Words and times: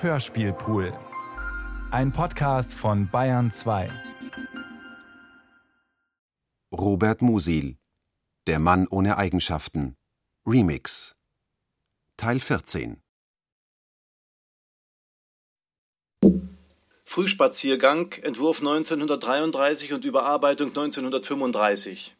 Hörspielpool. 0.00 0.96
Ein 1.90 2.12
Podcast 2.12 2.72
von 2.72 3.10
Bayern 3.10 3.50
2. 3.50 3.90
Robert 6.70 7.20
Musil 7.20 7.78
Der 8.46 8.60
Mann 8.60 8.86
ohne 8.86 9.16
Eigenschaften 9.16 9.96
Remix 10.46 11.16
Teil 12.16 12.38
14 12.38 13.02
Frühspaziergang, 17.04 18.12
Entwurf 18.22 18.60
1933 18.60 19.94
und 19.94 20.04
Überarbeitung 20.04 20.68
1935. 20.68 22.16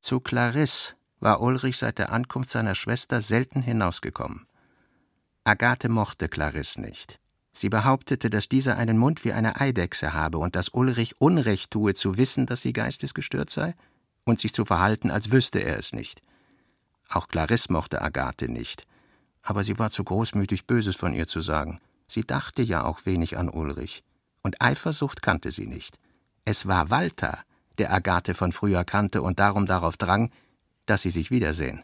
Zu 0.00 0.20
Clarisse 0.20 0.94
war 1.18 1.42
Ulrich 1.42 1.76
seit 1.76 1.98
der 1.98 2.10
Ankunft 2.10 2.48
seiner 2.48 2.74
Schwester 2.74 3.20
selten 3.20 3.60
hinausgekommen. 3.60 4.46
Agathe 5.44 5.88
mochte 5.88 6.28
Clarisse 6.28 6.80
nicht. 6.80 7.18
Sie 7.52 7.68
behauptete, 7.68 8.30
dass 8.30 8.48
dieser 8.48 8.76
einen 8.76 8.98
Mund 8.98 9.24
wie 9.24 9.32
eine 9.32 9.60
Eidechse 9.60 10.12
habe 10.12 10.38
und 10.38 10.54
dass 10.54 10.68
Ulrich 10.68 11.20
Unrecht 11.20 11.70
tue, 11.70 11.94
zu 11.94 12.16
wissen, 12.16 12.46
dass 12.46 12.62
sie 12.62 12.72
geistesgestört 12.72 13.50
sei 13.50 13.74
und 14.24 14.38
sich 14.38 14.52
zu 14.52 14.64
verhalten, 14.64 15.10
als 15.10 15.32
wüsste 15.32 15.60
er 15.60 15.78
es 15.78 15.92
nicht. 15.92 16.22
Auch 17.08 17.26
Clarisse 17.26 17.72
mochte 17.72 18.02
Agathe 18.02 18.48
nicht, 18.48 18.86
aber 19.42 19.64
sie 19.64 19.78
war 19.78 19.90
zu 19.90 20.04
großmütig, 20.04 20.66
Böses 20.66 20.96
von 20.96 21.14
ihr 21.14 21.26
zu 21.26 21.40
sagen. 21.40 21.80
Sie 22.06 22.22
dachte 22.22 22.62
ja 22.62 22.84
auch 22.84 23.06
wenig 23.06 23.38
an 23.38 23.48
Ulrich, 23.48 24.04
und 24.42 24.60
Eifersucht 24.60 25.22
kannte 25.22 25.50
sie 25.50 25.66
nicht. 25.66 25.98
Es 26.44 26.66
war 26.66 26.90
Walter, 26.90 27.38
der 27.78 27.92
Agathe 27.92 28.34
von 28.34 28.52
früher 28.52 28.84
kannte 28.84 29.22
und 29.22 29.38
darum 29.38 29.66
darauf 29.66 29.96
drang, 29.96 30.30
dass 30.86 31.02
sie 31.02 31.10
sich 31.10 31.30
wiedersehen. 31.30 31.82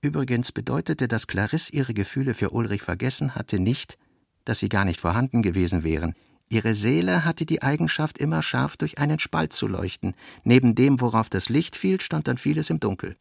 Übrigens 0.00 0.52
bedeutete, 0.52 1.08
dass 1.08 1.26
Clarisse 1.26 1.72
ihre 1.72 1.94
Gefühle 1.94 2.34
für 2.34 2.50
Ulrich 2.50 2.82
vergessen 2.82 3.34
hatte, 3.34 3.58
nicht, 3.58 3.98
dass 4.44 4.60
sie 4.60 4.68
gar 4.68 4.84
nicht 4.84 5.00
vorhanden 5.00 5.42
gewesen 5.42 5.82
wären. 5.82 6.14
Ihre 6.48 6.74
Seele 6.74 7.24
hatte 7.24 7.44
die 7.44 7.62
Eigenschaft, 7.62 8.16
immer 8.16 8.40
scharf 8.40 8.76
durch 8.76 8.98
einen 8.98 9.18
Spalt 9.18 9.52
zu 9.52 9.66
leuchten. 9.66 10.14
Neben 10.44 10.74
dem, 10.74 11.00
worauf 11.00 11.28
das 11.28 11.48
Licht 11.48 11.76
fiel, 11.76 12.00
stand 12.00 12.28
dann 12.28 12.38
vieles 12.38 12.70
im 12.70 12.80
Dunkel. 12.80 13.16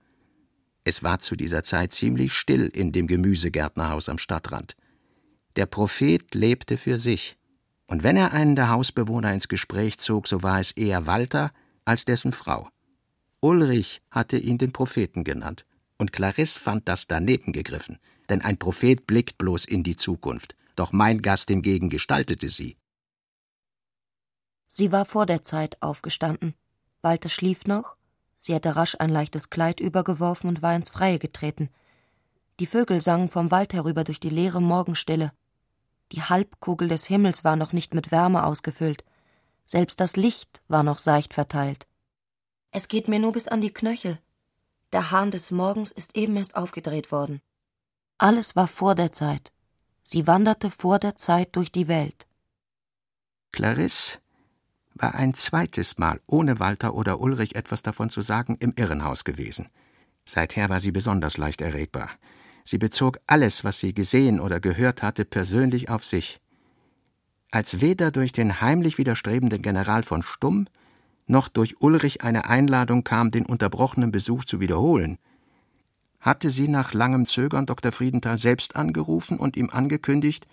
Es 0.86 1.04
war 1.04 1.20
zu 1.20 1.36
dieser 1.36 1.64
Zeit 1.64 1.92
ziemlich 1.92 2.32
still 2.32 2.68
in 2.68 2.94
dem 2.94 3.08
Gemüsegärtnerhaus 3.08 4.08
am 4.08 4.18
Stadtrand. 4.18 4.78
Der 5.58 5.66
Prophet 5.66 6.34
lebte 6.34 6.78
für 6.78 7.00
sich, 7.00 7.38
und 7.88 8.04
wenn 8.04 8.16
er 8.16 8.32
einen 8.32 8.56
der 8.56 8.70
Hausbewohner 8.70 9.34
ins 9.34 9.48
Gespräch 9.48 9.98
zog, 9.98 10.28
so 10.28 10.44
war 10.44 10.60
es 10.60 10.72
eher 10.72 11.08
Walter 11.08 11.52
als 11.84 12.06
dessen 12.06 12.32
Frau. 12.32 12.70
Ulrich 13.42 14.02
hatte 14.12 14.38
ihn 14.38 14.58
den 14.58 14.72
Propheten 14.72 15.24
genannt, 15.24 15.66
und 15.98 16.14
Clarisse 16.14 16.60
fand 16.60 16.88
das 16.88 17.08
daneben 17.08 17.52
gegriffen, 17.52 18.00
denn 18.30 18.42
ein 18.42 18.58
Prophet 18.58 19.08
blickt 19.08 19.38
bloß 19.38 19.66
in 19.66 19.84
die 19.84 19.96
Zukunft, 19.96 20.56
doch 20.76 20.92
mein 20.92 21.22
Gast 21.22 21.50
hingegen 21.50 21.90
gestaltete 21.90 22.50
sie. 22.50 22.78
Sie 24.68 24.92
war 24.92 25.06
vor 25.06 25.26
der 25.26 25.44
Zeit 25.44 25.82
aufgestanden. 25.82 26.54
Walter 27.02 27.30
schlief 27.30 27.66
noch, 27.66 27.96
sie 28.38 28.54
hatte 28.54 28.76
rasch 28.76 28.96
ein 29.00 29.10
leichtes 29.10 29.50
Kleid 29.50 29.80
übergeworfen 29.80 30.50
und 30.50 30.62
war 30.62 30.76
ins 30.76 30.90
Freie 30.90 31.20
getreten. 31.20 31.70
Die 32.60 32.66
Vögel 32.66 33.02
sangen 33.02 33.30
vom 33.30 33.52
Wald 33.52 33.74
herüber 33.74 34.04
durch 34.04 34.20
die 34.20 34.30
leere 34.30 34.62
Morgenstille. 34.62 35.32
Die 36.12 36.24
Halbkugel 36.24 36.88
des 36.88 37.06
Himmels 37.06 37.44
war 37.44 37.56
noch 37.56 37.74
nicht 37.74 37.94
mit 37.94 38.12
Wärme 38.12 38.46
ausgefüllt. 38.46 39.04
Selbst 39.66 40.00
das 40.00 40.16
Licht 40.16 40.62
war 40.68 40.84
noch 40.84 40.98
seicht 40.98 41.34
verteilt. 41.34 41.88
Es 42.72 42.88
geht 42.88 43.08
mir 43.08 43.20
nur 43.20 43.32
bis 43.32 43.48
an 43.48 43.62
die 43.62 43.74
Knöchel. 43.74 44.20
Der 44.94 45.12
Hahn 45.12 45.32
des 45.32 45.52
Morgens 45.52 45.92
ist 45.92 46.16
eben 46.16 46.38
erst 46.38 46.56
aufgedreht 46.56 47.12
worden. 47.12 47.42
Alles 48.18 48.56
war 48.56 48.68
vor 48.68 48.96
der 48.96 49.12
Zeit. 49.12 49.52
Sie 50.04 50.26
wanderte 50.28 50.72
vor 50.72 51.00
der 51.00 51.16
Zeit 51.16 51.56
durch 51.56 51.72
die 51.72 51.88
Welt. 51.88 52.26
Clarisse 53.52 54.20
war 54.96 55.16
ein 55.16 55.34
zweites 55.34 55.98
Mal, 55.98 56.22
ohne 56.26 56.60
Walter 56.60 56.96
oder 56.96 57.20
Ulrich 57.20 57.56
etwas 57.56 57.82
davon 57.82 58.10
zu 58.10 58.22
sagen, 58.22 58.58
im 58.60 58.74
Irrenhaus 58.76 59.24
gewesen. 59.24 59.70
Seither 60.26 60.70
war 60.70 60.80
sie 60.80 60.92
besonders 60.92 61.38
leicht 61.38 61.62
erregbar. 61.62 62.10
Sie 62.64 62.78
bezog 62.78 63.20
alles, 63.28 63.64
was 63.64 63.80
sie 63.80 63.94
gesehen 63.94 64.40
oder 64.40 64.60
gehört 64.60 65.04
hatte, 65.04 65.26
persönlich 65.26 65.90
auf 65.90 66.04
sich. 66.04 66.40
Als 67.52 67.80
weder 67.80 68.12
durch 68.12 68.32
den 68.32 68.60
heimlich 68.60 68.98
widerstrebenden 68.98 69.62
General 69.62 70.04
von 70.04 70.22
Stumm 70.22 70.68
noch 71.28 71.50
durch 71.50 71.82
Ulrich 71.82 72.24
eine 72.24 72.46
Einladung 72.50 73.04
kam, 73.04 73.32
den 73.32 73.46
unterbrochenen 73.46 74.12
Besuch 74.12 74.46
zu 74.46 74.60
wiederholen, 74.60 75.18
hatte 76.20 76.50
sie 76.50 76.68
nach 76.68 76.94
langem 76.94 77.26
Zögern 77.26 77.66
Dr. 77.66 77.92
Friedenthal 77.92 78.38
selbst 78.38 78.76
angerufen 78.76 79.38
und 79.38 79.56
ihm 79.56 79.70
angekündigt, 79.70 80.48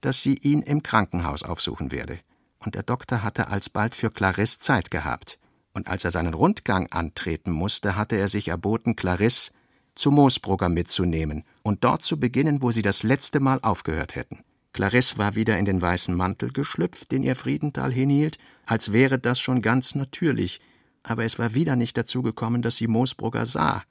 dass 0.00 0.22
sie 0.22 0.34
ihn 0.34 0.62
im 0.62 0.82
Krankenhaus 0.82 1.42
aufsuchen 1.42 1.90
werde. 1.90 2.20
Und 2.58 2.74
der 2.74 2.82
Doktor 2.82 3.22
hatte 3.22 3.48
alsbald 3.48 3.94
für 3.94 4.10
Clarisse 4.10 4.58
Zeit 4.58 4.90
gehabt. 4.90 5.38
Und 5.72 5.88
als 5.88 6.04
er 6.04 6.10
seinen 6.10 6.34
Rundgang 6.34 6.90
antreten 6.90 7.50
musste, 7.50 7.96
hatte 7.96 8.16
er 8.16 8.28
sich 8.28 8.48
erboten, 8.48 8.96
Clarisse 8.96 9.52
zu 9.94 10.10
Moosbrugger 10.10 10.68
mitzunehmen 10.68 11.44
und 11.62 11.84
dort 11.84 12.02
zu 12.02 12.20
beginnen, 12.20 12.62
wo 12.62 12.70
sie 12.70 12.82
das 12.82 13.02
letzte 13.02 13.40
Mal 13.40 13.60
aufgehört 13.62 14.14
hätten. 14.14 14.44
Clarisse 14.76 15.16
war 15.16 15.34
wieder 15.34 15.58
in 15.58 15.64
den 15.64 15.80
weißen 15.80 16.14
Mantel 16.14 16.52
geschlüpft, 16.52 17.10
den 17.10 17.22
ihr 17.22 17.34
Friedenthal 17.34 17.90
hinhielt, 17.90 18.36
als 18.66 18.92
wäre 18.92 19.18
das 19.18 19.40
schon 19.40 19.62
ganz 19.62 19.94
natürlich, 19.94 20.60
aber 21.02 21.24
es 21.24 21.38
war 21.38 21.54
wieder 21.54 21.76
nicht 21.76 21.96
dazu 21.96 22.20
gekommen, 22.20 22.60
dass 22.60 22.76
sie 22.76 22.86
Moosbrugger 22.86 23.46
sah, 23.46 23.84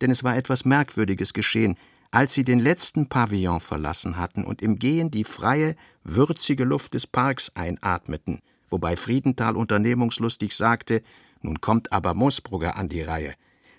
denn 0.00 0.10
es 0.10 0.24
war 0.24 0.36
etwas 0.36 0.64
Merkwürdiges 0.64 1.34
geschehen, 1.34 1.76
als 2.10 2.34
sie 2.34 2.42
den 2.42 2.58
letzten 2.58 3.08
Pavillon 3.08 3.60
verlassen 3.60 4.16
hatten 4.16 4.44
und 4.44 4.60
im 4.60 4.80
Gehen 4.80 5.12
die 5.12 5.22
freie, 5.22 5.76
würzige 6.02 6.64
Luft 6.64 6.94
des 6.94 7.06
Parks 7.06 7.52
einatmeten, 7.54 8.40
wobei 8.70 8.96
Friedenthal 8.96 9.56
unternehmungslustig 9.56 10.56
sagte, 10.56 11.02
nun 11.42 11.60
kommt 11.60 11.92
aber 11.92 12.12
Moosbrugger 12.12 12.76
an 12.76 12.88
die 12.88 13.02
Reihe 13.02 13.34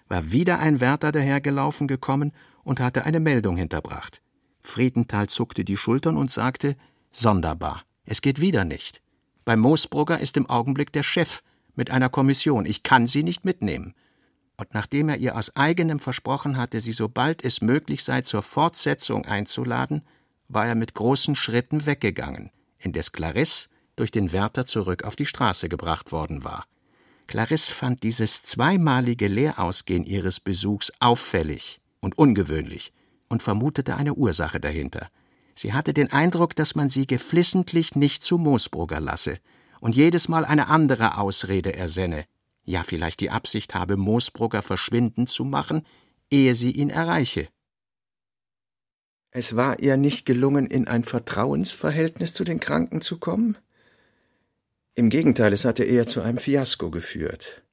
war 0.07 0.31
wieder 0.31 0.59
ein 0.59 0.79
Wärter 0.79 1.11
dahergelaufen 1.11 1.87
gekommen 1.87 2.31
und 2.63 2.79
hatte 2.79 3.05
eine 3.05 3.19
Meldung 3.19 3.57
hinterbracht. 3.57 4.21
Friedenthal 4.65 5.27
zuckte 5.27 5.63
die 5.63 5.77
Schultern 5.77 6.17
und 6.17 6.31
sagte: 6.31 6.75
Sonderbar, 7.11 7.83
es 8.05 8.21
geht 8.21 8.41
wieder 8.41 8.65
nicht. 8.65 9.01
Bei 9.45 9.55
Moosbrugger 9.55 10.19
ist 10.19 10.37
im 10.37 10.49
Augenblick 10.49 10.91
der 10.91 11.03
Chef 11.03 11.43
mit 11.75 11.91
einer 11.91 12.09
Kommission. 12.09 12.65
Ich 12.65 12.83
kann 12.83 13.07
sie 13.07 13.23
nicht 13.23 13.45
mitnehmen. 13.45 13.93
Und 14.57 14.73
nachdem 14.73 15.09
er 15.09 15.17
ihr 15.17 15.35
aus 15.35 15.55
eigenem 15.55 15.99
versprochen 15.99 16.57
hatte, 16.57 16.79
sie 16.79 16.93
sobald 16.93 17.43
es 17.43 17.61
möglich 17.61 18.03
sei 18.03 18.21
zur 18.21 18.41
Fortsetzung 18.41 19.25
einzuladen, 19.25 20.01
war 20.47 20.65
er 20.65 20.75
mit 20.75 20.93
großen 20.93 21.35
Schritten 21.35 21.85
weggegangen, 21.85 22.51
indes 22.77 23.11
Clarisse 23.11 23.69
durch 23.95 24.11
den 24.11 24.31
Wärter 24.31 24.65
zurück 24.65 25.03
auf 25.03 25.15
die 25.15 25.25
Straße 25.25 25.69
gebracht 25.69 26.11
worden 26.11 26.43
war. 26.43 26.65
Clarisse 27.27 27.73
fand 27.73 28.03
dieses 28.03 28.43
zweimalige 28.43 29.27
Leerausgehen 29.27 30.03
ihres 30.05 30.39
Besuchs 30.39 30.91
auffällig 30.99 31.81
und 31.99 32.17
ungewöhnlich 32.17 32.93
und 33.29 33.43
vermutete 33.43 33.95
eine 33.97 34.13
Ursache 34.13 34.59
dahinter. 34.59 35.09
Sie 35.55 35.73
hatte 35.73 35.93
den 35.93 36.11
Eindruck, 36.11 36.55
dass 36.55 36.75
man 36.75 36.89
sie 36.89 37.07
geflissentlich 37.07 37.95
nicht 37.95 38.23
zu 38.23 38.37
Moosbrugger 38.37 38.99
lasse 38.99 39.39
und 39.79 39.95
jedes 39.95 40.27
Mal 40.27 40.45
eine 40.45 40.67
andere 40.67 41.17
Ausrede 41.17 41.75
ersenne, 41.75 42.25
ja 42.63 42.83
vielleicht 42.83 43.19
die 43.19 43.29
Absicht 43.29 43.73
habe, 43.73 43.97
Moosbrugger 43.97 44.61
verschwinden 44.61 45.27
zu 45.27 45.45
machen, 45.45 45.85
ehe 46.29 46.55
sie 46.55 46.71
ihn 46.71 46.89
erreiche. 46.89 47.47
Es 49.31 49.55
war 49.55 49.79
ihr 49.79 49.97
nicht 49.97 50.25
gelungen, 50.25 50.65
in 50.65 50.87
ein 50.87 51.03
Vertrauensverhältnis 51.03 52.33
zu 52.33 52.43
den 52.45 52.59
Kranken 52.59 53.01
zu 53.01 53.19
kommen? 53.19 53.57
Im 54.93 55.09
Gegenteil, 55.09 55.51
es 55.51 55.65
hatte 55.65 55.83
eher 55.83 56.07
zu 56.07 56.21
einem 56.21 56.37
Fiasko 56.37 56.89
geführt. 56.89 57.64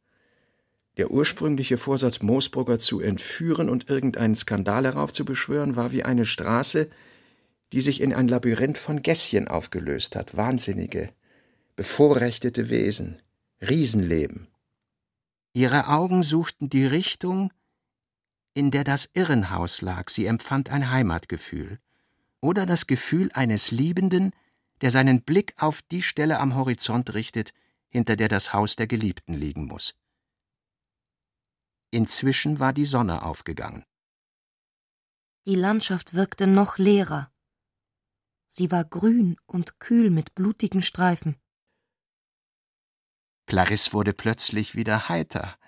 Der 0.99 1.11
ursprüngliche 1.11 1.79
Vorsatz, 1.79 2.21
Moosbrugger 2.21 2.79
zu 2.79 3.01
entführen 3.01 3.71
und 3.71 3.89
irgendeinen 3.89 4.37
Skandal 4.37 4.85
heraufzubeschwören, 4.85 5.75
war 5.75 5.93
wie 5.93 6.03
eine 6.03 6.27
Straße, 6.27 6.91
die 7.73 7.81
sich 7.81 8.01
in 8.01 8.13
ein 8.13 8.29
Labyrinth 8.29 8.77
von 8.77 9.03
Gässchen 9.03 9.49
aufgelöst 9.49 10.17
hat. 10.17 10.37
Wahnsinnige, 10.37 11.11
bevorrechtete 11.77 12.69
Wesen, 12.69 13.23
Riesenleben. 13.63 14.49
Ihre 15.55 15.89
Augen 15.89 16.23
suchten 16.23 16.69
die 16.69 16.85
Richtung, 16.85 17.53
in 18.55 18.71
der 18.71 18.85
das 18.85 19.09
Irrenhaus 19.15 19.81
lag. 19.81 20.11
Sie 20.11 20.27
empfand 20.27 20.71
ein 20.71 20.91
Heimatgefühl 20.91 21.79
oder 22.41 22.67
das 22.67 22.87
Gefühl 22.87 23.31
eines 23.33 23.71
Liebenden, 23.71 24.33
der 24.83 24.91
seinen 24.91 25.23
Blick 25.23 25.55
auf 25.57 25.81
die 25.81 26.03
Stelle 26.03 26.41
am 26.41 26.55
Horizont 26.55 27.15
richtet, 27.15 27.53
hinter 27.89 28.17
der 28.17 28.29
das 28.29 28.53
Haus 28.53 28.77
der 28.77 28.87
Geliebten 28.87 29.33
liegen 29.35 29.67
muss. 29.67 29.95
Inzwischen 31.95 32.59
war 32.59 32.73
die 32.73 32.87
Sonne 32.87 33.23
aufgegangen. 33.23 33.85
Die 35.47 35.55
Landschaft 35.55 36.15
wirkte 36.15 36.47
noch 36.47 36.79
leerer. 36.79 37.31
Sie 38.49 38.71
war 38.71 38.85
grün 38.85 39.37
und 39.45 39.79
kühl 39.79 40.09
mit 40.11 40.35
blutigen 40.35 40.81
Streifen. 40.81 41.37
Clarisse 43.47 43.93
wurde 43.93 44.15
plötzlich 44.15 44.75
wieder 44.75 45.11
heiter, 45.11 45.59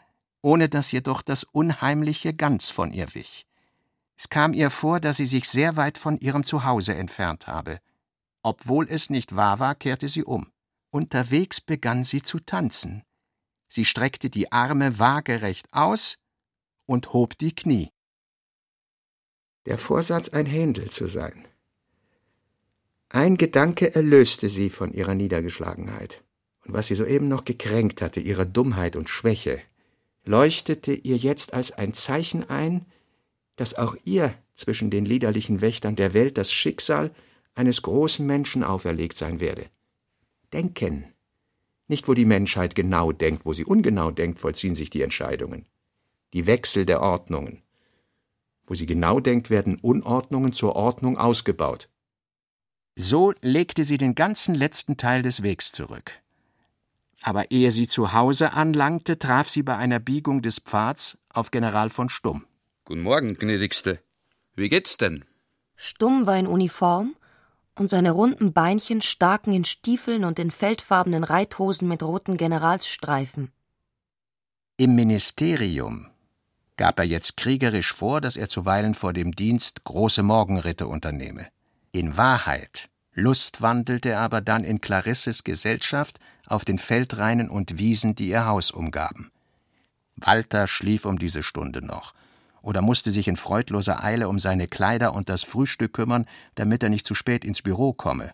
ohne 0.40 0.70
dass 0.70 0.92
jedoch 0.92 1.20
das 1.20 1.44
Unheimliche 1.44 2.32
ganz 2.32 2.70
von 2.70 2.92
ihr 2.92 3.14
wich. 3.14 3.46
Es 4.16 4.30
kam 4.30 4.54
ihr 4.54 4.70
vor, 4.70 5.00
dass 5.00 5.18
sie 5.18 5.26
sich 5.26 5.46
sehr 5.46 5.76
weit 5.76 5.98
von 5.98 6.16
ihrem 6.16 6.44
Zuhause 6.44 6.94
entfernt 6.94 7.46
habe. 7.46 7.80
Obwohl 8.42 8.88
es 8.88 9.10
nicht 9.10 9.36
wahr 9.36 9.58
war, 9.58 9.74
kehrte 9.74 10.08
sie 10.08 10.24
um. 10.24 10.50
Unterwegs 10.88 11.60
begann 11.60 12.02
sie 12.02 12.22
zu 12.22 12.38
tanzen. 12.38 13.02
Sie 13.74 13.84
streckte 13.84 14.30
die 14.30 14.52
Arme 14.52 15.00
waagerecht 15.00 15.66
aus 15.72 16.18
und 16.86 17.12
hob 17.12 17.36
die 17.38 17.52
Knie. 17.52 17.90
Der 19.66 19.78
Vorsatz, 19.78 20.28
ein 20.28 20.46
Händel 20.46 20.90
zu 20.90 21.08
sein. 21.08 21.48
Ein 23.08 23.36
Gedanke 23.36 23.92
erlöste 23.92 24.48
sie 24.48 24.70
von 24.70 24.92
ihrer 24.92 25.16
Niedergeschlagenheit. 25.16 26.22
Und 26.64 26.74
was 26.74 26.86
sie 26.86 26.94
soeben 26.94 27.26
noch 27.26 27.44
gekränkt 27.44 28.00
hatte, 28.00 28.20
ihre 28.20 28.46
Dummheit 28.46 28.94
und 28.94 29.08
Schwäche, 29.08 29.60
leuchtete 30.24 30.92
ihr 30.92 31.16
jetzt 31.16 31.52
als 31.52 31.72
ein 31.72 31.94
Zeichen 31.94 32.48
ein, 32.48 32.86
dass 33.56 33.74
auch 33.74 33.96
ihr 34.04 34.38
zwischen 34.54 34.92
den 34.92 35.04
liederlichen 35.04 35.60
Wächtern 35.62 35.96
der 35.96 36.14
Welt 36.14 36.38
das 36.38 36.52
Schicksal 36.52 37.12
eines 37.56 37.82
großen 37.82 38.24
Menschen 38.24 38.62
auferlegt 38.62 39.16
sein 39.16 39.40
werde. 39.40 39.66
Denken. 40.52 41.13
Nicht, 41.86 42.08
wo 42.08 42.14
die 42.14 42.24
Menschheit 42.24 42.74
genau 42.74 43.12
denkt, 43.12 43.44
wo 43.44 43.52
sie 43.52 43.64
ungenau 43.64 44.10
denkt, 44.10 44.40
vollziehen 44.40 44.74
sich 44.74 44.90
die 44.90 45.02
Entscheidungen. 45.02 45.66
Die 46.32 46.46
Wechsel 46.46 46.86
der 46.86 47.00
Ordnungen. 47.00 47.62
Wo 48.66 48.74
sie 48.74 48.86
genau 48.86 49.20
denkt, 49.20 49.50
werden 49.50 49.76
Unordnungen 49.76 50.52
zur 50.52 50.74
Ordnung 50.76 51.18
ausgebaut. 51.18 51.88
So 52.96 53.34
legte 53.42 53.84
sie 53.84 53.98
den 53.98 54.14
ganzen 54.14 54.54
letzten 54.54 54.96
Teil 54.96 55.22
des 55.22 55.42
Wegs 55.42 55.72
zurück. 55.72 56.12
Aber 57.20 57.50
ehe 57.50 57.70
sie 57.70 57.88
zu 57.88 58.12
Hause 58.12 58.52
anlangte, 58.52 59.18
traf 59.18 59.48
sie 59.48 59.62
bei 59.62 59.76
einer 59.76 59.98
Biegung 59.98 60.42
des 60.42 60.60
Pfads 60.60 61.18
auf 61.28 61.50
General 61.50 61.90
von 61.90 62.08
Stumm. 62.08 62.46
Guten 62.84 63.02
Morgen, 63.02 63.34
gnädigste. 63.34 64.00
Wie 64.54 64.68
geht's 64.68 64.96
denn? 64.96 65.24
Stumm 65.76 66.26
war 66.26 66.38
in 66.38 66.46
Uniform 66.46 67.16
und 67.76 67.88
seine 67.88 68.12
runden 68.12 68.52
Beinchen 68.52 69.02
staken 69.02 69.52
in 69.52 69.64
Stiefeln 69.64 70.24
und 70.24 70.38
in 70.38 70.50
feldfarbenen 70.50 71.24
Reithosen 71.24 71.88
mit 71.88 72.02
roten 72.02 72.36
Generalsstreifen. 72.36 73.52
Im 74.76 74.94
Ministerium 74.94 76.08
gab 76.76 76.98
er 76.98 77.04
jetzt 77.04 77.36
kriegerisch 77.36 77.92
vor, 77.92 78.20
dass 78.20 78.36
er 78.36 78.48
zuweilen 78.48 78.94
vor 78.94 79.12
dem 79.12 79.32
Dienst 79.32 79.84
große 79.84 80.22
Morgenritte 80.22 80.86
unternehme. 80.86 81.46
In 81.92 82.16
Wahrheit 82.16 82.88
lustwandelte 83.12 84.10
er 84.10 84.20
aber 84.20 84.40
dann 84.40 84.64
in 84.64 84.80
Clarisses 84.80 85.44
Gesellschaft 85.44 86.18
auf 86.46 86.64
den 86.64 86.78
Feldreinen 86.78 87.48
und 87.48 87.78
Wiesen, 87.78 88.16
die 88.16 88.28
ihr 88.28 88.46
Haus 88.46 88.70
umgaben. 88.70 89.30
Walter 90.16 90.66
schlief 90.66 91.04
um 91.04 91.18
diese 91.18 91.42
Stunde 91.42 91.82
noch, 91.82 92.14
oder 92.64 92.80
musste 92.80 93.12
sich 93.12 93.28
in 93.28 93.36
freudloser 93.36 94.02
Eile 94.02 94.28
um 94.28 94.38
seine 94.38 94.66
Kleider 94.66 95.14
und 95.14 95.28
das 95.28 95.44
Frühstück 95.44 95.92
kümmern, 95.92 96.24
damit 96.54 96.82
er 96.82 96.88
nicht 96.88 97.06
zu 97.06 97.14
spät 97.14 97.44
ins 97.44 97.62
Büro 97.62 97.92
komme. 97.92 98.32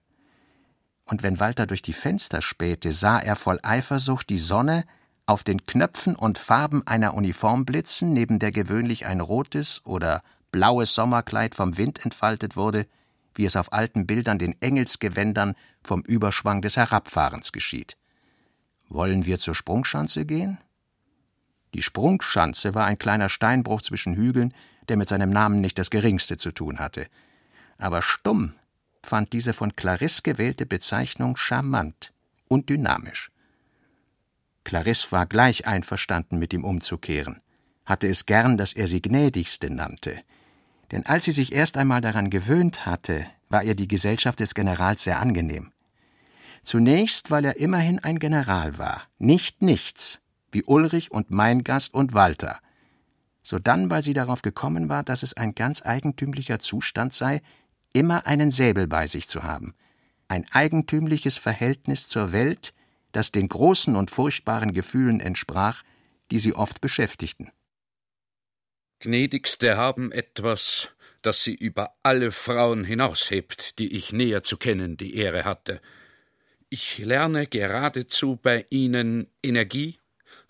Und 1.04 1.24
wenn 1.24 1.40
Walter 1.40 1.66
durch 1.66 1.82
die 1.82 1.92
Fenster 1.92 2.40
spähte, 2.40 2.92
sah 2.92 3.18
er 3.18 3.34
voll 3.34 3.58
Eifersucht 3.62 4.30
die 4.30 4.38
Sonne 4.38 4.84
auf 5.26 5.42
den 5.42 5.66
Knöpfen 5.66 6.14
und 6.14 6.38
Farben 6.38 6.86
einer 6.86 7.14
Uniform 7.14 7.64
blitzen, 7.64 8.12
neben 8.12 8.38
der 8.38 8.52
gewöhnlich 8.52 9.06
ein 9.06 9.20
rotes 9.20 9.84
oder 9.84 10.22
blaues 10.52 10.94
Sommerkleid 10.94 11.56
vom 11.56 11.76
Wind 11.76 12.04
entfaltet 12.04 12.56
wurde, 12.56 12.86
wie 13.34 13.44
es 13.44 13.56
auf 13.56 13.72
alten 13.72 14.06
Bildern 14.06 14.38
den 14.38 14.60
Engelsgewändern 14.60 15.54
vom 15.82 16.02
Überschwang 16.02 16.62
des 16.62 16.76
Herabfahrens 16.76 17.50
geschieht. 17.50 17.96
Wollen 18.88 19.24
wir 19.24 19.40
zur 19.40 19.54
Sprungschanze 19.54 20.24
gehen? 20.24 20.58
Die 21.74 21.82
Sprungschanze 21.82 22.74
war 22.74 22.86
ein 22.86 22.98
kleiner 22.98 23.28
Steinbruch 23.28 23.82
zwischen 23.82 24.14
Hügeln, 24.14 24.52
der 24.88 24.96
mit 24.96 25.08
seinem 25.08 25.30
Namen 25.30 25.60
nicht 25.60 25.78
das 25.78 25.90
geringste 25.90 26.36
zu 26.36 26.50
tun 26.50 26.78
hatte. 26.78 27.06
Aber 27.78 28.02
Stumm 28.02 28.54
fand 29.02 29.32
diese 29.32 29.52
von 29.52 29.76
Clarisse 29.76 30.22
gewählte 30.22 30.66
Bezeichnung 30.66 31.36
charmant 31.36 32.12
und 32.48 32.68
dynamisch. 32.68 33.30
Clarisse 34.64 35.12
war 35.12 35.26
gleich 35.26 35.66
einverstanden, 35.66 36.38
mit 36.38 36.52
ihm 36.52 36.64
umzukehren, 36.64 37.40
hatte 37.86 38.08
es 38.08 38.26
gern, 38.26 38.58
dass 38.58 38.72
er 38.72 38.88
sie 38.88 39.00
gnädigste 39.00 39.70
nannte. 39.70 40.22
Denn 40.90 41.06
als 41.06 41.24
sie 41.24 41.32
sich 41.32 41.52
erst 41.52 41.76
einmal 41.76 42.00
daran 42.00 42.30
gewöhnt 42.30 42.84
hatte, 42.84 43.26
war 43.48 43.62
ihr 43.62 43.74
die 43.74 43.88
Gesellschaft 43.88 44.40
des 44.40 44.54
Generals 44.54 45.04
sehr 45.04 45.20
angenehm. 45.20 45.72
Zunächst, 46.62 47.30
weil 47.30 47.44
er 47.44 47.56
immerhin 47.56 48.00
ein 48.00 48.18
General 48.18 48.76
war, 48.76 49.04
nicht 49.18 49.62
nichts, 49.62 50.20
wie 50.52 50.64
Ulrich 50.64 51.10
und 51.10 51.30
mein 51.30 51.64
Gast 51.64 51.94
und 51.94 52.14
Walter. 52.14 52.60
Sodann, 53.42 53.90
weil 53.90 54.02
sie 54.02 54.12
darauf 54.12 54.42
gekommen 54.42 54.88
war, 54.88 55.02
dass 55.02 55.22
es 55.22 55.34
ein 55.34 55.54
ganz 55.54 55.84
eigentümlicher 55.84 56.58
Zustand 56.58 57.14
sei, 57.14 57.40
immer 57.92 58.26
einen 58.26 58.50
Säbel 58.50 58.86
bei 58.86 59.06
sich 59.06 59.28
zu 59.28 59.42
haben. 59.42 59.74
Ein 60.28 60.46
eigentümliches 60.50 61.38
Verhältnis 61.38 62.08
zur 62.08 62.32
Welt, 62.32 62.72
das 63.12 63.32
den 63.32 63.48
großen 63.48 63.96
und 63.96 64.10
furchtbaren 64.10 64.72
Gefühlen 64.72 65.20
entsprach, 65.20 65.82
die 66.30 66.38
sie 66.38 66.54
oft 66.54 66.80
beschäftigten. 66.80 67.50
Gnädigste 69.00 69.76
haben 69.76 70.12
etwas, 70.12 70.88
das 71.22 71.42
sie 71.42 71.54
über 71.54 71.96
alle 72.02 72.32
Frauen 72.32 72.84
hinaushebt, 72.84 73.78
die 73.78 73.96
ich 73.96 74.12
näher 74.12 74.42
zu 74.42 74.56
kennen 74.56 74.96
die 74.96 75.16
Ehre 75.16 75.44
hatte. 75.44 75.80
Ich 76.68 76.98
lerne 76.98 77.46
geradezu 77.46 78.36
bei 78.36 78.66
ihnen 78.70 79.26
Energie, 79.42 79.99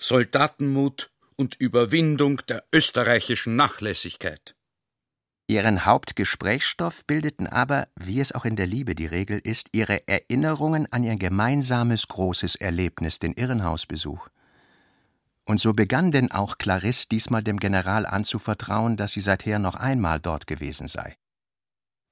Soldatenmut 0.03 1.11
und 1.37 1.57
Überwindung 1.57 2.41
der 2.49 2.65
österreichischen 2.73 3.55
Nachlässigkeit. 3.55 4.57
Ihren 5.47 5.85
Hauptgesprächsstoff 5.85 7.05
bildeten 7.05 7.47
aber, 7.47 7.87
wie 7.97 8.19
es 8.19 8.33
auch 8.33 8.47
in 8.47 8.57
der 8.57 8.67
Liebe 8.67 8.95
die 8.95 9.07
Regel 9.07 9.39
ist, 9.39 9.69
ihre 9.73 10.09
Erinnerungen 10.09 10.91
an 10.91 11.05
ihr 11.05 11.17
gemeinsames 11.17 12.09
großes 12.09 12.57
Erlebnis, 12.57 13.19
den 13.19 13.35
Irrenhausbesuch. 13.35 14.29
Und 15.45 15.61
so 15.61 15.75
begann 15.75 16.13
denn 16.13 16.31
auch 16.31 16.57
Clarisse 16.57 17.09
diesmal 17.11 17.43
dem 17.43 17.61
General 17.61 18.07
anzuvertrauen, 18.07 18.97
dass 18.97 19.13
sie 19.13 19.21
seither 19.21 19.59
noch 19.59 19.75
einmal 19.75 20.19
dort 20.19 20.47
gewesen 20.47 20.89
sei. 20.89 21.19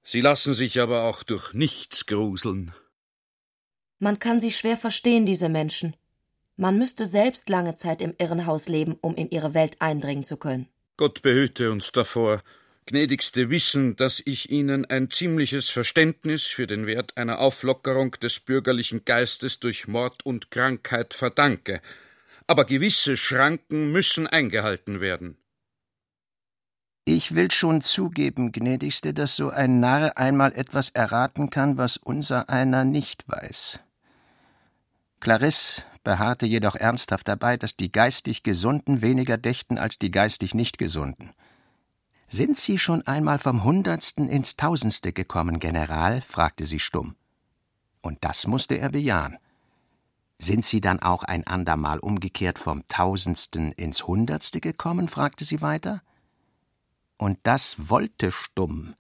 Sie 0.02 0.20
lassen 0.20 0.52
sich 0.52 0.78
aber 0.78 1.04
auch 1.04 1.22
durch 1.22 1.54
nichts 1.54 2.04
gruseln. 2.04 2.74
Man 3.98 4.18
kann 4.18 4.40
sie 4.40 4.52
schwer 4.52 4.76
verstehen, 4.76 5.24
diese 5.24 5.48
Menschen, 5.48 5.96
man 6.58 6.76
müsste 6.76 7.06
selbst 7.06 7.48
lange 7.48 7.74
Zeit 7.76 8.02
im 8.02 8.14
Irrenhaus 8.18 8.68
leben, 8.68 8.98
um 9.00 9.14
in 9.14 9.30
ihre 9.30 9.54
Welt 9.54 9.80
eindringen 9.80 10.24
zu 10.24 10.36
können. 10.36 10.66
Gott 10.96 11.22
behüte 11.22 11.70
uns 11.70 11.92
davor. 11.92 12.42
Gnädigste 12.86 13.50
wissen, 13.50 13.96
dass 13.96 14.20
ich 14.24 14.50
Ihnen 14.50 14.84
ein 14.86 15.10
ziemliches 15.10 15.68
Verständnis 15.68 16.44
für 16.44 16.66
den 16.66 16.86
Wert 16.86 17.16
einer 17.16 17.38
Auflockerung 17.38 18.12
des 18.12 18.40
bürgerlichen 18.40 19.04
Geistes 19.04 19.60
durch 19.60 19.86
Mord 19.86 20.24
und 20.24 20.50
Krankheit 20.50 21.14
verdanke. 21.14 21.80
Aber 22.46 22.64
gewisse 22.64 23.16
Schranken 23.16 23.92
müssen 23.92 24.26
eingehalten 24.26 25.00
werden. 25.00 25.36
Ich 27.04 27.34
will 27.34 27.50
schon 27.50 27.82
zugeben, 27.82 28.52
gnädigste, 28.52 29.14
dass 29.14 29.36
so 29.36 29.50
ein 29.50 29.80
Narr 29.80 30.16
einmal 30.16 30.52
etwas 30.54 30.90
erraten 30.90 31.50
kann, 31.50 31.78
was 31.78 31.98
unser 31.98 32.48
einer 32.48 32.84
nicht 32.84 33.28
weiß. 33.28 33.80
Clarisse 35.20 35.82
beharrte 36.08 36.46
jedoch 36.46 36.74
ernsthaft 36.74 37.28
dabei, 37.28 37.58
dass 37.58 37.76
die 37.76 37.92
geistig 37.92 38.42
Gesunden 38.42 39.02
weniger 39.02 39.36
dächten 39.36 39.76
als 39.76 39.98
die 39.98 40.10
geistig 40.10 40.54
Nichtgesunden. 40.54 41.34
Sind 42.28 42.56
Sie 42.56 42.78
schon 42.78 43.06
einmal 43.06 43.38
vom 43.38 43.62
Hundertsten 43.62 44.26
ins 44.26 44.56
Tausendste 44.56 45.12
gekommen, 45.12 45.58
General? 45.58 46.22
fragte 46.22 46.64
sie 46.64 46.78
stumm. 46.78 47.14
Und 48.00 48.24
das 48.24 48.46
musste 48.46 48.78
er 48.78 48.88
bejahen. 48.88 49.36
Sind 50.38 50.64
Sie 50.64 50.80
dann 50.80 50.98
auch 50.98 51.24
ein 51.24 51.46
andermal 51.46 51.98
umgekehrt 51.98 52.58
vom 52.58 52.88
Tausendsten 52.88 53.72
ins 53.72 54.06
Hundertste 54.06 54.62
gekommen? 54.62 55.08
fragte 55.08 55.44
sie 55.44 55.60
weiter. 55.60 56.00
Und 57.18 57.38
das 57.42 57.90
wollte 57.90 58.32
Stumm, 58.32 58.94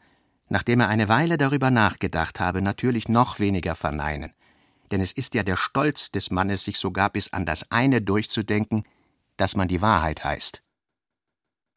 nachdem 0.50 0.80
er 0.80 0.88
eine 0.88 1.08
Weile 1.08 1.38
darüber 1.38 1.70
nachgedacht 1.70 2.38
habe, 2.38 2.60
natürlich 2.60 3.08
noch 3.08 3.38
weniger 3.38 3.74
verneinen 3.74 4.34
denn 4.90 5.00
es 5.00 5.12
ist 5.12 5.34
ja 5.34 5.42
der 5.42 5.56
Stolz 5.56 6.10
des 6.10 6.30
Mannes, 6.30 6.64
sich 6.64 6.78
sogar 6.78 7.10
bis 7.10 7.32
an 7.32 7.46
das 7.46 7.70
eine 7.70 8.02
durchzudenken, 8.02 8.84
dass 9.36 9.56
man 9.56 9.68
die 9.68 9.82
Wahrheit 9.82 10.24
heißt. 10.24 10.62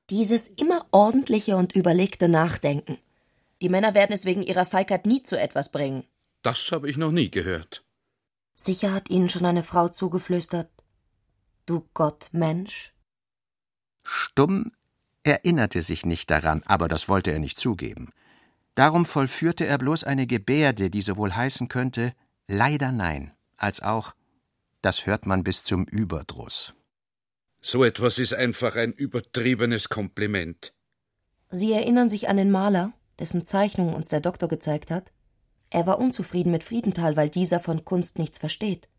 Dieses 0.09 0.47
immer 0.47 0.85
ordentliche 0.91 1.55
und 1.55 1.75
überlegte 1.75 2.27
Nachdenken. 2.27 2.97
Die 3.61 3.69
Männer 3.69 3.93
werden 3.93 4.11
es 4.11 4.25
wegen 4.25 4.41
ihrer 4.41 4.65
Feigheit 4.65 5.05
nie 5.05 5.23
zu 5.23 5.39
etwas 5.39 5.71
bringen. 5.71 6.03
Das 6.41 6.71
habe 6.71 6.89
ich 6.89 6.97
noch 6.97 7.11
nie 7.11 7.29
gehört. 7.29 7.83
Sicher 8.55 8.93
hat 8.93 9.09
Ihnen 9.09 9.29
schon 9.29 9.45
eine 9.45 9.63
Frau 9.63 9.89
zugeflüstert. 9.89 10.69
Du 11.65 11.87
Gott 11.93 12.29
Mensch. 12.31 12.93
Stumm 14.03 14.71
erinnerte 15.23 15.81
sich 15.81 16.05
nicht 16.05 16.29
daran, 16.31 16.63
aber 16.65 16.87
das 16.87 17.07
wollte 17.07 17.31
er 17.31 17.39
nicht 17.39 17.59
zugeben. 17.59 18.11
Darum 18.75 19.05
vollführte 19.05 19.65
er 19.67 19.77
bloß 19.77 20.03
eine 20.03 20.25
Gebärde, 20.25 20.89
die 20.89 21.01
sowohl 21.01 21.35
heißen 21.35 21.67
könnte 21.67 22.13
Leider 22.47 22.91
nein, 22.91 23.33
als 23.57 23.81
auch 23.81 24.13
das 24.81 25.05
hört 25.05 25.25
man 25.25 25.43
bis 25.43 25.63
zum 25.63 25.85
Überdruss. 25.85 26.73
So 27.61 27.83
etwas 27.83 28.17
ist 28.17 28.33
einfach 28.33 28.75
ein 28.75 28.91
übertriebenes 28.91 29.89
Kompliment. 29.89 30.73
Sie 31.49 31.71
erinnern 31.71 32.09
sich 32.09 32.27
an 32.27 32.37
den 32.37 32.49
Maler, 32.49 32.93
dessen 33.19 33.45
Zeichnung 33.45 33.93
uns 33.93 34.09
der 34.09 34.21
Doktor 34.21 34.47
gezeigt 34.47 34.89
hat? 34.89 35.11
Er 35.69 35.85
war 35.85 35.99
unzufrieden 35.99 36.51
mit 36.51 36.63
Friedenthal, 36.63 37.15
weil 37.15 37.29
dieser 37.29 37.59
von 37.59 37.85
Kunst 37.85 38.17
nichts 38.17 38.39
versteht. 38.39 38.89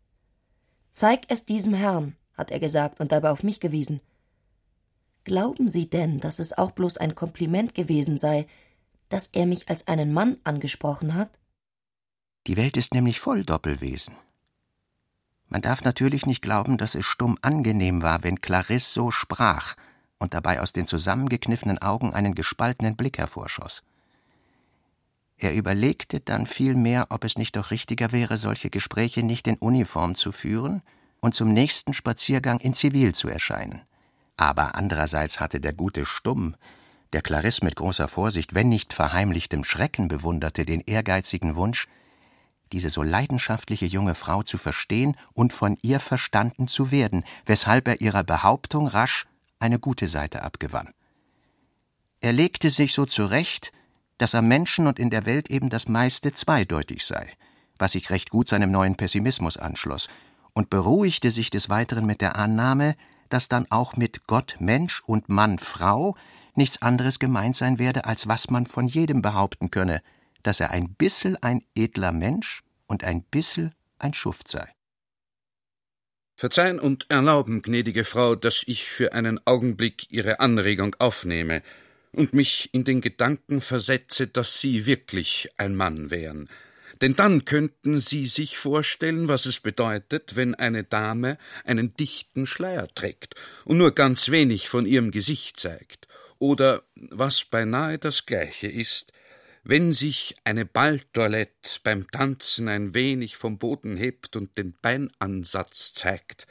Zeig 0.89 1.25
es 1.27 1.45
diesem 1.45 1.73
Herrn, 1.73 2.15
hat 2.33 2.51
er 2.51 2.59
gesagt 2.59 3.01
und 3.01 3.11
dabei 3.11 3.31
auf 3.31 3.43
mich 3.43 3.59
gewiesen. 3.59 3.99
Glauben 5.23 5.67
Sie 5.67 5.89
denn, 5.89 6.19
dass 6.19 6.39
es 6.39 6.57
auch 6.57 6.71
bloß 6.71 6.97
ein 6.97 7.15
Kompliment 7.15 7.73
gewesen 7.75 8.17
sei, 8.17 8.47
dass 9.09 9.27
er 9.27 9.45
mich 9.45 9.69
als 9.69 9.87
einen 9.87 10.13
Mann 10.13 10.37
angesprochen 10.43 11.15
hat? 11.15 11.39
Die 12.47 12.57
Welt 12.57 12.75
ist 12.75 12.93
nämlich 12.93 13.19
voll 13.19 13.45
Doppelwesen. 13.45 14.15
Man 15.47 15.61
darf 15.61 15.83
natürlich 15.83 16.25
nicht 16.25 16.41
glauben, 16.41 16.77
dass 16.77 16.95
es 16.95 17.05
stumm 17.05 17.37
angenehm 17.41 18.01
war, 18.01 18.23
wenn 18.23 18.41
Clarisse 18.41 18.91
so 18.91 19.11
sprach 19.11 19.75
und 20.17 20.33
dabei 20.33 20.61
aus 20.61 20.73
den 20.73 20.85
zusammengekniffenen 20.85 21.79
Augen 21.79 22.13
einen 22.13 22.33
gespaltenen 22.33 22.95
Blick 22.95 23.17
hervorschoss. 23.17 23.83
Er 25.37 25.53
überlegte 25.53 26.19
dann 26.19 26.45
vielmehr, 26.45 27.07
ob 27.09 27.23
es 27.23 27.37
nicht 27.37 27.55
doch 27.55 27.71
richtiger 27.71 28.11
wäre, 28.11 28.37
solche 28.37 28.69
Gespräche 28.69 29.23
nicht 29.23 29.47
in 29.47 29.57
Uniform 29.57 30.15
zu 30.15 30.31
führen 30.31 30.81
und 31.19 31.35
zum 31.35 31.53
nächsten 31.53 31.93
Spaziergang 31.93 32.59
in 32.59 32.73
Zivil 32.73 33.13
zu 33.13 33.29
erscheinen. 33.29 33.81
Aber 34.37 34.75
andererseits 34.75 35.39
hatte 35.39 35.59
der 35.59 35.73
gute 35.73 36.05
Stumm, 36.05 36.55
der 37.13 37.21
Clarisse 37.21 37.63
mit 37.63 37.75
großer 37.75 38.07
Vorsicht, 38.07 38.55
wenn 38.55 38.69
nicht 38.69 38.93
verheimlichtem 38.93 39.63
Schrecken 39.63 40.07
bewunderte, 40.07 40.65
den 40.65 40.81
ehrgeizigen 40.81 41.55
Wunsch, 41.55 41.87
diese 42.73 42.89
so 42.89 43.03
leidenschaftliche 43.03 43.85
junge 43.85 44.15
Frau 44.15 44.41
zu 44.41 44.57
verstehen 44.57 45.15
und 45.33 45.53
von 45.53 45.77
ihr 45.83 45.99
verstanden 45.99 46.67
zu 46.67 46.91
werden, 46.91 47.23
weshalb 47.45 47.87
er 47.87 48.01
ihrer 48.01 48.23
Behauptung 48.23 48.87
rasch 48.87 49.27
eine 49.59 49.77
gute 49.79 50.07
Seite 50.07 50.41
abgewann. 50.41 50.89
Er 52.19 52.33
legte 52.33 52.71
sich 52.71 52.93
so 52.93 53.05
zurecht, 53.05 53.71
dass 54.17 54.33
am 54.33 54.47
Menschen 54.47 54.87
und 54.87 54.97
in 54.97 55.11
der 55.11 55.25
Welt 55.25 55.49
eben 55.51 55.69
das 55.69 55.87
meiste 55.87 56.31
zweideutig 56.31 57.05
sei, 57.05 57.29
was 57.77 57.91
sich 57.91 58.09
recht 58.09 58.31
gut 58.31 58.47
seinem 58.47 58.71
neuen 58.71 58.95
Pessimismus 58.95 59.57
anschloss, 59.57 60.09
und 60.53 60.69
beruhigte 60.69 61.31
sich 61.31 61.49
des 61.49 61.69
Weiteren 61.69 62.05
mit 62.05 62.21
der 62.21 62.37
Annahme, 62.37 62.95
dass 63.29 63.49
dann 63.49 63.69
auch 63.71 63.97
mit 63.97 64.27
Gott 64.27 64.57
Mensch 64.59 65.03
und 65.05 65.29
Mann 65.29 65.59
Frau 65.59 66.15
nichts 66.55 66.81
anderes 66.81 67.19
gemeint 67.19 67.55
sein 67.55 67.79
werde, 67.79 68.05
als 68.05 68.27
was 68.27 68.49
man 68.49 68.65
von 68.65 68.87
jedem 68.87 69.21
behaupten 69.21 69.71
könne, 69.71 70.01
dass 70.43 70.59
er 70.59 70.71
ein 70.71 70.93
bissel 70.93 71.37
ein 71.41 71.63
edler 71.75 72.11
Mensch 72.11 72.63
und 72.87 73.03
ein 73.03 73.23
bissel 73.23 73.71
ein 73.97 74.13
Schuft 74.13 74.49
sei. 74.49 74.67
Verzeihen 76.35 76.79
und 76.79 77.05
erlauben, 77.09 77.61
gnädige 77.61 78.03
Frau, 78.03 78.35
dass 78.35 78.63
ich 78.65 78.85
für 78.85 79.13
einen 79.13 79.39
Augenblick 79.45 80.11
Ihre 80.11 80.39
Anregung 80.39 80.95
aufnehme 80.99 81.63
und 82.11 82.33
mich 82.33 82.69
in 82.73 82.83
den 82.83 83.01
Gedanken 83.01 83.61
versetze, 83.61 84.27
dass 84.27 84.59
Sie 84.59 84.85
wirklich 84.85 85.49
ein 85.57 85.75
Mann 85.75 86.11
wären. 86.11 86.49
Denn 87.01 87.15
dann 87.15 87.45
könnten 87.45 87.99
Sie 87.99 88.27
sich 88.27 88.57
vorstellen, 88.57 89.27
was 89.27 89.45
es 89.45 89.59
bedeutet, 89.59 90.35
wenn 90.35 90.53
eine 90.53 90.83
Dame 90.83 91.37
einen 91.63 91.95
dichten 91.95 92.45
Schleier 92.45 92.87
trägt 92.93 93.35
und 93.65 93.77
nur 93.77 93.93
ganz 93.93 94.29
wenig 94.29 94.69
von 94.69 94.85
ihrem 94.85 95.11
Gesicht 95.11 95.59
zeigt, 95.59 96.07
oder, 96.39 96.83
was 96.95 97.45
beinahe 97.45 97.97
das 97.97 98.25
gleiche 98.25 98.67
ist, 98.67 99.12
wenn 99.63 99.93
sich 99.93 100.35
eine 100.43 100.65
Balltoilette 100.65 101.79
beim 101.83 102.09
Tanzen 102.11 102.67
ein 102.67 102.93
wenig 102.93 103.37
vom 103.37 103.57
Boden 103.57 103.95
hebt 103.95 104.35
und 104.35 104.57
den 104.57 104.73
Beinansatz 104.81 105.93
zeigt. 105.93 106.47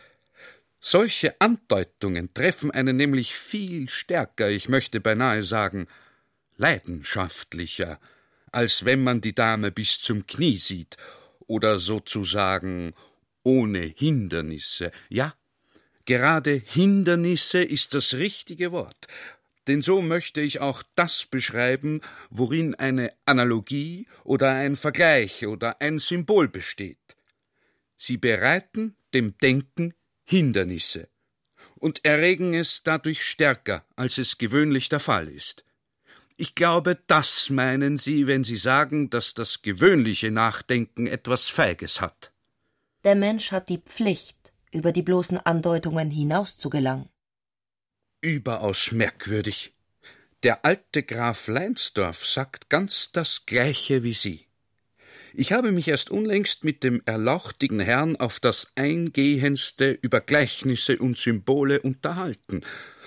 Solche 0.81 1.40
Andeutungen 1.40 2.33
treffen 2.35 2.71
einen 2.71 2.97
nämlich 2.97 3.35
viel 3.35 3.88
stärker, 3.88 4.50
ich 4.50 4.69
möchte 4.69 5.00
beinahe 5.00 5.45
sagen, 5.45 5.87
leidenschaftlicher, 6.57 8.00
als 8.50 8.85
wenn 8.85 9.04
man 9.04 9.21
die 9.21 9.35
Dame 9.35 9.71
bis 9.71 10.00
zum 10.00 10.26
Knie 10.26 10.57
sieht 10.57 10.97
oder 11.47 11.78
sozusagen 11.78 12.95
ohne 13.45 13.81
Hindernisse. 13.81 14.90
Ja, 15.09 15.35
gerade 16.04 16.52
Hindernisse 16.52 17.62
ist 17.62 17.95
das 17.95 18.14
richtige 18.14 18.73
Wort, 18.73 19.07
denn 19.66 19.83
so 19.83 20.02
möchte 20.02 20.40
ich 20.40 20.61
auch 20.61 20.83
das 20.95 21.25
beschreiben, 21.25 22.00
worin 22.31 22.75
eine 22.75 23.12
Analogie 23.25 24.07
oder 24.25 24.50
ein 24.50 24.76
Vergleich 24.76 25.47
oder 25.47 25.81
ein 25.81 25.99
Symbol 25.99 26.49
besteht. 26.49 27.16
Sie 27.97 28.16
bereiten 28.16 28.97
dem 29.14 29.38
Denken 29.38 29.95
Hindernisse 30.25 31.09
und 31.76 32.04
erregen 32.04 32.54
es 32.54 32.83
dadurch 32.83 33.25
stärker, 33.25 33.85
als 33.97 34.19
es 34.19 34.38
gewöhnlich 34.38 34.88
der 34.88 35.00
Fall 35.00 35.28
ist. 35.28 35.64
Ich 36.37 36.54
glaube, 36.54 36.99
das 37.07 37.50
meinen 37.50 37.99
Sie, 37.99 38.26
wenn 38.26 38.42
Sie 38.42 38.57
sagen, 38.57 39.11
dass 39.11 39.35
das 39.35 39.62
gewöhnliche 39.62 40.31
Nachdenken 40.31 41.07
etwas 41.07 41.49
Feiges 41.49 42.00
hat. 42.00 42.33
Der 43.04 43.14
Mensch 43.14 43.52
hat 43.52 43.69
die 43.69 43.78
Pflicht, 43.78 44.52
über 44.73 44.92
die 44.92 45.02
bloßen 45.02 45.38
Andeutungen 45.38 46.11
hinaus 46.11 46.57
zu 46.57 46.71
gelangen 46.71 47.12
überaus 48.23 48.93
merkwürdig. 48.93 49.75
Der 50.43 50.64
alte 50.64 51.02
Graf 51.02 51.49
Leinsdorf 51.49 52.25
sagt 52.26 52.71
ganz 52.71 53.12
das 53.12 53.43
Gleiche 53.47 54.02
wie 54.02 54.14
Sie. 54.14 54.47
Ich 55.35 55.52
habe 55.52 55.73
mich 55.73 55.88
erst 55.88 56.11
unlängst 56.11 56.64
mit 56.64 56.83
dem 56.83 57.02
erlauchtigen 57.05 57.81
Herrn 57.81 58.17
auf 58.17 58.38
das 58.38 58.73
Eingehendste 58.76 59.99
über 60.02 60.21
Gleichnisse 60.21 60.99
und 60.99 61.19
Symbole 61.19 61.81
unterhalten, 61.81 62.62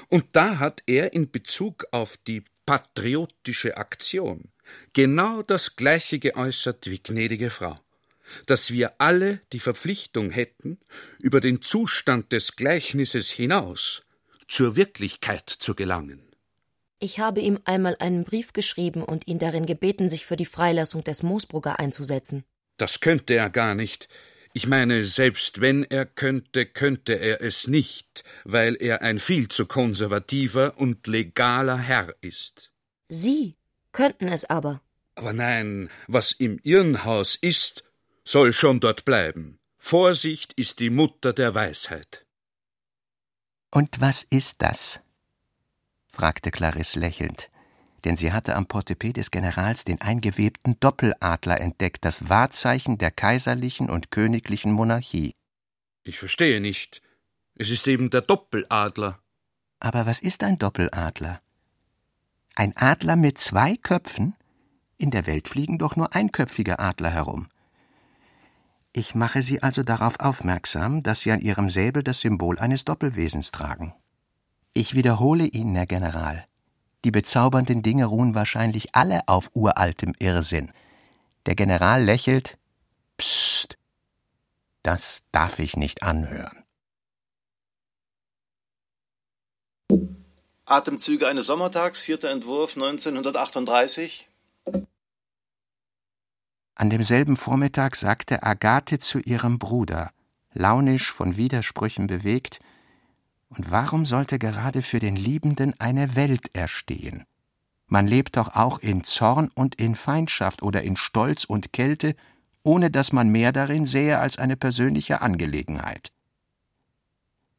und 0.09 0.25
da 0.33 0.59
hat 0.59 0.83
er 0.85 1.13
in 1.13 1.31
Bezug 1.31 1.87
auf 1.91 2.17
die 2.17 2.43
patriotische 2.65 3.77
Aktion 3.77 4.49
genau 4.93 5.41
das 5.41 5.75
Gleiche 5.75 6.19
geäußert 6.19 6.89
wie 6.89 6.99
gnädige 6.99 7.49
Frau, 7.49 7.79
dass 8.47 8.71
wir 8.71 8.93
alle 8.99 9.41
die 9.53 9.59
Verpflichtung 9.59 10.31
hätten, 10.31 10.79
über 11.19 11.41
den 11.41 11.61
Zustand 11.61 12.31
des 12.31 12.55
Gleichnisses 12.55 13.29
hinaus 13.29 14.04
zur 14.47 14.75
Wirklichkeit 14.75 15.49
zu 15.49 15.75
gelangen. 15.75 16.21
Ich 16.99 17.19
habe 17.19 17.41
ihm 17.41 17.59
einmal 17.65 17.95
einen 17.99 18.23
Brief 18.23 18.53
geschrieben 18.53 19.03
und 19.03 19.27
ihn 19.27 19.39
darin 19.39 19.65
gebeten, 19.65 20.09
sich 20.09 20.25
für 20.25 20.37
die 20.37 20.45
Freilassung 20.45 21.03
des 21.03 21.23
Moosbrugger 21.23 21.79
einzusetzen. 21.79 22.45
Das 22.77 22.99
könnte 22.99 23.33
er 23.35 23.49
gar 23.49 23.75
nicht. 23.75 24.07
Ich 24.53 24.67
meine, 24.67 25.03
selbst 25.03 25.59
wenn 25.59 25.83
er 25.83 26.05
könnte, 26.05 26.65
könnte 26.65 27.13
er 27.13 27.41
es 27.41 27.67
nicht, 27.67 28.23
weil 28.45 28.75
er 28.79 29.01
ein 29.01 29.19
viel 29.19 29.49
zu 29.49 29.65
konservativer 29.65 30.77
und 30.77 31.07
legaler 31.07 31.77
Herr 31.77 32.15
ist. 32.21 32.71
Sie 33.09 33.57
könnten 33.91 34.29
es 34.29 34.45
aber. 34.45 34.81
Aber 35.15 35.33
nein, 35.33 35.89
was 36.07 36.31
im 36.31 36.59
Irrenhaus 36.63 37.35
ist, 37.35 37.83
soll 38.23 38.53
schon 38.53 38.79
dort 38.79 39.05
bleiben. 39.05 39.59
Vorsicht 39.77 40.53
ist 40.53 40.79
die 40.79 40.89
Mutter 40.89 41.33
der 41.33 41.53
Weisheit. 41.53 42.24
Und 43.75 43.99
was 43.99 44.23
ist 44.23 44.61
das? 44.61 45.01
fragte 46.07 46.49
Clarisse 46.49 46.97
lächelnd, 46.97 47.51
denn 48.05 48.15
sie 48.15 48.31
hatte 48.31 48.55
am 48.55 48.67
Portepee 48.67 49.11
des 49.11 49.31
Generals 49.31 49.83
den 49.83 49.99
eingewebten 49.99 50.79
Doppeladler 50.79 51.59
entdeckt, 51.59 52.05
das 52.05 52.29
Wahrzeichen 52.29 52.97
der 52.97 53.11
kaiserlichen 53.11 53.89
und 53.89 54.11
königlichen 54.11 54.71
Monarchie. 54.71 55.35
Ich 56.05 56.17
verstehe 56.17 56.61
nicht. 56.61 57.01
Es 57.55 57.69
ist 57.69 57.85
eben 57.89 58.09
der 58.09 58.21
Doppeladler. 58.21 59.19
Aber 59.81 60.05
was 60.05 60.21
ist 60.21 60.45
ein 60.45 60.57
Doppeladler? 60.57 61.41
Ein 62.55 62.77
Adler 62.77 63.17
mit 63.17 63.37
zwei 63.39 63.75
Köpfen? 63.75 64.35
In 64.97 65.11
der 65.11 65.25
Welt 65.25 65.49
fliegen 65.49 65.79
doch 65.79 65.97
nur 65.97 66.15
einköpfige 66.15 66.79
Adler 66.79 67.11
herum. 67.11 67.49
Ich 68.97 69.13
mache 69.13 69.41
Sie 69.41 69.61
also 69.61 69.83
darauf 69.83 70.21
aufmerksam, 70.21 71.03
dass 71.03 71.19
Sie 71.19 71.31
an 71.33 71.41
Ihrem 71.41 71.69
Säbel 71.69 72.01
das 72.01 72.21
Symbol 72.21 72.57
eines 72.59 72.85
Doppelwesens 72.85 73.51
tragen. 73.51 73.93
Ich 74.73 74.93
wiederhole 74.93 75.47
Ihnen, 75.47 75.75
Herr 75.75 75.85
General, 75.85 76.45
die 77.03 77.11
bezaubernden 77.11 77.83
Dinge 77.83 78.05
ruhen 78.05 78.35
wahrscheinlich 78.35 78.95
alle 78.95 79.27
auf 79.27 79.51
uraltem 79.53 80.13
Irrsinn. 80.19 80.71
Der 81.45 81.55
General 81.55 82.01
lächelt. 82.01 82.57
Psst. 83.17 83.77
Das 84.81 85.23
darf 85.33 85.59
ich 85.59 85.75
nicht 85.75 86.01
anhören. 86.01 86.63
Atemzüge 90.63 91.27
eines 91.27 91.47
Sommertags, 91.47 92.01
vierter 92.01 92.29
Entwurf 92.29 92.77
1938. 92.77 94.29
An 96.75 96.89
demselben 96.89 97.37
Vormittag 97.37 97.95
sagte 97.95 98.43
Agathe 98.43 98.99
zu 98.99 99.19
ihrem 99.19 99.59
Bruder, 99.59 100.11
launisch 100.53 101.11
von 101.11 101.37
Widersprüchen 101.37 102.07
bewegt, 102.07 102.59
und 103.47 103.71
warum 103.71 104.05
sollte 104.05 104.37
gerade 104.39 104.81
für 104.81 104.99
den 104.99 105.15
Liebenden 105.15 105.79
eine 105.79 106.15
Welt 106.15 106.49
erstehen? 106.53 107.23
Man 107.87 108.07
lebt 108.07 108.35
doch 108.35 108.55
auch 108.55 108.79
in 108.79 109.05
Zorn 109.05 109.49
und 109.55 109.75
in 109.75 109.95
Feindschaft 109.95 110.63
oder 110.63 110.81
in 110.81 110.97
Stolz 110.97 111.45
und 111.45 111.71
Kälte, 111.71 112.15
ohne 112.63 112.91
dass 112.91 113.13
man 113.13 113.29
mehr 113.29 113.53
darin 113.53 113.85
sähe 113.85 114.19
als 114.19 114.37
eine 114.37 114.57
persönliche 114.57 115.21
Angelegenheit. 115.21 116.11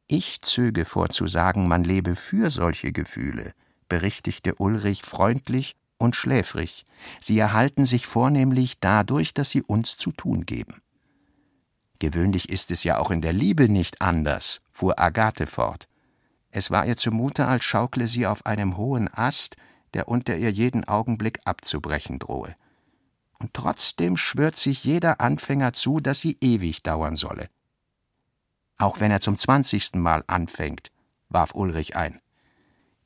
Ich 0.07 0.41
zöge 0.41 0.85
vor 0.85 1.09
zu 1.09 1.27
sagen, 1.27 1.67
man 1.67 1.83
lebe 1.83 2.15
für 2.15 2.51
solche 2.51 2.91
Gefühle, 2.91 3.53
berichtigte 3.89 4.55
Ulrich 4.55 5.01
freundlich 5.01 5.75
und 5.97 6.15
schläfrig. 6.15 6.85
Sie 7.21 7.37
erhalten 7.37 7.85
sich 7.85 8.07
vornehmlich 8.07 8.79
dadurch, 8.79 9.33
dass 9.33 9.49
sie 9.49 9.61
uns 9.61 9.97
zu 9.97 10.11
tun 10.11 10.45
geben. 10.45 10.81
Gewöhnlich 11.99 12.49
ist 12.49 12.71
es 12.71 12.83
ja 12.83 12.99
auch 12.99 13.11
in 13.11 13.21
der 13.21 13.33
Liebe 13.33 13.69
nicht 13.69 14.01
anders, 14.01 14.61
fuhr 14.69 14.99
Agathe 14.99 15.47
fort. 15.47 15.87
Es 16.51 16.71
war 16.71 16.85
ihr 16.85 16.97
zumute, 16.97 17.47
als 17.47 17.65
schaukle 17.65 18.07
sie 18.07 18.27
auf 18.27 18.45
einem 18.45 18.77
hohen 18.77 19.11
Ast, 19.13 19.55
der 19.93 20.07
unter 20.07 20.35
ihr 20.37 20.51
jeden 20.51 20.87
Augenblick 20.87 21.39
abzubrechen 21.45 22.19
drohe. 22.19 22.55
Und 23.39 23.53
trotzdem 23.53 24.17
schwört 24.17 24.55
sich 24.55 24.83
jeder 24.83 25.21
Anfänger 25.21 25.73
zu, 25.73 25.99
dass 25.99 26.21
sie 26.21 26.37
ewig 26.41 26.83
dauern 26.83 27.15
solle. 27.15 27.49
Auch 28.77 28.99
wenn 28.99 29.11
er 29.11 29.21
zum 29.21 29.37
zwanzigsten 29.37 30.01
Mal 30.01 30.23
anfängt, 30.27 30.91
warf 31.29 31.53
Ulrich 31.55 31.95
ein. 31.95 32.19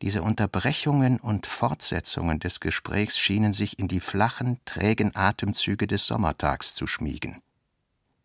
Diese 0.01 0.23
Unterbrechungen 0.23 1.19
und 1.19 1.45
Fortsetzungen 1.45 2.39
des 2.39 2.59
Gesprächs 2.59 3.19
schienen 3.19 3.53
sich 3.53 3.77
in 3.77 3.87
die 3.87 3.99
flachen, 3.99 4.59
trägen 4.65 5.15
Atemzüge 5.15 5.85
des 5.85 6.07
Sommertags 6.07 6.73
zu 6.73 6.87
schmiegen. 6.87 7.41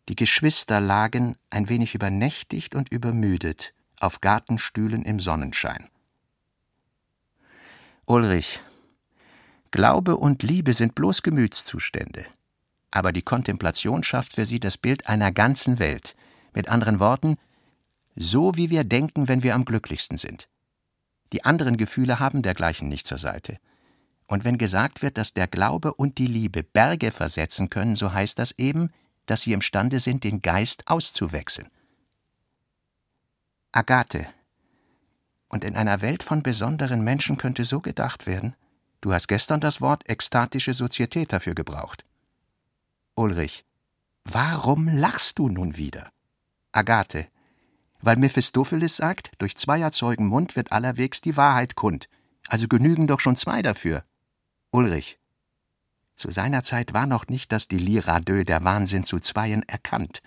Die 0.09 0.15
Geschwister 0.15 0.81
lagen, 0.81 1.35
ein 1.51 1.69
wenig 1.69 1.93
übernächtigt 1.93 2.73
und 2.73 2.89
übermüdet, 2.91 3.73
auf 3.99 4.21
Gartenstühlen 4.21 5.03
im 5.03 5.19
Sonnenschein. 5.19 5.87
Ulrich, 8.05 8.61
Glaube 9.69 10.17
und 10.17 10.41
Liebe 10.41 10.73
sind 10.73 10.95
bloß 10.95 11.21
Gemütszustände. 11.21 12.25
Aber 12.89 13.11
die 13.11 13.21
Kontemplation 13.21 14.01
schafft 14.01 14.33
für 14.33 14.45
sie 14.45 14.59
das 14.59 14.77
Bild 14.77 15.07
einer 15.07 15.31
ganzen 15.31 15.77
Welt. 15.77 16.15
Mit 16.55 16.69
anderen 16.69 16.99
Worten, 16.99 17.37
so 18.15 18.55
wie 18.55 18.71
wir 18.71 18.83
denken, 18.83 19.27
wenn 19.27 19.43
wir 19.43 19.53
am 19.53 19.65
glücklichsten 19.65 20.17
sind. 20.17 20.47
Die 21.33 21.45
anderen 21.45 21.77
Gefühle 21.77 22.19
haben 22.19 22.41
dergleichen 22.41 22.87
nicht 22.87 23.05
zur 23.05 23.17
Seite. 23.17 23.59
Und 24.27 24.43
wenn 24.43 24.57
gesagt 24.57 25.01
wird, 25.01 25.17
dass 25.17 25.33
der 25.33 25.47
Glaube 25.47 25.93
und 25.93 26.17
die 26.17 26.27
Liebe 26.27 26.63
Berge 26.63 27.11
versetzen 27.11 27.69
können, 27.69 27.95
so 27.95 28.13
heißt 28.13 28.37
das 28.39 28.51
eben, 28.57 28.91
dass 29.25 29.41
sie 29.41 29.53
imstande 29.53 29.99
sind, 29.99 30.23
den 30.23 30.41
Geist 30.41 30.87
auszuwechseln. 30.87 31.69
Agathe. 33.71 34.27
Und 35.49 35.63
in 35.63 35.75
einer 35.75 36.01
Welt 36.01 36.23
von 36.23 36.43
besonderen 36.43 37.03
Menschen 37.03 37.37
könnte 37.37 37.63
so 37.63 37.79
gedacht 37.79 38.27
werden, 38.27 38.55
du 39.01 39.13
hast 39.13 39.27
gestern 39.27 39.61
das 39.61 39.79
Wort 39.79 40.09
ekstatische 40.09 40.73
Sozietät 40.73 41.31
dafür 41.31 41.55
gebraucht. 41.55 42.03
Ulrich. 43.15 43.63
Warum 44.23 44.89
lachst 44.89 45.39
du 45.39 45.47
nun 45.47 45.77
wieder? 45.77 46.11
Agathe. 46.73 47.27
Weil 48.01 48.17
Mephistopheles 48.17 48.97
sagt, 48.97 49.31
durch 49.37 49.57
zweier 49.57 49.91
Zeugen 49.91 50.27
Mund 50.27 50.55
wird 50.55 50.71
allerwegs 50.71 51.21
die 51.21 51.37
Wahrheit 51.37 51.75
kund. 51.75 52.09
Also 52.47 52.67
genügen 52.67 53.07
doch 53.07 53.19
schon 53.19 53.35
zwei 53.35 53.61
dafür. 53.61 54.03
Ulrich. 54.71 55.19
Zu 56.15 56.31
seiner 56.31 56.63
Zeit 56.63 56.93
war 56.93 57.05
noch 57.05 57.27
nicht 57.27 57.51
das 57.51 57.67
Delira 57.67 58.19
deux, 58.19 58.45
der 58.45 58.63
Wahnsinn 58.63 59.03
zu 59.03 59.19
Zweien, 59.19 59.63
erkannt. 59.63 60.21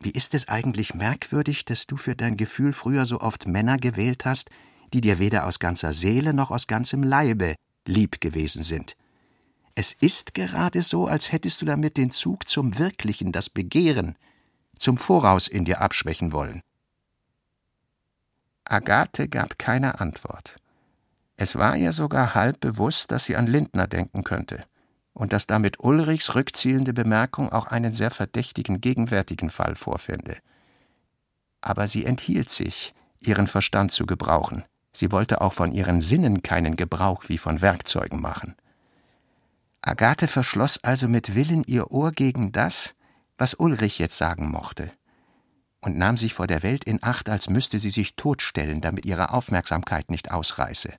Wie 0.00 0.10
ist 0.10 0.34
es 0.34 0.48
eigentlich 0.48 0.94
merkwürdig, 0.94 1.64
dass 1.64 1.86
du 1.86 1.96
für 1.96 2.14
dein 2.14 2.36
Gefühl 2.36 2.72
früher 2.72 3.06
so 3.06 3.20
oft 3.20 3.46
Männer 3.46 3.78
gewählt 3.78 4.24
hast, 4.24 4.50
die 4.92 5.00
dir 5.00 5.18
weder 5.18 5.46
aus 5.46 5.58
ganzer 5.58 5.92
Seele 5.92 6.34
noch 6.34 6.50
aus 6.50 6.66
ganzem 6.66 7.02
Leibe 7.02 7.54
lieb 7.86 8.20
gewesen 8.20 8.62
sind. 8.62 8.96
Es 9.74 9.92
ist 9.92 10.34
gerade 10.34 10.82
so, 10.82 11.06
als 11.06 11.32
hättest 11.32 11.62
du 11.62 11.66
damit 11.66 11.96
den 11.96 12.10
Zug 12.10 12.46
zum 12.48 12.78
Wirklichen, 12.78 13.32
das 13.32 13.48
Begehren, 13.48 14.16
zum 14.78 14.98
Voraus 14.98 15.48
in 15.48 15.64
dir 15.64 15.80
abschwächen 15.80 16.32
wollen. 16.32 16.60
Agathe 18.64 19.28
gab 19.28 19.58
keine 19.58 20.00
Antwort. 20.00 20.56
Es 21.36 21.56
war 21.56 21.76
ihr 21.76 21.92
sogar 21.92 22.34
halb 22.34 22.60
bewusst, 22.60 23.10
dass 23.10 23.24
sie 23.24 23.36
an 23.36 23.46
Lindner 23.46 23.86
denken 23.86 24.22
könnte 24.22 24.64
und 25.12 25.32
dass 25.32 25.46
damit 25.46 25.80
Ulrichs 25.80 26.34
rückzielende 26.34 26.92
Bemerkung 26.92 27.52
auch 27.52 27.66
einen 27.66 27.92
sehr 27.92 28.10
verdächtigen 28.10 28.80
gegenwärtigen 28.80 29.50
Fall 29.50 29.74
vorfände. 29.74 30.38
Aber 31.60 31.88
sie 31.88 32.04
enthielt 32.04 32.50
sich, 32.50 32.94
ihren 33.20 33.46
Verstand 33.46 33.92
zu 33.92 34.06
gebrauchen. 34.06 34.64
Sie 34.92 35.10
wollte 35.10 35.40
auch 35.40 35.52
von 35.52 35.72
ihren 35.72 36.00
Sinnen 36.00 36.42
keinen 36.42 36.76
Gebrauch 36.76 37.24
wie 37.28 37.38
von 37.38 37.60
Werkzeugen 37.60 38.20
machen. 38.20 38.54
Agathe 39.80 40.28
verschloss 40.28 40.82
also 40.84 41.08
mit 41.08 41.34
Willen 41.34 41.64
ihr 41.64 41.90
Ohr 41.90 42.12
gegen 42.12 42.52
das, 42.52 42.94
was 43.36 43.54
Ulrich 43.54 43.98
jetzt 43.98 44.16
sagen 44.16 44.48
mochte, 44.50 44.92
und 45.82 45.98
nahm 45.98 46.16
sich 46.16 46.32
vor 46.32 46.46
der 46.46 46.62
Welt 46.62 46.84
in 46.84 47.02
Acht, 47.02 47.28
als 47.28 47.50
müsste 47.50 47.78
sie 47.78 47.90
sich 47.90 48.16
totstellen, 48.16 48.80
damit 48.80 49.04
ihre 49.04 49.32
Aufmerksamkeit 49.32 50.10
nicht 50.10 50.30
ausreiße. 50.30 50.94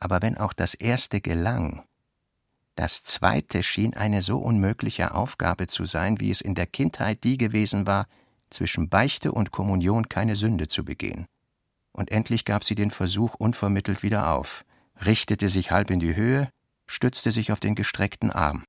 Aber 0.00 0.20
wenn 0.22 0.36
auch 0.36 0.52
das 0.52 0.74
erste 0.74 1.20
gelang, 1.20 1.84
das 2.74 3.04
zweite 3.04 3.62
schien 3.62 3.94
eine 3.94 4.22
so 4.22 4.38
unmögliche 4.38 5.14
Aufgabe 5.14 5.66
zu 5.66 5.84
sein, 5.84 6.18
wie 6.18 6.30
es 6.30 6.40
in 6.40 6.54
der 6.54 6.66
Kindheit 6.66 7.22
die 7.22 7.36
gewesen 7.36 7.86
war, 7.86 8.06
zwischen 8.48 8.88
Beichte 8.88 9.32
und 9.32 9.50
Kommunion 9.50 10.08
keine 10.08 10.34
Sünde 10.34 10.68
zu 10.68 10.84
begehen. 10.84 11.26
Und 11.92 12.10
endlich 12.10 12.46
gab 12.46 12.64
sie 12.64 12.74
den 12.74 12.90
Versuch 12.90 13.34
unvermittelt 13.34 14.02
wieder 14.02 14.32
auf, 14.32 14.64
richtete 15.04 15.50
sich 15.50 15.70
halb 15.70 15.90
in 15.90 16.00
die 16.00 16.16
Höhe, 16.16 16.48
stützte 16.86 17.32
sich 17.32 17.52
auf 17.52 17.60
den 17.60 17.74
gestreckten 17.74 18.30
Arm. 18.30 18.64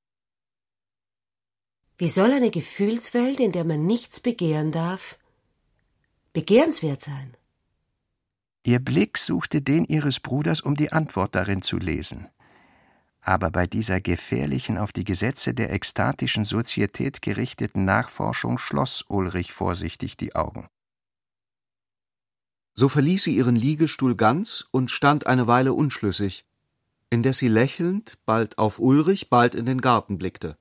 Wie 1.97 2.09
soll 2.09 2.31
eine 2.31 2.51
Gefühlswelt, 2.51 3.39
in 3.39 3.51
der 3.51 3.63
man 3.63 3.85
nichts 3.85 4.19
begehren 4.19 4.71
darf, 4.71 5.17
begehrenswert 6.33 7.01
sein? 7.01 7.35
Ihr 8.65 8.79
Blick 8.79 9.17
suchte 9.17 9.61
den 9.61 9.85
ihres 9.85 10.19
Bruders, 10.19 10.61
um 10.61 10.75
die 10.75 10.91
Antwort 10.91 11.35
darin 11.35 11.61
zu 11.61 11.77
lesen 11.77 12.29
aber 13.23 13.51
bei 13.51 13.67
dieser 13.67 14.01
gefährlichen, 14.01 14.77
auf 14.77 14.91
die 14.91 15.05
Gesetze 15.05 15.53
der 15.53 15.71
ekstatischen 15.71 16.43
Sozietät 16.43 17.21
gerichteten 17.21 17.85
Nachforschung 17.85 18.57
schloss 18.57 19.05
Ulrich 19.07 19.53
vorsichtig 19.53 20.17
die 20.17 20.35
Augen. 20.35 20.67
So 22.75 22.89
verließ 22.89 23.23
sie 23.23 23.35
ihren 23.35 23.55
Liegestuhl 23.55 24.15
ganz 24.15 24.65
und 24.71 24.91
stand 24.91 25.25
eine 25.25 25.47
Weile 25.47 25.73
unschlüssig, 25.73 26.45
indes 27.09 27.37
sie 27.37 27.47
lächelnd 27.47 28.17
bald 28.25 28.57
auf 28.57 28.79
Ulrich, 28.79 29.29
bald 29.29 29.55
in 29.55 29.65
den 29.65 29.79
Garten 29.79 30.17
blickte. 30.17 30.57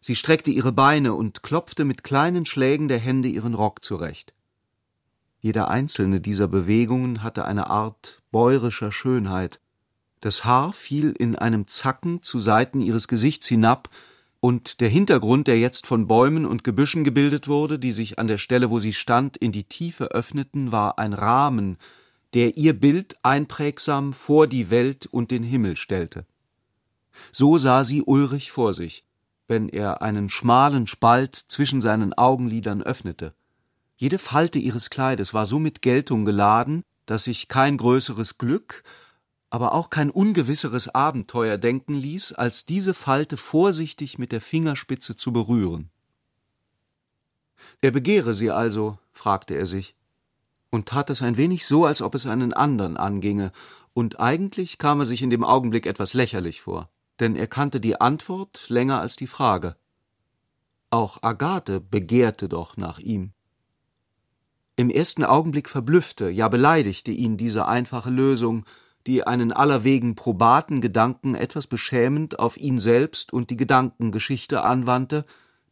Sie 0.00 0.16
streckte 0.16 0.50
ihre 0.50 0.72
Beine 0.72 1.14
und 1.14 1.42
klopfte 1.42 1.84
mit 1.84 2.04
kleinen 2.04 2.46
Schlägen 2.46 2.88
der 2.88 2.98
Hände 2.98 3.28
ihren 3.28 3.54
Rock 3.54 3.84
zurecht. 3.84 4.34
Jeder 5.40 5.68
einzelne 5.68 6.20
dieser 6.20 6.48
Bewegungen 6.48 7.22
hatte 7.22 7.44
eine 7.44 7.68
Art 7.68 8.22
bäurischer 8.30 8.92
Schönheit, 8.92 9.60
das 10.20 10.44
Haar 10.44 10.74
fiel 10.74 11.14
in 11.18 11.34
einem 11.34 11.66
Zacken 11.66 12.22
zu 12.22 12.40
Seiten 12.40 12.82
ihres 12.82 13.08
Gesichts 13.08 13.46
hinab, 13.46 13.88
und 14.42 14.80
der 14.80 14.88
Hintergrund, 14.88 15.48
der 15.48 15.58
jetzt 15.58 15.86
von 15.86 16.06
Bäumen 16.06 16.46
und 16.46 16.64
Gebüschen 16.64 17.04
gebildet 17.04 17.46
wurde, 17.46 17.78
die 17.78 17.92
sich 17.92 18.18
an 18.18 18.26
der 18.26 18.38
Stelle, 18.38 18.70
wo 18.70 18.80
sie 18.80 18.94
stand, 18.94 19.36
in 19.36 19.52
die 19.52 19.64
Tiefe 19.64 20.12
öffneten, 20.12 20.72
war 20.72 20.98
ein 20.98 21.12
Rahmen, 21.12 21.76
der 22.32 22.56
ihr 22.56 22.72
Bild 22.72 23.16
einprägsam 23.22 24.14
vor 24.14 24.46
die 24.46 24.70
Welt 24.70 25.04
und 25.04 25.30
den 25.30 25.42
Himmel 25.42 25.76
stellte. 25.76 26.24
So 27.32 27.58
sah 27.58 27.84
sie 27.84 28.02
Ulrich 28.02 28.50
vor 28.50 28.72
sich, 28.72 29.04
wenn 29.50 29.68
er 29.68 30.00
einen 30.00 30.30
schmalen 30.30 30.86
Spalt 30.86 31.36
zwischen 31.36 31.82
seinen 31.82 32.14
Augenlidern 32.14 32.82
öffnete. 32.82 33.34
Jede 33.96 34.18
Falte 34.18 34.58
ihres 34.58 34.88
Kleides 34.88 35.34
war 35.34 35.44
so 35.44 35.58
mit 35.58 35.82
Geltung 35.82 36.24
geladen, 36.24 36.84
dass 37.04 37.24
sich 37.24 37.48
kein 37.48 37.76
größeres 37.76 38.38
Glück 38.38 38.82
aber 39.50 39.74
auch 39.74 39.90
kein 39.90 40.10
ungewisseres 40.10 40.88
Abenteuer 40.94 41.58
denken 41.58 41.94
ließ, 41.94 42.32
als 42.32 42.66
diese 42.66 42.94
Falte 42.94 43.36
vorsichtig 43.36 44.16
mit 44.16 44.30
der 44.30 44.40
Fingerspitze 44.40 45.16
zu 45.16 45.32
berühren. 45.32 45.90
Er 47.80 47.90
begehre 47.90 48.32
sie 48.32 48.52
also, 48.52 48.98
fragte 49.12 49.54
er 49.54 49.66
sich, 49.66 49.96
und 50.70 50.86
tat 50.86 51.10
es 51.10 51.20
ein 51.20 51.36
wenig 51.36 51.66
so, 51.66 51.84
als 51.84 52.00
ob 52.00 52.14
es 52.14 52.26
einen 52.26 52.52
andern 52.52 52.96
anginge, 52.96 53.50
und 53.92 54.20
eigentlich 54.20 54.78
kam 54.78 55.00
er 55.00 55.04
sich 55.04 55.20
in 55.20 55.30
dem 55.30 55.42
Augenblick 55.42 55.84
etwas 55.84 56.14
lächerlich 56.14 56.60
vor, 56.60 56.88
denn 57.20 57.36
er 57.36 57.46
kannte 57.46 57.80
die 57.80 58.00
Antwort 58.00 58.68
länger 58.68 59.00
als 59.00 59.16
die 59.16 59.26
Frage. 59.26 59.76
Auch 60.90 61.22
Agathe 61.22 61.80
begehrte 61.80 62.48
doch 62.48 62.76
nach 62.76 62.98
ihm. 62.98 63.32
Im 64.76 64.90
ersten 64.90 65.24
Augenblick 65.24 65.68
verblüffte, 65.68 66.30
ja 66.30 66.48
beleidigte 66.48 67.10
ihn 67.10 67.36
diese 67.36 67.68
einfache 67.68 68.10
Lösung, 68.10 68.64
die 69.06 69.26
einen 69.26 69.52
allerwegen 69.52 70.14
probaten 70.14 70.80
Gedanken 70.80 71.34
etwas 71.34 71.66
beschämend 71.66 72.38
auf 72.38 72.56
ihn 72.56 72.78
selbst 72.78 73.32
und 73.32 73.50
die 73.50 73.56
Gedankengeschichte 73.56 74.64
anwandte, 74.64 75.24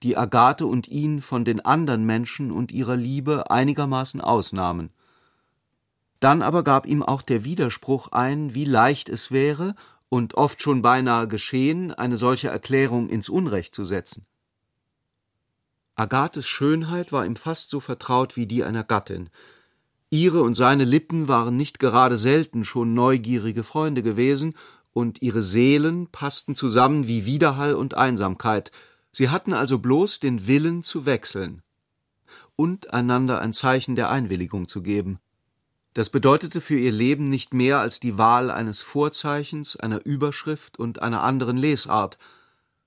die 0.03 0.17
Agathe 0.17 0.67
und 0.67 0.89
ihn 0.89 1.21
von 1.21 1.45
den 1.45 1.65
andern 1.65 2.05
Menschen 2.05 2.53
und 2.53 2.71
ihrer 2.71 2.97
Liebe 2.97 3.51
einigermaßen 3.51 4.21
ausnahmen. 4.21 4.91
Dann 6.21 6.43
aber 6.43 6.63
gab 6.63 6.87
ihm 6.87 7.03
auch 7.03 7.23
der 7.23 7.45
Widerspruch 7.45 8.09
ein, 8.09 8.55
wie 8.55 8.65
leicht 8.65 9.09
es 9.09 9.31
wäre 9.31 9.75
und 10.09 10.35
oft 10.35 10.63
schon 10.63 10.83
beinahe 10.83 11.29
geschehen, 11.29 11.93
eine 11.93 12.17
solche 12.17 12.49
Erklärung 12.49 13.09
ins 13.09 13.29
Unrecht 13.29 13.75
zu 13.75 13.85
setzen. 13.85 14.27
Agathes 15.97 16.47
Schönheit 16.47 17.13
war 17.13 17.27
ihm 17.27 17.37
fast 17.37 17.71
so 17.71 17.81
vertraut 17.81 18.37
wie 18.37 18.47
die 18.47 18.65
einer 18.65 18.85
Gattin, 18.85 19.31
Ihre 20.11 20.43
und 20.43 20.55
seine 20.55 20.85
Lippen 20.85 21.29
waren 21.29 21.57
nicht 21.57 21.79
gerade 21.79 22.17
selten 22.17 22.65
schon 22.65 22.95
neugierige 22.95 23.63
Freunde 23.63 24.03
gewesen, 24.03 24.55
und 24.95 25.23
ihre 25.23 25.43
Seelen 25.43 26.09
passten 26.09 26.57
zusammen 26.57 27.07
wie 27.07 27.25
Widerhall 27.25 27.75
und 27.75 27.95
Einsamkeit. 27.95 28.73
Sie 29.13 29.29
hatten 29.29 29.53
also 29.53 29.79
bloß 29.79 30.19
den 30.19 30.49
Willen 30.49 30.83
zu 30.83 31.07
wechseln 31.07 31.63
und 32.57 32.93
einander 32.93 33.41
ein 33.41 33.53
Zeichen 33.53 33.95
der 33.95 34.11
Einwilligung 34.11 34.67
zu 34.67 34.83
geben. 34.83 35.21
Das 35.99 36.11
bedeutete 36.11 36.61
für 36.61 36.79
ihr 36.79 36.93
Leben 36.93 37.29
nicht 37.29 37.53
mehr 37.53 37.81
als 37.81 37.99
die 37.99 38.19
Wahl 38.19 38.53
eines 38.53 38.81
Vorzeichens, 38.81 39.75
einer 39.75 40.07
Überschrift 40.07 40.79
und 40.79 41.03
einer 41.03 41.25
anderen 41.25 41.57
Lesart, 41.57 42.19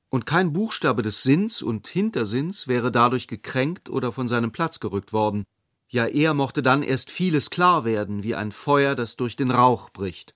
und 0.08 0.26
kein 0.26 0.54
Buchstabe 0.54 1.02
des 1.02 1.21
Sinns 1.21 1.62
und 1.62 1.89
Hintersinns 1.89 2.69
wäre 2.69 2.89
dadurch 2.89 3.28
gekränkt 3.28 3.89
oder 3.89 4.13
von 4.13 4.30
seinem 4.30 4.54
Platz 4.54 4.80
gerückt 4.80 5.12
worden. 5.12 5.43
Ja, 5.89 6.08
eher 6.08 6.34
mochte 6.34 6.63
dann 6.63 6.84
erst 6.84 7.12
vieles 7.12 7.50
klar 7.50 7.84
werden, 7.84 8.24
wie 8.24 8.34
ein 8.34 8.54
Feuer, 8.54 8.95
das 8.95 9.17
durch 9.17 9.36
den 9.36 9.52
Rauch 9.52 9.89
bricht. 9.89 10.34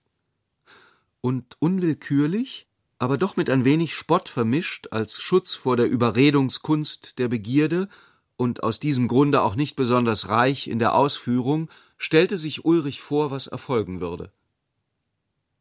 Und 1.21 1.55
unwillkürlich, 1.59 2.67
aber 2.99 3.17
doch 3.17 3.37
mit 3.37 3.49
ein 3.49 3.63
wenig 3.63 3.93
Spott 3.93 4.27
vermischt, 4.27 4.89
als 4.91 5.21
Schutz 5.21 5.53
vor 5.53 5.77
der 5.77 5.87
Überredungskunst 5.87 7.19
der 7.19 7.29
Begierde 7.29 7.87
und 8.37 8.63
aus 8.63 8.79
diesem 8.79 9.07
Grunde 9.07 9.41
auch 9.41 9.55
nicht 9.55 9.75
besonders 9.75 10.29
reich 10.29 10.67
in 10.67 10.79
der 10.79 10.95
Ausführung, 10.95 11.69
stellte 11.97 12.37
sich 12.37 12.65
Ulrich 12.65 13.01
vor, 13.01 13.31
was 13.31 13.47
erfolgen 13.47 14.01
würde. 14.01 14.31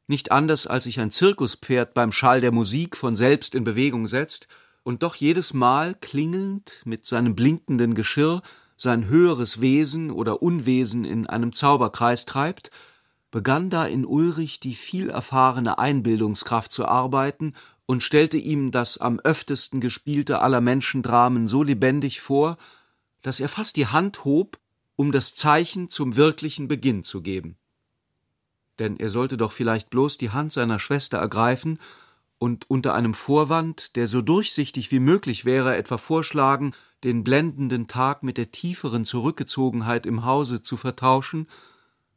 Nicht 0.06 0.32
anders 0.32 0.66
als 0.66 0.84
sich 0.84 1.00
ein 1.00 1.10
Zirkuspferd 1.10 1.94
beim 1.94 2.12
Schall 2.12 2.40
der 2.40 2.52
Musik 2.52 2.96
von 2.96 3.16
selbst 3.16 3.54
in 3.54 3.64
Bewegung 3.64 4.06
setzt 4.06 4.48
und 4.82 5.02
doch 5.02 5.14
jedes 5.14 5.54
Mal 5.54 5.94
klingelnd 5.94 6.82
mit 6.84 7.06
seinem 7.06 7.34
blinkenden 7.34 7.94
Geschirr 7.94 8.42
sein 8.76 9.06
höheres 9.06 9.60
Wesen 9.60 10.10
oder 10.10 10.42
Unwesen 10.42 11.04
in 11.04 11.26
einem 11.26 11.52
Zauberkreis 11.52 12.26
treibt, 12.26 12.70
begann 13.30 13.70
da 13.70 13.86
in 13.86 14.04
Ulrich 14.04 14.60
die 14.60 14.74
viel 14.74 15.10
erfahrene 15.10 15.78
Einbildungskraft 15.78 16.70
zu 16.70 16.86
arbeiten 16.86 17.54
und 17.86 18.02
stellte 18.02 18.38
ihm 18.38 18.70
das 18.70 18.98
am 18.98 19.20
öftesten 19.20 19.80
gespielte 19.80 20.40
aller 20.40 20.60
Menschendramen 20.60 21.46
so 21.46 21.62
lebendig 21.62 22.20
vor, 22.20 22.56
dass 23.22 23.40
er 23.40 23.48
fast 23.48 23.76
die 23.76 23.86
Hand 23.86 24.24
hob, 24.24 24.58
um 24.96 25.12
das 25.12 25.34
Zeichen 25.34 25.90
zum 25.90 26.16
wirklichen 26.16 26.68
Beginn 26.68 27.02
zu 27.02 27.22
geben 27.22 27.56
denn 28.78 28.96
er 28.98 29.10
sollte 29.10 29.36
doch 29.36 29.52
vielleicht 29.52 29.90
bloß 29.90 30.18
die 30.18 30.30
Hand 30.30 30.52
seiner 30.52 30.78
Schwester 30.78 31.18
ergreifen 31.18 31.78
und 32.38 32.68
unter 32.68 32.94
einem 32.94 33.14
Vorwand, 33.14 33.96
der 33.96 34.06
so 34.06 34.20
durchsichtig 34.20 34.90
wie 34.90 35.00
möglich 35.00 35.44
wäre, 35.44 35.76
etwa 35.76 35.98
vorschlagen, 35.98 36.74
den 37.04 37.24
blendenden 37.24 37.86
Tag 37.86 38.22
mit 38.22 38.38
der 38.38 38.50
tieferen 38.50 39.04
Zurückgezogenheit 39.04 40.06
im 40.06 40.24
Hause 40.24 40.62
zu 40.62 40.76
vertauschen, 40.76 41.46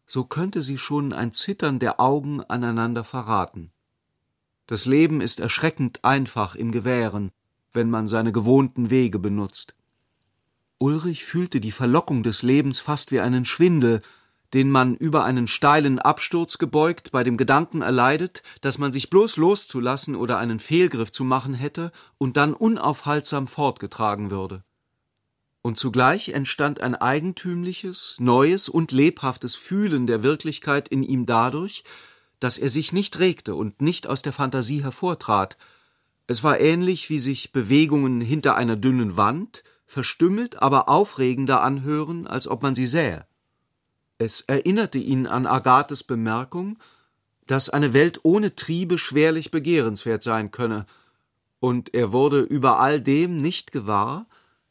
so 0.05 0.23
könnte 0.23 0.61
sie 0.61 0.77
schon 0.77 1.13
ein 1.13 1.33
Zittern 1.33 1.79
der 1.79 1.99
Augen 1.99 2.41
aneinander 2.41 3.03
verraten. 3.03 3.71
Das 4.67 4.85
Leben 4.85 5.21
ist 5.21 5.39
erschreckend 5.39 6.03
einfach 6.03 6.53
im 6.53 6.71
Gewähren, 6.71 7.31
wenn 7.73 7.89
man 7.89 8.07
seine 8.07 8.33
gewohnten 8.33 8.89
Wege 8.89 9.17
benutzt. 9.17 9.75
Ulrich 10.77 11.25
fühlte 11.25 11.59
die 11.59 11.71
Verlockung 11.71 12.21
des 12.21 12.43
Lebens 12.43 12.79
fast 12.81 13.11
wie 13.11 13.21
einen 13.21 13.45
Schwindel, 13.45 14.01
den 14.53 14.69
man 14.69 14.95
über 14.95 15.23
einen 15.23 15.47
steilen 15.47 15.99
Absturz 15.99 16.57
gebeugt 16.57 17.11
bei 17.11 17.23
dem 17.23 17.37
Gedanken 17.37 17.81
erleidet, 17.81 18.43
dass 18.61 18.77
man 18.77 18.91
sich 18.91 19.09
bloß 19.09 19.37
loszulassen 19.37 20.15
oder 20.15 20.37
einen 20.37 20.59
Fehlgriff 20.59 21.11
zu 21.11 21.23
machen 21.23 21.53
hätte 21.53 21.91
und 22.17 22.37
dann 22.37 22.53
unaufhaltsam 22.53 23.47
fortgetragen 23.47 24.31
würde. 24.31 24.63
Und 25.61 25.77
zugleich 25.77 26.29
entstand 26.29 26.81
ein 26.81 26.95
eigentümliches, 26.95 28.17
neues 28.19 28.69
und 28.69 28.91
lebhaftes 28.91 29.55
Fühlen 29.55 30.07
der 30.07 30.23
Wirklichkeit 30.23 30.87
in 30.87 31.03
ihm 31.03 31.25
dadurch, 31.25 31.83
dass 32.39 32.57
er 32.57 32.69
sich 32.69 32.93
nicht 32.93 33.19
regte 33.19 33.55
und 33.55 33.81
nicht 33.81 34.07
aus 34.07 34.21
der 34.21 34.33
Fantasie 34.33 34.83
hervortrat. 34.83 35.57
Es 36.27 36.43
war 36.43 36.59
ähnlich 36.59 37.09
wie 37.09 37.19
sich 37.19 37.51
Bewegungen 37.51 38.21
hinter 38.21 38.55
einer 38.55 38.75
dünnen 38.75 39.17
Wand, 39.17 39.63
verstümmelt, 39.85 40.61
aber 40.61 40.89
aufregender 40.89 41.61
anhören, 41.61 42.27
als 42.27 42.47
ob 42.47 42.61
man 42.61 42.75
sie 42.75 42.87
sähe. 42.87 43.25
Es 44.17 44.41
erinnerte 44.41 44.97
ihn 44.97 45.27
an 45.27 45.45
Agathes 45.47 46.03
Bemerkung, 46.03 46.77
dass 47.45 47.69
eine 47.69 47.93
Welt 47.93 48.19
ohne 48.23 48.55
Triebe 48.55 48.97
schwerlich 48.97 49.51
begehrenswert 49.51 50.23
sein 50.23 50.51
könne, 50.51 50.85
und 51.59 51.93
er 51.95 52.11
wurde 52.11 52.41
über 52.41 52.79
all 52.79 53.01
dem 53.01 53.37
nicht 53.37 53.71
gewahr, 53.71 54.27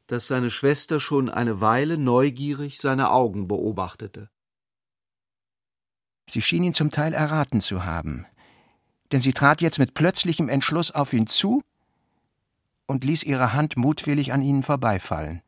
dass 0.07 0.29
seine 0.29 0.51
Schwester 0.51 1.01
schon 1.01 1.29
eine 1.29 1.61
Weile 1.61 1.99
neugierig 1.99 2.79
seine 2.79 3.11
Augen 3.11 3.49
beobachtete. 3.49 4.31
Sie 6.29 6.43
schien 6.43 6.65
ihn 6.65 6.75
zum 6.75 6.91
Teil 6.91 7.15
erraten 7.15 7.61
zu 7.61 7.85
haben, 7.85 8.27
denn 9.13 9.21
sie 9.21 9.33
trat 9.33 9.61
jetzt 9.61 9.79
mit 9.79 9.95
plötzlichem 9.95 10.49
Entschluss 10.49 10.91
auf 10.91 11.13
ihn 11.13 11.27
zu 11.27 11.63
und 12.87 13.05
ließ 13.05 13.23
ihre 13.23 13.53
Hand 13.53 13.77
mutwillig 13.77 14.33
an 14.33 14.43
ihnen 14.43 14.63
vorbeifallen 14.63 15.43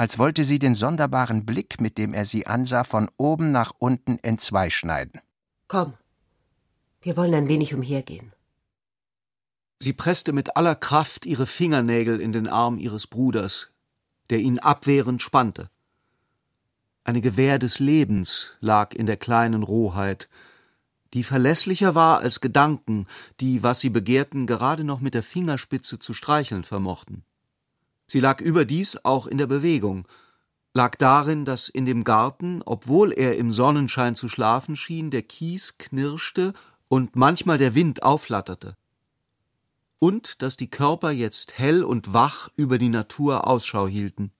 als 0.00 0.18
wollte 0.18 0.44
sie 0.44 0.58
den 0.58 0.74
sonderbaren 0.74 1.44
Blick, 1.44 1.78
mit 1.78 1.98
dem 1.98 2.14
er 2.14 2.24
sie 2.24 2.46
ansah, 2.46 2.84
von 2.84 3.10
oben 3.18 3.50
nach 3.50 3.72
unten 3.78 4.18
entzweischneiden. 4.18 5.20
Komm, 5.68 5.92
wir 7.02 7.18
wollen 7.18 7.34
ein 7.34 7.48
wenig 7.48 7.74
umhergehen. 7.74 8.32
Sie 9.78 9.92
presste 9.92 10.32
mit 10.32 10.56
aller 10.56 10.74
Kraft 10.74 11.26
ihre 11.26 11.46
Fingernägel 11.46 12.18
in 12.18 12.32
den 12.32 12.48
Arm 12.48 12.78
ihres 12.78 13.06
Bruders, 13.06 13.68
der 14.30 14.38
ihn 14.38 14.58
abwehrend 14.58 15.20
spannte. 15.20 15.68
Eine 17.10 17.22
Gewähr 17.22 17.58
des 17.58 17.80
Lebens 17.80 18.56
lag 18.60 18.94
in 18.94 19.04
der 19.04 19.16
kleinen 19.16 19.64
Rohheit, 19.64 20.28
die 21.12 21.24
verlässlicher 21.24 21.96
war 21.96 22.20
als 22.20 22.40
Gedanken, 22.40 23.08
die, 23.40 23.64
was 23.64 23.80
sie 23.80 23.90
begehrten, 23.90 24.46
gerade 24.46 24.84
noch 24.84 25.00
mit 25.00 25.14
der 25.14 25.24
Fingerspitze 25.24 25.98
zu 25.98 26.14
streicheln 26.14 26.62
vermochten. 26.62 27.24
Sie 28.06 28.20
lag 28.20 28.40
überdies 28.40 28.96
auch 29.04 29.26
in 29.26 29.38
der 29.38 29.48
Bewegung, 29.48 30.06
lag 30.72 30.94
darin, 30.94 31.44
dass 31.44 31.68
in 31.68 31.84
dem 31.84 32.04
Garten, 32.04 32.62
obwohl 32.64 33.10
er 33.10 33.36
im 33.36 33.50
Sonnenschein 33.50 34.14
zu 34.14 34.28
schlafen 34.28 34.76
schien, 34.76 35.10
der 35.10 35.22
Kies 35.22 35.78
knirschte 35.78 36.52
und 36.86 37.16
manchmal 37.16 37.58
der 37.58 37.74
Wind 37.74 38.04
aufflatterte. 38.04 38.76
Und 39.98 40.42
dass 40.42 40.56
die 40.56 40.70
Körper 40.70 41.10
jetzt 41.10 41.58
hell 41.58 41.82
und 41.82 42.12
wach 42.12 42.50
über 42.54 42.78
die 42.78 42.88
Natur 42.88 43.48
Ausschau 43.48 43.88
hielten. 43.88 44.30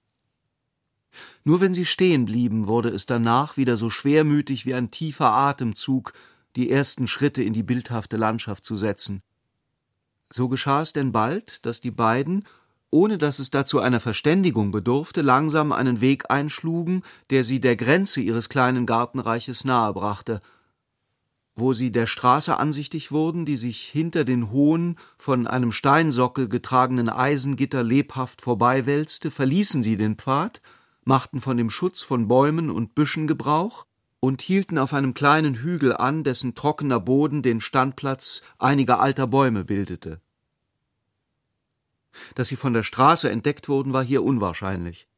Nur 1.44 1.60
wenn 1.60 1.74
sie 1.74 1.86
stehen 1.86 2.24
blieben, 2.24 2.66
wurde 2.66 2.90
es 2.90 3.06
danach 3.06 3.56
wieder 3.56 3.76
so 3.76 3.90
schwermütig 3.90 4.66
wie 4.66 4.74
ein 4.74 4.90
tiefer 4.90 5.32
Atemzug, 5.32 6.12
die 6.56 6.70
ersten 6.70 7.06
Schritte 7.06 7.42
in 7.42 7.52
die 7.52 7.62
bildhafte 7.62 8.16
Landschaft 8.16 8.64
zu 8.64 8.76
setzen. 8.76 9.22
So 10.32 10.48
geschah 10.48 10.82
es 10.82 10.92
denn 10.92 11.12
bald, 11.12 11.64
dass 11.66 11.80
die 11.80 11.90
beiden, 11.90 12.46
ohne 12.90 13.18
dass 13.18 13.38
es 13.38 13.50
dazu 13.50 13.80
einer 13.80 14.00
Verständigung 14.00 14.70
bedurfte, 14.70 15.22
langsam 15.22 15.72
einen 15.72 16.00
Weg 16.00 16.30
einschlugen, 16.30 17.02
der 17.30 17.44
sie 17.44 17.60
der 17.60 17.76
Grenze 17.76 18.20
ihres 18.20 18.48
kleinen 18.48 18.86
Gartenreiches 18.86 19.64
nahe 19.64 19.92
brachte. 19.92 20.40
Wo 21.56 21.72
sie 21.72 21.92
der 21.92 22.06
Straße 22.06 22.56
ansichtig 22.56 23.12
wurden, 23.12 23.44
die 23.44 23.56
sich 23.56 23.82
hinter 23.82 24.24
den 24.24 24.50
hohen, 24.50 24.96
von 25.18 25.46
einem 25.46 25.72
Steinsockel 25.72 26.48
getragenen 26.48 27.08
Eisengitter 27.08 27.82
lebhaft 27.82 28.40
vorbeiwälzte, 28.40 29.30
verließen 29.30 29.82
sie 29.82 29.96
den 29.96 30.16
Pfad, 30.16 30.62
machten 31.10 31.40
von 31.40 31.56
dem 31.56 31.70
Schutz 31.70 32.02
von 32.02 32.28
Bäumen 32.28 32.70
und 32.70 32.94
Büschen 32.94 33.26
Gebrauch 33.26 33.84
und 34.20 34.42
hielten 34.42 34.78
auf 34.78 34.94
einem 34.94 35.12
kleinen 35.12 35.56
Hügel 35.56 35.92
an, 35.92 36.22
dessen 36.22 36.54
trockener 36.54 37.00
Boden 37.00 37.42
den 37.42 37.60
Standplatz 37.60 38.42
einiger 38.60 39.00
alter 39.00 39.26
Bäume 39.26 39.64
bildete. 39.64 40.20
Dass 42.36 42.46
sie 42.46 42.54
von 42.54 42.74
der 42.74 42.84
Straße 42.84 43.28
entdeckt 43.28 43.68
wurden, 43.68 43.92
war 43.92 44.04
hier 44.04 44.22
unwahrscheinlich. 44.22 45.08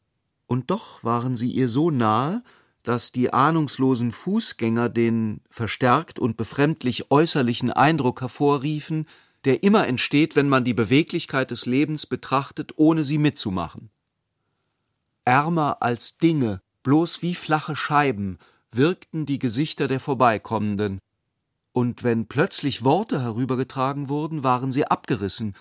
Und 0.47 0.71
doch 0.71 1.05
waren 1.05 1.37
sie 1.37 1.51
ihr 1.51 1.69
so 1.69 1.91
nahe, 1.91 2.43
dass 2.85 3.13
die 3.13 3.35
ahnungslosen 3.35 4.13
Fußgänger 4.13 4.89
den 4.89 5.43
verstärkt 5.51 6.19
und 6.19 6.39
befremdlich 6.39 7.11
äußerlichen 7.11 7.71
Eindruck 7.71 8.23
hervorriefen, 8.23 9.05
der 9.45 9.63
immer 9.63 9.87
entsteht, 9.87 10.37
wenn 10.37 10.49
man 10.49 10.65
die 10.65 10.73
Beweglichkeit 10.73 11.51
des 11.51 11.67
Lebens 11.67 12.07
betrachtet, 12.07 12.73
ohne 12.77 13.05
sie 13.05 13.19
mitzumachen. 13.19 13.91
Ärmer 15.25 15.79
als 15.81 16.19
Dinge, 16.19 16.61
bloß 16.83 17.23
wie 17.23 17.35
flache 17.35 17.77
Scheiben, 17.77 18.39
wirkten 18.71 19.27
die 19.27 19.39
Gesichter 19.39 19.89
der 19.89 20.01
Vorbeikommenden, 20.01 21.01
und 21.73 22.03
wenn 22.03 22.27
plötzlich 22.27 22.85
Worte 22.85 23.23
herübergetragen 23.23 24.09
wurden, 24.09 24.45
waren 24.45 24.73
sie 24.73 24.87
abgerissen 24.87 25.55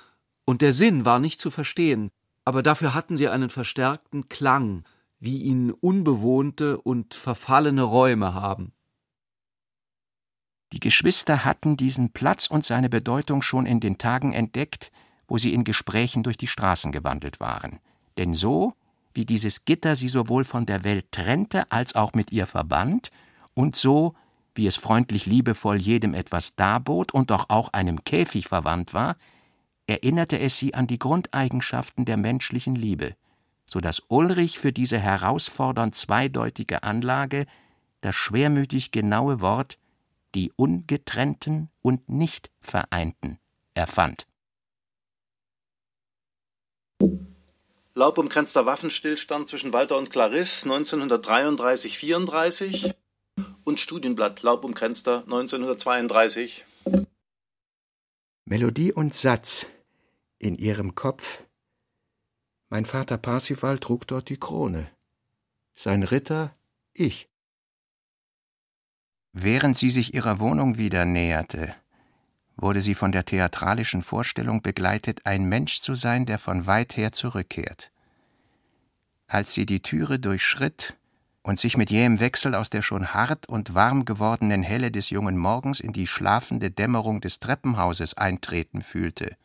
und 0.45 0.62
der 0.62 0.74
Sinn 0.74 1.06
war 1.06 1.19
nicht 1.19 1.39
zu 1.39 1.50
verstehen, 1.50 2.12
aber 2.43 2.63
dafür 2.63 2.93
hatten 2.93 3.15
sie 3.15 3.30
einen 3.30 3.50
verstärkten 3.50 4.28
Klang, 4.28 4.84
wie 5.19 5.38
ihn 5.43 5.71
unbewohnte 5.71 6.82
und 6.82 7.13
verfallene 7.13 7.84
Räume 7.84 8.34
haben. 8.34 8.74
Die 10.74 10.80
Geschwister 10.80 11.45
hatten 11.45 11.78
diesen 11.78 12.12
Platz 12.12 12.47
und 12.47 12.65
seine 12.65 12.89
Bedeutung 12.89 13.41
schon 13.41 13.65
in 13.65 13.80
den 13.80 13.97
Tagen 13.97 14.34
entdeckt, 14.34 14.91
wo 15.28 15.38
sie 15.38 15.54
in 15.54 15.63
Gesprächen 15.63 16.24
durch 16.24 16.38
die 16.38 16.47
Straßen 16.47 16.91
gewandelt 16.91 17.39
waren. 17.39 17.80
Denn 18.17 18.34
so, 18.34 18.74
wie 19.13 19.26
dieses 19.26 19.65
Gitter 19.65 19.95
sie 19.95 20.08
sowohl 20.08 20.43
von 20.43 20.65
der 20.65 20.84
Welt 20.84 21.12
trennte 21.12 21.71
als 21.71 21.95
auch 21.95 22.13
mit 22.13 22.32
ihr 22.32 22.47
verband, 22.47 23.12
und 23.54 23.76
so, 23.76 24.15
wie 24.56 24.67
es 24.67 24.78
freundlich 24.78 25.26
liebevoll 25.26 25.78
jedem 25.78 26.13
etwas 26.13 26.56
darbot 26.56 27.13
und 27.13 27.32
doch 27.32 27.50
auch 27.50 27.69
einem 27.74 28.04
Käfig 28.04 28.47
verwandt 28.47 28.93
war, 28.93 29.17
erinnerte 29.88 30.39
es 30.39 30.58
sie 30.58 30.74
an 30.74 30.88
die 30.88 31.00
Grundeigenschaften 31.00 32.06
der 32.06 32.17
menschlichen 32.17 32.76
Liebe, 32.76 33.15
so 33.65 33.80
dass 33.80 34.04
Ulrich 34.08 34.60
für 34.60 34.71
diese 34.71 35.00
herausfordernd 35.00 35.95
zweideutige 35.95 36.84
Anlage 36.84 37.45
das 38.02 38.15
schwermütig 38.15 38.91
genaue 38.91 39.41
Wort 39.41 39.78
die 40.36 40.52
Ungetrennten 40.56 41.69
und 41.82 42.10
nicht 42.10 42.52
Vereinten 42.62 43.38
erfand. 43.74 44.28
Laubumkränzter 47.94 48.66
Waffenstillstand 48.66 49.50
zwischen 49.50 49.74
Walter 49.74 49.98
und 49.98 50.10
Clarisse 50.10 50.66
1933-34 50.70 52.94
und 53.66 53.82
Studienblatt 53.82 54.44
Laubumkränzter 54.44 55.24
1932. 55.24 56.64
Melodie 58.46 58.94
und 58.94 59.14
Satz 59.14 59.68
in 60.40 60.56
ihrem 60.56 60.96
Kopf. 60.96 61.44
Mein 62.70 62.86
Vater 62.86 63.18
Parsifal 63.18 63.78
trug 63.78 64.08
dort 64.08 64.30
die 64.30 64.38
Krone, 64.38 64.90
sein 65.76 66.04
Ritter 66.04 66.56
ich. 66.94 67.28
Während 69.34 69.76
sie 69.76 69.90
sich 69.90 70.14
ihrer 70.14 70.40
Wohnung 70.40 70.78
wieder 70.78 71.04
näherte, 71.04 71.76
wurde 72.58 72.82
sie 72.82 72.96
von 72.96 73.12
der 73.12 73.26
theatralischen 73.26 74.04
Vorstellung 74.04 74.62
begleitet, 74.62 75.26
ein 75.26 75.46
Mensch 75.46 75.82
zu 75.82 75.96
sein, 75.96 76.26
der 76.26 76.40
von 76.40 76.68
weit 76.68 76.98
her 76.98 77.12
zurückkehrt. 77.12 77.92
Als 79.28 79.54
sie 79.54 79.66
die 79.66 79.82
Türe 79.82 80.20
durchschritt 80.20 80.96
und 81.44 81.60
sich 81.60 81.78
mit 81.78 81.90
jähem 81.90 82.20
Wechsel 82.20 82.54
aus 82.54 82.70
der 82.70 82.82
schon 82.82 83.14
hart 83.14 83.48
und 83.48 83.74
warm 83.74 84.06
gewordenen 84.06 84.64
Helle 84.64 84.92
des 84.92 85.10
jungen 85.10 85.38
Morgens 85.38 85.80
in 85.80 85.94
die 85.94 86.08
schlafende 86.08 86.70
Dämmerung 86.70 87.22
des 87.22 87.40
Treppenhauses 87.40 88.16
eintreten 88.16 88.82
fühlte, 88.82 89.36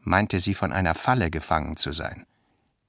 meinte 0.00 0.40
sie 0.40 0.54
von 0.54 0.72
einer 0.72 0.94
Falle 0.94 1.30
gefangen 1.30 1.76
zu 1.76 1.92
sein. 1.92 2.26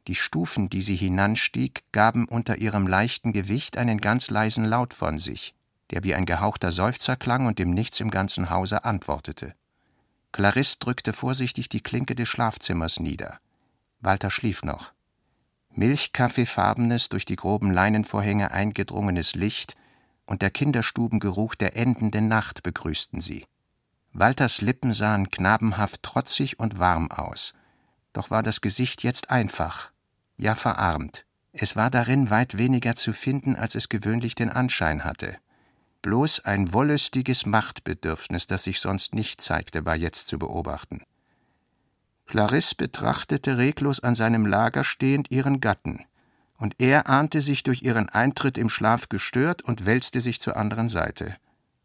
Die 0.08 0.16
Stufen, 0.16 0.70
die 0.70 0.84
sie 0.84 0.96
hinanstieg, 0.96 1.84
gaben 1.92 2.28
unter 2.28 2.58
ihrem 2.58 2.88
leichten 2.88 3.34
Gewicht 3.34 3.78
einen 3.78 4.00
ganz 4.00 4.30
leisen 4.30 4.64
Laut 4.64 4.94
von 4.94 5.18
sich, 5.18 5.56
der 5.92 6.04
wie 6.04 6.16
ein 6.16 6.26
gehauchter 6.26 6.72
Seufzer 6.72 7.16
klang 7.16 7.46
und 7.46 7.60
dem 7.60 7.72
Nichts 7.72 8.00
im 8.00 8.12
ganzen 8.12 8.50
Hause 8.50 8.86
antwortete. 8.86 9.56
Clarisse 10.32 10.78
drückte 10.80 11.14
vorsichtig 11.14 11.70
die 11.70 11.82
Klinke 11.82 12.16
des 12.16 12.28
Schlafzimmers 12.28 13.00
nieder. 13.00 13.40
Walter 14.02 14.30
schlief 14.30 14.64
noch. 14.64 14.92
Milchkaffeefarbenes, 15.72 17.10
durch 17.10 17.26
die 17.26 17.36
groben 17.36 17.72
Leinenvorhänge 17.72 18.52
eingedrungenes 18.52 19.36
Licht 19.36 19.76
und 20.26 20.42
der 20.42 20.52
Kinderstubengeruch 20.52 21.56
der 21.56 21.76
endenden 21.76 22.28
Nacht 22.28 22.64
begrüßten 22.64 23.22
sie. 23.22 23.46
Walters 24.14 24.62
Lippen 24.62 24.94
sahen 24.94 25.30
knabenhaft 25.30 26.02
trotzig 26.02 26.60
und 26.60 26.80
warm 26.80 27.12
aus, 27.12 27.54
doch 28.14 28.32
war 28.32 28.44
das 28.44 28.62
Gesicht 28.62 29.04
jetzt 29.04 29.30
einfach, 29.30 29.92
ja 30.38 30.56
verarmt. 30.56 31.26
Es 31.52 31.76
war 31.76 31.90
darin 31.90 32.30
weit 32.30 32.58
weniger 32.58 32.96
zu 32.96 33.12
finden, 33.12 33.56
als 33.56 33.76
es 33.76 33.90
gewöhnlich 33.90 34.36
den 34.36 34.50
Anschein 34.50 35.04
hatte. 35.04 35.38
Bloß 36.06 36.42
ein 36.46 36.72
wollüstiges 36.72 37.48
Machtbedürfnis, 37.48 38.46
das 38.46 38.66
sich 38.66 38.80
sonst 38.80 39.16
nicht 39.16 39.42
zeigte, 39.42 39.88
war 39.88 39.96
jetzt 39.96 40.28
zu 40.28 40.38
beobachten. 40.38 41.02
Clarisse 42.28 42.76
betrachtete 42.76 43.58
reglos 43.58 44.02
an 44.02 44.14
seinem 44.14 44.46
Lager 44.46 44.84
stehend 44.84 45.32
ihren 45.32 45.62
Gatten, 45.62 46.06
und 46.60 46.76
er 46.78 47.10
ahnte 47.10 47.42
sich 47.42 47.64
durch 47.64 47.82
ihren 47.82 48.08
Eintritt 48.08 48.60
im 48.60 48.70
Schlaf 48.70 49.10
gestört 49.10 49.64
und 49.64 49.88
wälzte 49.88 50.22
sich 50.22 50.40
zur 50.40 50.58
anderen 50.58 50.90
Seite. 50.90 51.38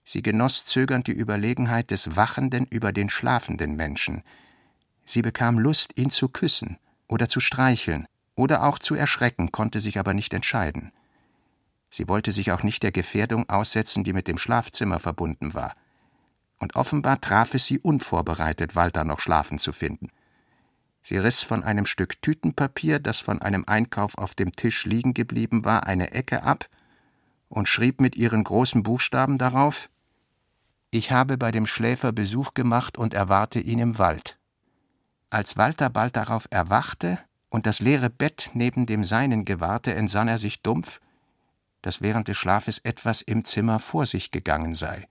Sie 0.05 0.21
genoss 0.21 0.67
zögernd 0.67 1.07
die 1.07 1.13
Überlegenheit 1.13 1.91
des 1.91 2.15
wachenden 2.15 2.67
über 2.67 2.93
den 2.93 3.09
schlafenden 3.09 3.75
Menschen. 3.75 4.23
Sie 5.07 5.23
bekam 5.23 5.59
Lust, 5.59 5.97
ihn 5.97 6.11
zu 6.11 6.29
küssen 6.29 6.77
oder 7.09 7.31
zu 7.31 7.41
streicheln 7.41 8.07
oder 8.35 8.65
auch 8.65 8.79
zu 8.79 8.95
erschrecken, 8.95 9.51
konnte 9.51 9.81
sich 9.81 9.99
aber 9.99 10.13
nicht 10.13 10.35
entscheiden. 10.35 10.93
Sie 11.90 12.09
wollte 12.09 12.33
sich 12.33 12.53
auch 12.53 12.62
nicht 12.62 12.83
der 12.83 12.92
Gefährdung 12.92 13.48
aussetzen, 13.48 14.05
die 14.05 14.12
mit 14.12 14.29
dem 14.29 14.38
Schlafzimmer 14.38 15.00
verbunden 15.00 15.55
war. 15.55 15.74
Und 16.59 16.76
offenbar 16.76 17.20
traf 17.20 17.55
es 17.55 17.66
sie 17.66 17.81
unvorbereitet, 17.81 18.76
Walter 18.76 19.05
noch 19.05 19.20
schlafen 19.20 19.59
zu 19.59 19.72
finden. 19.72 20.11
Sie 21.03 21.16
riss 21.16 21.42
von 21.42 21.64
einem 21.64 21.87
Stück 21.87 22.20
Tütenpapier, 22.22 22.98
das 22.98 23.20
von 23.20 23.42
einem 23.42 23.64
Einkauf 23.66 24.16
auf 24.18 24.35
dem 24.35 24.53
Tisch 24.53 24.85
liegen 24.85 25.14
geblieben 25.14 25.64
war, 25.64 25.87
eine 25.87 26.12
Ecke 26.12 26.42
ab 26.42 26.68
und 27.48 27.68
schrieb 27.68 28.00
mit 28.00 28.16
ihren 28.16 28.44
großen 28.44 28.83
Buchstaben 28.83 29.38
darauf 29.38 29.90
Ich 30.90 31.11
habe 31.11 31.38
bei 31.38 31.50
dem 31.50 31.66
Schläfer 31.66 32.12
Besuch 32.12 32.55
gemacht 32.55 32.98
und 32.98 33.14
erwarte 33.14 33.59
ihn 33.59 33.79
im 33.79 33.98
Wald. 33.98 34.38
Als 35.31 35.57
Walter 35.57 35.90
bald 35.90 36.16
darauf 36.16 36.46
erwachte 36.50 37.18
und 37.48 37.66
das 37.66 37.81
leere 37.81 38.11
Bett 38.11 38.50
neben 38.55 38.87
dem 38.87 39.03
seinen 39.03 39.44
gewahrte, 39.44 39.94
entsann 39.94 40.29
er 40.29 40.38
sich 40.38 40.62
dumpf, 40.62 41.00
dass 41.83 42.01
während 42.01 42.29
des 42.29 42.37
Schlafes 42.37 42.79
etwas 42.79 43.23
im 43.23 43.45
Zimmer 43.45 43.79
vor 43.79 44.07
sich 44.07 44.31
gegangen 44.31 44.75
sei, 44.75 45.09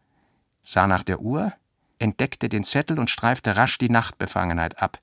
sah 0.64 0.88
nach 0.88 1.04
der 1.04 1.22
Uhr, 1.22 1.54
entdeckte 1.98 2.50
den 2.50 2.64
Zettel 2.64 3.00
und 3.00 3.10
streifte 3.10 3.56
rasch 3.56 3.78
die 3.78 3.90
Nachtbefangenheit 3.90 4.82
ab, 4.82 5.00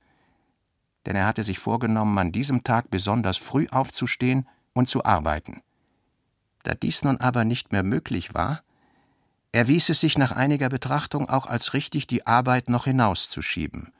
denn 1.06 1.16
er 1.16 1.26
hatte 1.26 1.42
sich 1.42 1.58
vorgenommen, 1.58 2.18
an 2.18 2.32
diesem 2.32 2.64
Tag 2.64 2.90
besonders 2.90 3.36
früh 3.36 3.66
aufzustehen 3.70 4.48
und 4.72 4.88
zu 4.88 5.04
arbeiten. 5.04 5.62
Da 6.62 6.74
dies 6.74 7.04
nun 7.04 7.18
aber 7.18 7.44
nicht 7.44 7.72
mehr 7.72 7.82
möglich 7.82 8.34
war, 8.34 8.62
erwies 9.52 9.88
es 9.88 10.00
sich 10.00 10.18
nach 10.18 10.32
einiger 10.32 10.68
Betrachtung 10.68 11.28
auch 11.28 11.46
als 11.46 11.74
richtig, 11.74 12.06
die 12.06 12.26
Arbeit 12.26 12.68
noch 12.68 12.84
hinauszuschieben 12.84 13.92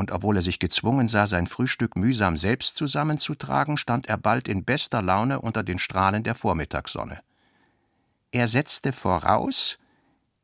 und 0.00 0.12
obwohl 0.12 0.36
er 0.36 0.42
sich 0.42 0.58
gezwungen 0.58 1.08
sah, 1.08 1.26
sein 1.26 1.46
Frühstück 1.46 1.94
mühsam 1.94 2.38
selbst 2.38 2.78
zusammenzutragen, 2.78 3.76
stand 3.76 4.08
er 4.08 4.16
bald 4.16 4.48
in 4.48 4.64
bester 4.64 5.02
Laune 5.02 5.42
unter 5.42 5.62
den 5.62 5.78
Strahlen 5.78 6.22
der 6.22 6.34
Vormittagssonne. 6.34 7.20
Er 8.32 8.48
setzte 8.48 8.94
voraus, 8.94 9.78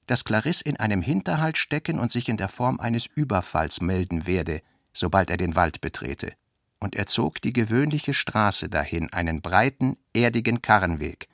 dass 0.06 0.24
Clarisse 0.24 0.62
in 0.64 0.76
einem 0.76 1.00
Hinterhalt 1.00 1.56
stecken 1.56 1.98
und 1.98 2.10
sich 2.10 2.28
in 2.28 2.36
der 2.36 2.50
Form 2.50 2.80
eines 2.80 3.06
Überfalls 3.06 3.80
melden 3.80 4.26
werde, 4.26 4.60
sobald 4.92 5.30
er 5.30 5.38
den 5.38 5.56
Wald 5.56 5.80
betrete, 5.80 6.34
und 6.78 6.94
er 6.94 7.06
zog 7.06 7.40
die 7.40 7.54
gewöhnliche 7.54 8.12
Straße 8.12 8.68
dahin, 8.68 9.10
einen 9.10 9.40
breiten, 9.40 9.96
erdigen 10.12 10.60
Karrenweg, 10.60 11.28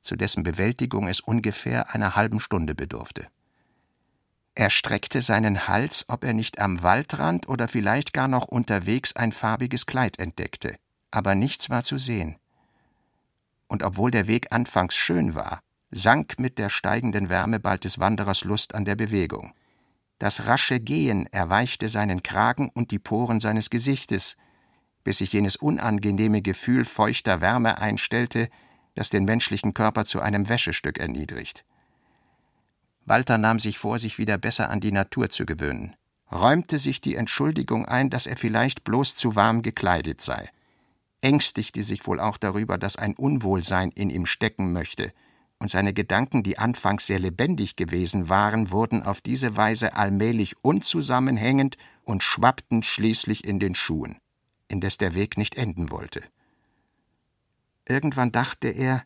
zu 0.00 0.16
dessen 0.16 0.42
Bewältigung 0.42 1.06
es 1.06 1.20
ungefähr 1.20 1.94
einer 1.94 2.16
halben 2.16 2.40
Stunde 2.40 2.74
bedurfte. 2.74 3.28
Er 4.54 4.68
streckte 4.68 5.22
seinen 5.22 5.66
Hals, 5.66 6.04
ob 6.08 6.24
er 6.24 6.34
nicht 6.34 6.58
am 6.58 6.82
Waldrand 6.82 7.48
oder 7.48 7.68
vielleicht 7.68 8.12
gar 8.12 8.28
noch 8.28 8.44
unterwegs 8.44 9.16
ein 9.16 9.32
farbiges 9.32 9.86
Kleid 9.86 10.18
entdeckte, 10.18 10.76
aber 11.10 11.34
nichts 11.34 11.70
war 11.70 11.82
zu 11.82 11.96
sehen. 11.96 12.36
Und 13.66 13.82
obwohl 13.82 14.10
der 14.10 14.26
Weg 14.26 14.52
anfangs 14.52 14.94
schön 14.94 15.34
war, 15.34 15.60
sank 15.90 16.38
mit 16.38 16.58
der 16.58 16.68
steigenden 16.68 17.30
Wärme 17.30 17.60
bald 17.60 17.84
des 17.84 17.98
Wanderers 17.98 18.44
Lust 18.44 18.74
an 18.74 18.84
der 18.84 18.94
Bewegung. 18.94 19.54
Das 20.18 20.46
rasche 20.46 20.80
Gehen 20.80 21.26
erweichte 21.32 21.88
seinen 21.88 22.22
Kragen 22.22 22.68
und 22.68 22.90
die 22.90 22.98
Poren 22.98 23.40
seines 23.40 23.70
Gesichtes, 23.70 24.36
bis 25.02 25.18
sich 25.18 25.32
jenes 25.32 25.56
unangenehme 25.56 26.42
Gefühl 26.42 26.84
feuchter 26.84 27.40
Wärme 27.40 27.78
einstellte, 27.78 28.50
das 28.94 29.08
den 29.08 29.24
menschlichen 29.24 29.72
Körper 29.72 30.04
zu 30.04 30.20
einem 30.20 30.50
Wäschestück 30.50 30.98
erniedrigt. 30.98 31.64
Walter 33.04 33.38
nahm 33.38 33.58
sich 33.58 33.78
vor, 33.78 33.98
sich 33.98 34.18
wieder 34.18 34.38
besser 34.38 34.70
an 34.70 34.80
die 34.80 34.92
Natur 34.92 35.28
zu 35.28 35.44
gewöhnen, 35.46 35.96
räumte 36.30 36.78
sich 36.78 37.00
die 37.00 37.16
Entschuldigung 37.16 37.86
ein, 37.86 38.10
dass 38.10 38.26
er 38.26 38.36
vielleicht 38.36 38.84
bloß 38.84 39.16
zu 39.16 39.36
warm 39.36 39.62
gekleidet 39.62 40.20
sei, 40.20 40.50
ängstigte 41.20 41.82
sich 41.82 42.06
wohl 42.06 42.20
auch 42.20 42.36
darüber, 42.36 42.78
dass 42.78 42.96
ein 42.96 43.14
Unwohlsein 43.14 43.90
in 43.90 44.10
ihm 44.10 44.26
stecken 44.26 44.72
möchte, 44.72 45.12
und 45.58 45.70
seine 45.70 45.92
Gedanken, 45.92 46.42
die 46.42 46.58
anfangs 46.58 47.06
sehr 47.06 47.20
lebendig 47.20 47.76
gewesen 47.76 48.28
waren, 48.28 48.72
wurden 48.72 49.04
auf 49.04 49.20
diese 49.20 49.56
Weise 49.56 49.96
allmählich 49.96 50.56
unzusammenhängend 50.62 51.76
und 52.02 52.24
schwappten 52.24 52.82
schließlich 52.82 53.44
in 53.44 53.60
den 53.60 53.76
Schuhen, 53.76 54.18
indes 54.66 54.98
der 54.98 55.14
Weg 55.14 55.36
nicht 55.36 55.54
enden 55.54 55.92
wollte. 55.92 56.24
Irgendwann 57.86 58.32
dachte 58.32 58.68
er, 58.68 59.04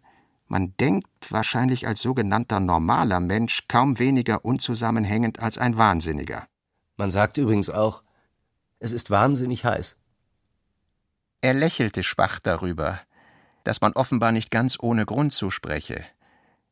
man 0.49 0.75
denkt 0.79 1.31
wahrscheinlich 1.31 1.87
als 1.87 2.01
sogenannter 2.01 2.61
normaler 2.61 3.21
Mensch 3.21 3.67
kaum 3.69 3.99
weniger 3.99 4.45
unzusammenhängend 4.45 5.41
als 5.41 5.59
ein 5.59 5.77
Wahnsinniger. 5.77 6.47
Man 6.97 7.11
sagt 7.11 7.37
übrigens 7.39 7.69
auch, 7.69 8.03
es 8.79 8.93
ist 8.93 9.11
wahnsinnig 9.11 9.65
heiß. 9.65 9.97
Er 11.41 11.55
lächelte 11.55 12.03
schwach 12.03 12.39
darüber, 12.39 13.01
dass 13.65 13.81
man 13.81 13.93
offenbar 13.93 14.33
nicht 14.33 14.51
ganz 14.51 14.77
ohne 14.81 15.05
Grund 15.05 15.33
so 15.33 15.51
spreche, 15.51 16.05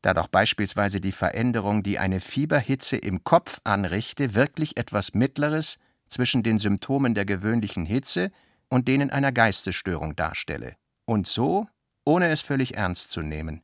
da 0.02 0.14
doch 0.14 0.28
beispielsweise 0.28 1.00
die 1.00 1.12
Veränderung, 1.12 1.82
die 1.82 1.98
eine 1.98 2.20
Fieberhitze 2.20 2.96
im 2.96 3.24
Kopf 3.24 3.60
anrichte, 3.64 4.34
wirklich 4.34 4.76
etwas 4.76 5.14
Mittleres 5.14 5.78
zwischen 6.08 6.42
den 6.42 6.58
Symptomen 6.58 7.14
der 7.14 7.24
gewöhnlichen 7.24 7.86
Hitze 7.86 8.30
und 8.68 8.86
denen 8.86 9.10
einer 9.10 9.32
Geistesstörung 9.32 10.14
darstelle. 10.14 10.76
Und 11.06 11.26
so, 11.26 11.66
ohne 12.04 12.28
es 12.28 12.40
völlig 12.40 12.76
ernst 12.76 13.10
zu 13.10 13.22
nehmen, 13.22 13.62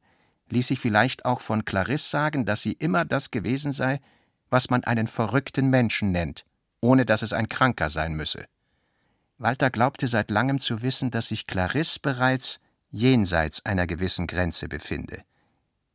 ließ 0.51 0.69
sich 0.69 0.81
vielleicht 0.81 1.25
auch 1.25 1.41
von 1.41 1.65
Clarisse 1.65 2.09
sagen, 2.09 2.45
dass 2.45 2.63
sie 2.63 2.73
immer 2.73 3.05
das 3.05 3.31
gewesen 3.31 3.73
sei, 3.73 4.01
was 4.49 4.71
man 4.71 4.85
einen 4.85 5.07
verrückten 5.07 5.71
Menschen 5.71 6.11
nennt, 6.11 6.45
ohne 6.81 7.07
dass 7.07 7.23
es 7.23 7.33
ein 7.33 7.49
Kranker 7.49 7.91
sein 7.91 8.15
müsse. 8.15 8.47
Walter 9.39 9.71
glaubte 9.71 10.07
seit 10.07 10.31
langem 10.31 10.59
zu 10.59 10.83
wissen, 10.83 11.11
dass 11.11 11.29
sich 11.29 11.47
Clarisse 11.47 12.01
bereits 12.01 12.61
jenseits 12.91 13.65
einer 13.65 13.87
gewissen 13.87 14.27
Grenze 14.27 14.69
befinde. 14.69 15.23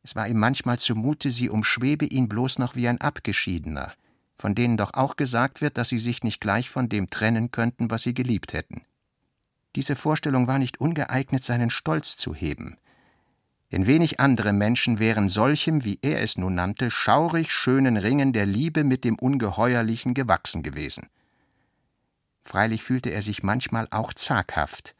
Es 0.02 0.16
war 0.16 0.26
ihm 0.28 0.38
manchmal 0.38 0.78
zumute, 0.78 1.30
sie 1.30 1.50
umschwebe 1.50 2.06
ihn 2.06 2.28
bloß 2.28 2.58
noch 2.58 2.74
wie 2.74 2.88
ein 2.88 3.00
Abgeschiedener, 3.00 3.92
von 4.38 4.54
denen 4.54 4.76
doch 4.76 4.94
auch 4.94 5.16
gesagt 5.16 5.60
wird, 5.60 5.78
dass 5.78 5.88
sie 5.88 5.98
sich 5.98 6.22
nicht 6.22 6.40
gleich 6.40 6.70
von 6.70 6.88
dem 6.88 7.10
trennen 7.10 7.50
könnten, 7.50 7.90
was 7.90 8.02
sie 8.02 8.14
geliebt 8.14 8.52
hätten. 8.52 8.82
Diese 9.76 9.94
Vorstellung 9.94 10.46
war 10.46 10.58
nicht 10.58 10.80
ungeeignet, 10.80 11.44
seinen 11.44 11.68
Stolz 11.68 12.16
zu 12.16 12.34
heben. 12.34 12.78
Denn 13.72 13.86
wenig 13.86 14.20
andere 14.20 14.54
Menschen 14.54 14.98
wären 14.98 15.28
solchem, 15.28 15.84
wie 15.84 15.98
er 16.00 16.22
es 16.22 16.38
nun 16.38 16.54
nannte, 16.54 16.90
schaurig 16.90 17.52
schönen 17.52 17.98
Ringen 17.98 18.32
der 18.32 18.46
Liebe 18.46 18.84
mit 18.84 19.04
dem 19.04 19.18
Ungeheuerlichen 19.18 20.14
gewachsen 20.14 20.62
gewesen. 20.62 21.08
Freilich 22.42 22.84
fühlte 22.84 23.10
er 23.10 23.20
sich 23.20 23.42
manchmal 23.42 23.86
auch 23.90 24.14
zaghaft. 24.14 24.94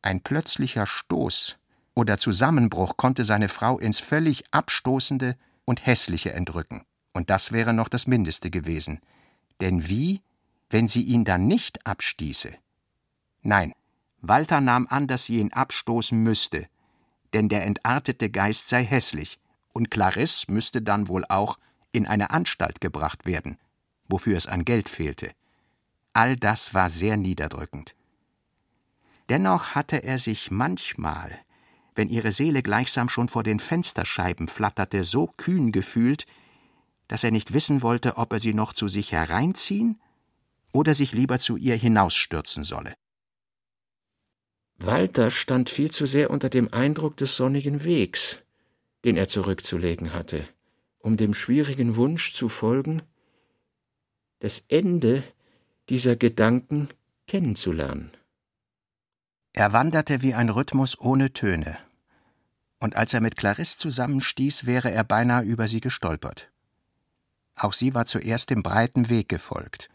Ein 0.00 0.22
plötzlicher 0.22 0.86
Stoß 0.86 1.58
oder 1.94 2.16
Zusammenbruch 2.16 2.96
konnte 2.96 3.22
seine 3.22 3.48
Frau 3.48 3.78
ins 3.78 4.00
völlig 4.00 4.44
Abstoßende 4.50 5.36
und 5.66 5.84
Hässliche 5.84 6.32
entrücken. 6.32 6.86
Und 7.12 7.28
das 7.28 7.52
wäre 7.52 7.74
noch 7.74 7.88
das 7.88 8.06
Mindeste 8.06 8.50
gewesen. 8.50 9.00
Denn 9.60 9.88
wie, 9.88 10.22
wenn 10.70 10.88
sie 10.88 11.02
ihn 11.02 11.24
dann 11.24 11.46
nicht 11.46 11.86
abstieße? 11.86 12.54
Nein, 13.42 13.74
Walter 14.28 14.60
nahm 14.60 14.86
an, 14.88 15.06
dass 15.06 15.24
sie 15.24 15.38
ihn 15.38 15.52
abstoßen 15.52 16.18
müsste, 16.18 16.68
denn 17.32 17.48
der 17.48 17.64
entartete 17.64 18.30
Geist 18.30 18.68
sei 18.68 18.84
hässlich, 18.84 19.38
und 19.72 19.90
Clarisse 19.90 20.50
müsste 20.50 20.80
dann 20.80 21.08
wohl 21.08 21.24
auch 21.26 21.58
in 21.92 22.06
eine 22.06 22.30
Anstalt 22.30 22.80
gebracht 22.80 23.26
werden, 23.26 23.58
wofür 24.08 24.36
es 24.36 24.46
an 24.46 24.64
Geld 24.64 24.88
fehlte. 24.88 25.32
All 26.14 26.36
das 26.36 26.72
war 26.72 26.88
sehr 26.88 27.18
niederdrückend. 27.18 27.94
Dennoch 29.28 29.74
hatte 29.74 30.02
er 30.02 30.18
sich 30.18 30.50
manchmal, 30.50 31.38
wenn 31.94 32.08
ihre 32.08 32.32
Seele 32.32 32.62
gleichsam 32.62 33.08
schon 33.08 33.28
vor 33.28 33.42
den 33.42 33.60
Fensterscheiben 33.60 34.48
flatterte, 34.48 35.04
so 35.04 35.26
kühn 35.36 35.72
gefühlt, 35.72 36.26
dass 37.08 37.24
er 37.24 37.30
nicht 37.30 37.52
wissen 37.52 37.82
wollte, 37.82 38.16
ob 38.16 38.32
er 38.32 38.38
sie 38.38 38.54
noch 38.54 38.72
zu 38.72 38.88
sich 38.88 39.12
hereinziehen 39.12 40.00
oder 40.72 40.94
sich 40.94 41.12
lieber 41.12 41.38
zu 41.38 41.56
ihr 41.56 41.76
hinausstürzen 41.76 42.64
solle. 42.64 42.94
Walter 44.78 45.30
stand 45.30 45.70
viel 45.70 45.90
zu 45.90 46.06
sehr 46.06 46.30
unter 46.30 46.48
dem 46.48 46.72
Eindruck 46.72 47.16
des 47.16 47.36
sonnigen 47.36 47.84
Wegs, 47.84 48.38
den 49.04 49.16
er 49.16 49.28
zurückzulegen 49.28 50.12
hatte, 50.12 50.46
um 50.98 51.16
dem 51.16 51.34
schwierigen 51.34 51.96
Wunsch 51.96 52.34
zu 52.34 52.48
folgen, 52.48 53.02
das 54.40 54.62
Ende 54.68 55.24
dieser 55.88 56.16
Gedanken 56.16 56.88
kennenzulernen. 57.26 58.10
Er 59.52 59.72
wanderte 59.72 60.20
wie 60.20 60.34
ein 60.34 60.50
Rhythmus 60.50 60.98
ohne 61.00 61.32
Töne, 61.32 61.78
und 62.78 62.94
als 62.94 63.14
er 63.14 63.22
mit 63.22 63.36
Clarisse 63.36 63.78
zusammenstieß, 63.78 64.66
wäre 64.66 64.90
er 64.90 65.02
beinahe 65.02 65.44
über 65.44 65.66
sie 65.66 65.80
gestolpert. 65.80 66.50
Auch 67.54 67.72
sie 67.72 67.94
war 67.94 68.04
zuerst 68.04 68.50
dem 68.50 68.62
breiten 68.62 69.08
Weg 69.08 69.30
gefolgt, 69.30 69.88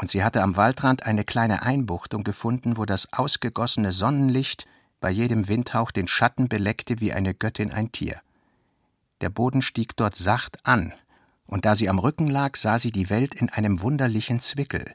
und 0.00 0.10
sie 0.10 0.22
hatte 0.22 0.42
am 0.42 0.56
Waldrand 0.56 1.04
eine 1.04 1.24
kleine 1.24 1.62
Einbuchtung 1.62 2.24
gefunden, 2.24 2.76
wo 2.76 2.84
das 2.84 3.12
ausgegossene 3.12 3.92
Sonnenlicht 3.92 4.66
bei 5.00 5.10
jedem 5.10 5.48
Windhauch 5.48 5.90
den 5.90 6.08
Schatten 6.08 6.48
beleckte 6.48 7.00
wie 7.00 7.12
eine 7.12 7.34
Göttin 7.34 7.72
ein 7.72 7.92
Tier. 7.92 8.20
Der 9.20 9.30
Boden 9.30 9.62
stieg 9.62 9.96
dort 9.96 10.14
sacht 10.14 10.64
an, 10.66 10.92
und 11.46 11.64
da 11.64 11.74
sie 11.74 11.88
am 11.88 11.98
Rücken 11.98 12.28
lag, 12.28 12.56
sah 12.56 12.78
sie 12.78 12.92
die 12.92 13.10
Welt 13.10 13.34
in 13.34 13.48
einem 13.48 13.80
wunderlichen 13.80 14.38
Zwickel. 14.38 14.94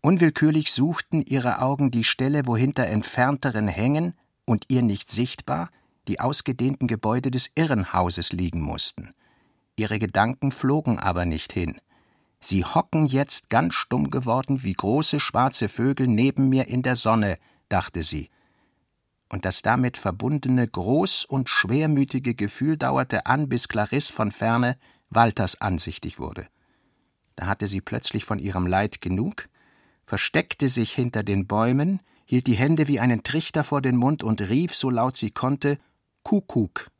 Unwillkürlich 0.00 0.72
suchten 0.72 1.22
ihre 1.22 1.60
Augen 1.60 1.90
die 1.90 2.04
Stelle, 2.04 2.46
wo 2.46 2.56
hinter 2.56 2.86
entfernteren 2.86 3.68
Hängen 3.68 4.14
und 4.44 4.64
ihr 4.68 4.82
nicht 4.82 5.08
sichtbar 5.08 5.70
die 6.08 6.18
ausgedehnten 6.18 6.88
Gebäude 6.88 7.30
des 7.30 7.50
Irrenhauses 7.54 8.32
liegen 8.32 8.60
mussten. 8.60 9.14
Ihre 9.76 10.00
Gedanken 10.00 10.50
flogen 10.50 10.98
aber 10.98 11.24
nicht 11.24 11.52
hin. 11.52 11.80
Sie 12.44 12.64
hocken 12.64 13.06
jetzt 13.06 13.50
ganz 13.50 13.74
stumm 13.74 14.10
geworden 14.10 14.64
wie 14.64 14.72
große 14.72 15.20
schwarze 15.20 15.68
Vögel 15.68 16.08
neben 16.08 16.48
mir 16.48 16.66
in 16.66 16.82
der 16.82 16.96
Sonne, 16.96 17.38
dachte 17.68 18.02
sie. 18.02 18.30
Und 19.28 19.44
das 19.44 19.62
damit 19.62 19.96
verbundene 19.96 20.66
groß 20.66 21.24
und 21.24 21.48
schwermütige 21.48 22.34
Gefühl 22.34 22.76
dauerte 22.76 23.26
an, 23.26 23.48
bis 23.48 23.68
Clarisse 23.68 24.12
von 24.12 24.32
ferne 24.32 24.76
Walters 25.08 25.60
ansichtig 25.60 26.18
wurde. 26.18 26.48
Da 27.36 27.46
hatte 27.46 27.68
sie 27.68 27.80
plötzlich 27.80 28.24
von 28.24 28.40
ihrem 28.40 28.66
Leid 28.66 29.00
genug, 29.00 29.48
versteckte 30.04 30.68
sich 30.68 30.92
hinter 30.92 31.22
den 31.22 31.46
Bäumen, 31.46 32.00
hielt 32.26 32.48
die 32.48 32.54
Hände 32.56 32.88
wie 32.88 32.98
einen 32.98 33.22
Trichter 33.22 33.62
vor 33.62 33.80
den 33.80 33.96
Mund 33.96 34.24
und 34.24 34.40
rief, 34.40 34.74
so 34.74 34.90
laut 34.90 35.16
sie 35.16 35.30
konnte, 35.30 35.78
Kuckuck. 36.24 36.90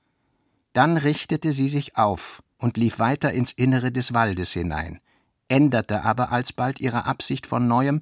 Dann 0.72 0.96
richtete 0.96 1.52
sie 1.52 1.68
sich 1.68 1.96
auf 1.96 2.44
und 2.58 2.76
lief 2.76 3.00
weiter 3.00 3.32
ins 3.32 3.50
Innere 3.50 3.90
des 3.90 4.14
Waldes 4.14 4.52
hinein 4.52 5.00
änderte 5.52 6.02
aber 6.02 6.32
alsbald 6.32 6.80
ihre 6.80 7.04
Absicht 7.04 7.46
von 7.46 7.68
neuem 7.68 8.00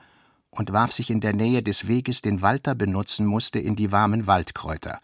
und 0.50 0.72
warf 0.72 0.92
sich 0.92 1.10
in 1.10 1.20
der 1.20 1.34
Nähe 1.34 1.62
des 1.64 1.88
Weges, 1.88 2.22
den 2.22 2.42
Walter 2.42 2.76
benutzen 2.76 3.26
musste, 3.26 3.58
in 3.58 3.74
die 3.74 3.90
warmen 3.90 4.28
Waldkräuter. 4.28 5.00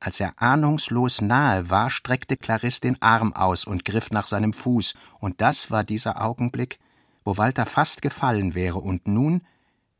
Als 0.00 0.18
er 0.18 0.42
ahnungslos 0.42 1.20
nahe 1.20 1.70
war, 1.70 1.88
streckte 1.88 2.36
Clarisse 2.36 2.80
den 2.80 3.00
Arm 3.00 3.32
aus 3.32 3.64
und 3.64 3.84
griff 3.84 4.10
nach 4.10 4.26
seinem 4.26 4.52
Fuß, 4.52 4.94
und 5.20 5.40
das 5.40 5.70
war 5.70 5.84
dieser 5.84 6.20
Augenblick, 6.20 6.80
wo 7.24 7.36
Walter 7.36 7.64
fast 7.64 8.02
gefallen 8.02 8.56
wäre 8.56 8.80
und 8.80 9.06
nun, 9.06 9.42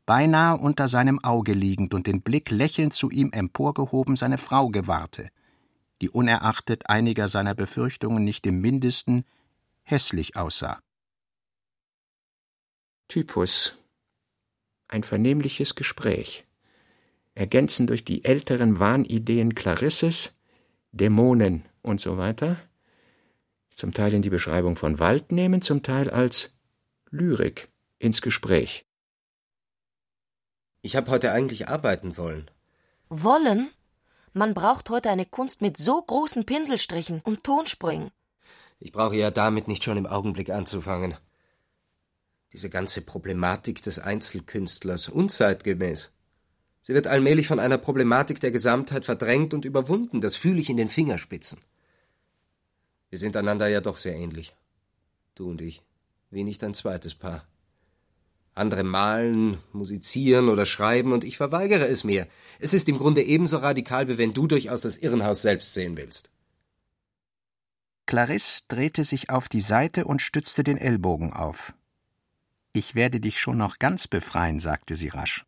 beinahe 0.05 0.57
unter 0.57 0.89
seinem 0.89 1.23
Auge 1.23 1.53
liegend 1.53 1.93
und 1.93 2.07
den 2.07 2.21
Blick 2.21 2.51
lächelnd 2.51 2.93
zu 2.93 3.09
ihm 3.09 3.31
emporgehoben, 3.31 4.17
seine 4.17 4.37
Frau 4.37 4.67
gewahrte, 4.67 5.29
die 6.01 6.09
unerachtet 6.09 6.89
einiger 6.89 7.29
seiner 7.29 7.55
Befürchtungen 7.55 8.25
nicht 8.25 8.45
im 8.45 8.59
mindesten 8.59 9.23
hässlich 9.83 10.35
aussah. 10.35 10.82
Typus 13.13 13.75
ein 14.87 15.03
vernehmliches 15.03 15.75
Gespräch, 15.75 16.47
ergänzend 17.35 17.91
durch 17.91 18.03
die 18.03 18.25
älteren 18.25 18.79
Wahnideen 18.79 19.53
Clarisses, 19.53 20.33
Dämonen 20.93 21.63
und 21.83 22.01
so 22.01 22.17
weiter, 22.17 22.57
zum 23.75 23.93
Teil 23.93 24.15
in 24.15 24.23
die 24.23 24.31
Beschreibung 24.31 24.75
von 24.77 24.97
Wald 24.97 25.31
nehmen, 25.31 25.61
zum 25.61 25.83
Teil 25.83 26.09
als 26.09 26.55
Lyrik 27.11 27.69
ins 27.99 28.23
Gespräch. 28.23 28.83
Ich 30.81 30.95
habe 30.95 31.11
heute 31.11 31.33
eigentlich 31.33 31.67
arbeiten 31.67 32.17
wollen. 32.17 32.49
Wollen? 33.09 33.69
Man 34.33 34.55
braucht 34.55 34.89
heute 34.89 35.11
eine 35.11 35.27
Kunst 35.27 35.61
mit 35.61 35.77
so 35.77 36.01
großen 36.01 36.47
Pinselstrichen 36.47 37.21
und 37.23 37.43
Tonsprüngen. 37.43 38.09
Ich 38.79 38.91
brauche 38.91 39.15
ja 39.15 39.29
damit 39.29 39.67
nicht 39.67 39.83
schon 39.83 39.97
im 39.97 40.07
Augenblick 40.07 40.49
anzufangen 40.49 41.15
diese 42.53 42.69
ganze 42.69 43.01
Problematik 43.01 43.81
des 43.81 43.99
Einzelkünstlers, 43.99 45.09
unzeitgemäß. 45.09 46.11
Sie 46.81 46.93
wird 46.93 47.07
allmählich 47.07 47.47
von 47.47 47.59
einer 47.59 47.79
Problematik 47.79 48.39
der 48.39 48.51
Gesamtheit 48.51 49.05
verdrängt 49.05 49.53
und 49.53 49.65
überwunden, 49.65 50.21
das 50.21 50.35
fühle 50.35 50.61
ich 50.61 50.69
in 50.69 50.77
den 50.77 50.89
Fingerspitzen. 50.89 51.59
Wir 53.09 53.17
sind 53.17 53.35
einander 53.35 53.67
ja 53.67 53.81
doch 53.81 53.97
sehr 53.97 54.15
ähnlich. 54.15 54.53
Du 55.35 55.49
und 55.49 55.61
ich, 55.61 55.81
wie 56.29 56.43
nicht 56.43 56.63
ein 56.63 56.73
zweites 56.73 57.15
Paar. 57.15 57.45
Andere 58.55 58.83
malen, 58.83 59.57
musizieren 59.71 60.49
oder 60.49 60.67
schreiben, 60.67 61.11
und 61.11 61.23
ich 61.23 61.37
verweigere 61.37 61.87
es 61.87 62.03
mir. 62.03 62.27
Es 62.59 62.73
ist 62.73 62.87
im 62.87 62.97
Grunde 62.97 63.23
ebenso 63.23 63.57
radikal, 63.57 64.07
wie 64.07 64.19
wenn 64.19 64.33
du 64.33 64.45
durchaus 64.45 64.81
das 64.81 64.97
Irrenhaus 64.97 65.41
selbst 65.41 65.73
sehen 65.73 65.97
willst. 65.97 66.29
Clarisse 68.05 68.61
drehte 68.67 69.03
sich 69.05 69.31
auf 69.31 69.49
die 69.49 69.61
Seite 69.61 70.05
und 70.05 70.21
stützte 70.21 70.63
den 70.63 70.77
Ellbogen 70.77 71.33
auf. 71.33 71.73
Ich 72.73 72.95
werde 72.95 73.19
dich 73.19 73.39
schon 73.39 73.57
noch 73.57 73.77
ganz 73.77 74.07
befreien, 74.07 74.59
sagte 74.59 74.95
sie 74.95 75.09
rasch. 75.09 75.45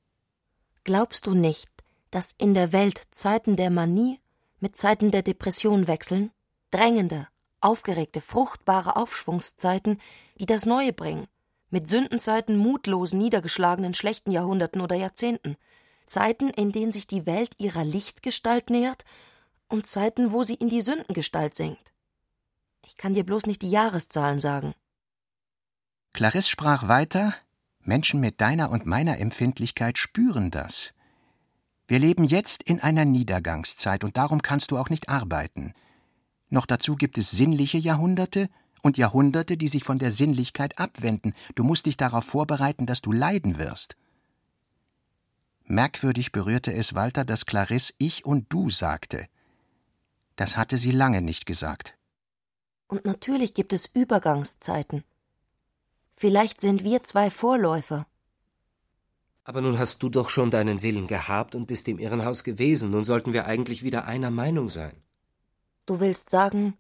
Glaubst 0.84 1.26
du 1.26 1.34
nicht, 1.34 1.70
dass 2.12 2.32
in 2.32 2.54
der 2.54 2.72
Welt 2.72 3.02
Zeiten 3.10 3.56
der 3.56 3.72
Manie 3.72 4.20
mit 4.60 4.78
Zeiten 4.78 5.10
der 5.10 5.24
Depression 5.24 5.88
wechseln? 5.88 6.32
Drängende, 6.70 7.28
aufgeregte, 7.62 8.22
fruchtbare 8.22 8.96
Aufschwungszeiten, 8.96 10.00
die 10.40 10.46
das 10.46 10.68
Neue 10.68 10.94
bringen, 10.94 11.28
mit 11.72 11.90
Sündenzeiten 11.90 12.58
mutlosen, 12.58 13.18
niedergeschlagenen, 13.18 13.96
schlechten 13.96 14.30
Jahrhunderten 14.30 14.80
oder 14.80 14.96
Jahrzehnten, 14.96 15.58
Zeiten, 16.06 16.52
in 16.52 16.72
denen 16.72 16.92
sich 16.92 17.08
die 17.08 17.26
Welt 17.26 17.54
ihrer 17.58 17.84
Lichtgestalt 17.84 18.70
nähert 18.70 19.04
und 19.68 19.88
Zeiten, 19.88 20.32
wo 20.32 20.44
sie 20.44 20.54
in 20.54 20.70
die 20.70 20.82
Sündengestalt 20.82 21.56
sinkt. 21.56 21.92
Ich 22.86 22.98
kann 22.98 23.16
dir 23.16 23.24
bloß 23.24 23.48
nicht 23.48 23.64
die 23.64 23.72
Jahreszahlen 23.72 24.40
sagen. 24.40 24.76
Clarisse 26.16 26.50
sprach 26.50 26.88
weiter 26.88 27.34
Menschen 27.82 28.22
mit 28.22 28.40
deiner 28.40 28.72
und 28.72 28.86
meiner 28.86 29.20
Empfindlichkeit 29.20 29.98
spüren 29.98 30.50
das. 30.50 30.94
Wir 31.90 32.00
leben 32.00 32.24
jetzt 32.24 32.64
in 32.64 32.80
einer 32.80 33.04
Niedergangszeit 33.04 34.06
und 34.06 34.16
darum 34.16 34.42
kannst 34.42 34.72
du 34.72 34.78
auch 34.78 34.90
nicht 34.90 35.10
arbeiten. 35.10 35.74
Noch 36.48 36.68
dazu 36.68 36.96
gibt 36.96 37.18
es 37.18 37.32
sinnliche 37.32 37.78
Jahrhunderte 37.78 38.50
und 38.82 38.98
Jahrhunderte, 38.98 39.58
die 39.58 39.68
sich 39.68 39.84
von 39.84 40.00
der 40.00 40.14
Sinnlichkeit 40.14 40.80
abwenden. 40.80 41.34
Du 41.54 41.66
musst 41.66 41.86
dich 41.86 41.98
darauf 41.98 42.24
vorbereiten, 42.24 42.86
dass 42.86 43.02
du 43.02 43.12
leiden 43.12 43.58
wirst. 43.58 43.98
Merkwürdig 45.66 46.32
berührte 46.32 46.74
es 46.74 46.96
Walter, 46.96 47.26
dass 47.26 47.46
Clarisse 47.46 47.92
ich 47.98 48.24
und 48.24 48.46
du 48.48 48.70
sagte. 48.70 49.28
Das 50.38 50.56
hatte 50.56 50.78
sie 50.78 50.92
lange 50.92 51.22
nicht 51.22 51.46
gesagt. 51.46 51.98
Und 52.88 53.04
natürlich 53.04 53.54
gibt 53.54 53.74
es 53.74 53.86
Übergangszeiten. 53.94 55.04
Vielleicht 56.16 56.62
sind 56.62 56.84
wir 56.84 57.04
zwei 57.04 57.30
Vorläufer. 57.30 58.08
Aber 59.44 59.62
nun 59.62 59.78
hast 59.78 60.02
du 60.02 60.10
doch 60.10 60.30
schon 60.30 60.50
deinen 60.50 60.82
Willen 60.82 61.08
gehabt 61.08 61.54
und 61.54 61.68
bist 61.68 61.88
im 61.88 62.00
Irrenhaus 62.00 62.44
gewesen. 62.44 62.90
Nun 62.90 63.04
sollten 63.04 63.34
wir 63.34 63.46
eigentlich 63.46 63.84
wieder 63.84 64.06
einer 64.06 64.32
Meinung 64.32 64.70
sein. 64.70 64.96
Du 65.86 66.00
willst 66.00 66.30
sagen, 66.30 66.76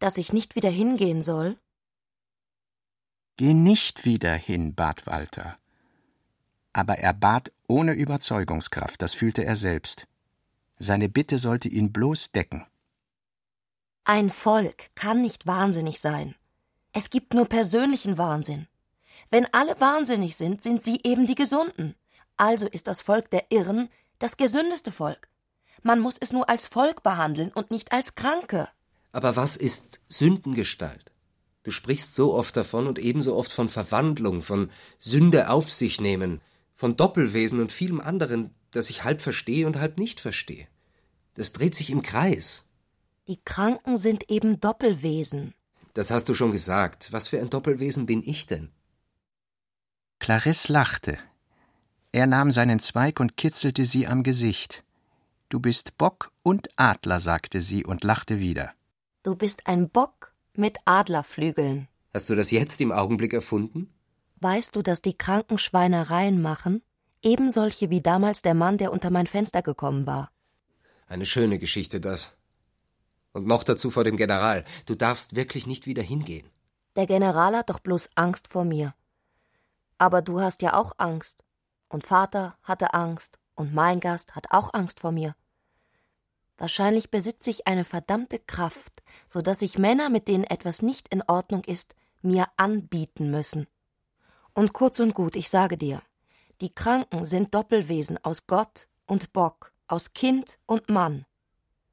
dass 0.00 0.18
ich 0.18 0.32
nicht 0.32 0.56
wieder 0.56 0.70
hingehen 0.70 1.22
soll? 1.22 1.56
Geh 3.36 3.54
nicht 3.54 4.04
wieder 4.04 4.34
hin, 4.34 4.74
bat 4.74 5.06
Walter. 5.06 5.56
Aber 6.72 6.98
er 6.98 7.12
bat 7.12 7.52
ohne 7.68 7.92
Überzeugungskraft, 7.92 9.00
das 9.00 9.14
fühlte 9.14 9.44
er 9.44 9.56
selbst. 9.56 10.06
Seine 10.78 11.08
Bitte 11.08 11.38
sollte 11.38 11.68
ihn 11.68 11.92
bloß 11.92 12.32
decken. 12.32 12.66
Ein 14.04 14.30
Volk 14.30 14.90
kann 14.96 15.22
nicht 15.22 15.46
wahnsinnig 15.46 16.00
sein. 16.00 16.34
Es 16.96 17.10
gibt 17.10 17.34
nur 17.34 17.46
persönlichen 17.46 18.18
Wahnsinn. 18.18 18.68
Wenn 19.28 19.52
alle 19.52 19.80
wahnsinnig 19.80 20.36
sind, 20.36 20.62
sind 20.62 20.84
sie 20.84 21.00
eben 21.02 21.26
die 21.26 21.34
Gesunden. 21.34 21.96
Also 22.36 22.68
ist 22.68 22.86
das 22.86 23.00
Volk 23.00 23.30
der 23.30 23.50
Irren 23.50 23.88
das 24.20 24.36
gesündeste 24.36 24.92
Volk. 24.92 25.28
Man 25.82 25.98
muss 25.98 26.16
es 26.18 26.32
nur 26.32 26.48
als 26.48 26.68
Volk 26.68 27.02
behandeln 27.02 27.50
und 27.52 27.72
nicht 27.72 27.90
als 27.90 28.14
Kranke. 28.14 28.68
Aber 29.10 29.34
was 29.34 29.56
ist 29.56 30.00
Sündengestalt? 30.08 31.10
Du 31.64 31.72
sprichst 31.72 32.14
so 32.14 32.32
oft 32.32 32.56
davon 32.56 32.86
und 32.86 33.00
ebenso 33.00 33.34
oft 33.34 33.52
von 33.52 33.68
Verwandlung, 33.68 34.40
von 34.40 34.70
Sünde 34.96 35.50
auf 35.50 35.72
sich 35.72 36.00
nehmen, 36.00 36.40
von 36.76 36.96
Doppelwesen 36.96 37.60
und 37.60 37.72
vielem 37.72 38.00
anderen, 38.00 38.54
das 38.70 38.88
ich 38.88 39.02
halb 39.02 39.20
verstehe 39.20 39.66
und 39.66 39.80
halb 39.80 39.98
nicht 39.98 40.20
verstehe. 40.20 40.68
Das 41.34 41.52
dreht 41.52 41.74
sich 41.74 41.90
im 41.90 42.02
Kreis. 42.02 42.68
Die 43.26 43.40
Kranken 43.44 43.96
sind 43.96 44.30
eben 44.30 44.60
Doppelwesen. 44.60 45.54
Das 45.94 46.10
hast 46.10 46.28
du 46.28 46.34
schon 46.34 46.50
gesagt. 46.50 47.12
Was 47.12 47.28
für 47.28 47.40
ein 47.40 47.50
Doppelwesen 47.50 48.06
bin 48.06 48.22
ich 48.24 48.46
denn? 48.46 48.70
Clarisse 50.18 50.72
lachte. 50.72 51.18
Er 52.12 52.26
nahm 52.26 52.50
seinen 52.50 52.80
Zweig 52.80 53.20
und 53.20 53.36
kitzelte 53.36 53.84
sie 53.84 54.06
am 54.06 54.22
Gesicht. 54.22 54.84
Du 55.48 55.60
bist 55.60 55.96
Bock 55.96 56.32
und 56.42 56.68
Adler, 56.76 57.20
sagte 57.20 57.60
sie 57.60 57.84
und 57.84 58.02
lachte 58.04 58.40
wieder. 58.40 58.72
Du 59.22 59.36
bist 59.36 59.66
ein 59.66 59.88
Bock 59.88 60.32
mit 60.56 60.78
Adlerflügeln. 60.84 61.88
Hast 62.12 62.28
du 62.28 62.34
das 62.34 62.50
jetzt 62.50 62.80
im 62.80 62.92
Augenblick 62.92 63.32
erfunden? 63.32 63.92
Weißt 64.40 64.74
du, 64.76 64.82
dass 64.82 65.00
die 65.00 65.16
Kranken 65.16 65.58
Schweinereien 65.58 66.42
machen? 66.42 66.82
Eben 67.22 67.50
solche 67.52 67.90
wie 67.90 68.00
damals 68.00 68.42
der 68.42 68.54
Mann, 68.54 68.78
der 68.78 68.92
unter 68.92 69.10
mein 69.10 69.26
Fenster 69.26 69.62
gekommen 69.62 70.06
war. 70.06 70.30
Eine 71.06 71.26
schöne 71.26 71.58
Geschichte, 71.58 72.00
das. 72.00 72.32
Und 73.34 73.48
noch 73.48 73.64
dazu 73.64 73.90
vor 73.90 74.04
dem 74.04 74.16
General. 74.16 74.64
Du 74.86 74.94
darfst 74.94 75.34
wirklich 75.34 75.66
nicht 75.66 75.86
wieder 75.86 76.02
hingehen. 76.02 76.48
Der 76.94 77.06
General 77.06 77.56
hat 77.56 77.68
doch 77.68 77.80
bloß 77.80 78.10
Angst 78.14 78.48
vor 78.48 78.64
mir. 78.64 78.94
Aber 79.98 80.22
du 80.22 80.40
hast 80.40 80.62
ja 80.62 80.74
auch 80.74 80.92
Angst. 80.98 81.44
Und 81.88 82.06
Vater 82.06 82.56
hatte 82.62 82.94
Angst. 82.94 83.38
Und 83.56 83.74
mein 83.74 83.98
Gast 83.98 84.36
hat 84.36 84.46
auch 84.50 84.72
Angst 84.72 85.00
vor 85.00 85.10
mir. 85.10 85.34
Wahrscheinlich 86.56 87.10
besitze 87.10 87.50
ich 87.50 87.66
eine 87.66 87.84
verdammte 87.84 88.38
Kraft, 88.38 89.02
so 89.26 89.42
dass 89.42 89.58
sich 89.58 89.78
Männer, 89.78 90.10
mit 90.10 90.28
denen 90.28 90.44
etwas 90.44 90.82
nicht 90.82 91.08
in 91.08 91.22
Ordnung 91.22 91.64
ist, 91.64 91.96
mir 92.22 92.46
anbieten 92.56 93.32
müssen. 93.32 93.66
Und 94.54 94.72
kurz 94.72 95.00
und 95.00 95.14
gut, 95.14 95.34
ich 95.34 95.50
sage 95.50 95.76
dir, 95.76 96.02
die 96.60 96.72
Kranken 96.72 97.24
sind 97.24 97.52
Doppelwesen 97.52 98.24
aus 98.24 98.46
Gott 98.46 98.86
und 99.06 99.32
Bock, 99.32 99.72
aus 99.88 100.12
Kind 100.12 100.58
und 100.66 100.88
Mann 100.88 101.26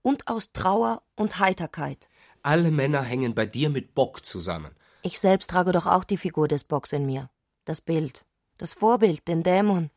und 0.01 0.27
aus 0.27 0.53
Trauer 0.53 1.03
und 1.15 1.39
Heiterkeit. 1.39 2.07
Alle 2.43 2.71
Männer 2.71 3.01
hängen 3.01 3.35
bei 3.35 3.45
dir 3.45 3.69
mit 3.69 3.93
Bock 3.93 4.25
zusammen. 4.25 4.75
Ich 5.03 5.19
selbst 5.19 5.49
trage 5.49 5.71
doch 5.71 5.85
auch 5.85 6.03
die 6.03 6.17
Figur 6.17 6.47
des 6.47 6.63
Bocks 6.63 6.93
in 6.93 7.05
mir. 7.05 7.29
Das 7.65 7.81
Bild, 7.81 8.25
das 8.57 8.73
Vorbild, 8.73 9.27
den 9.27 9.43
Dämon. 9.43 9.89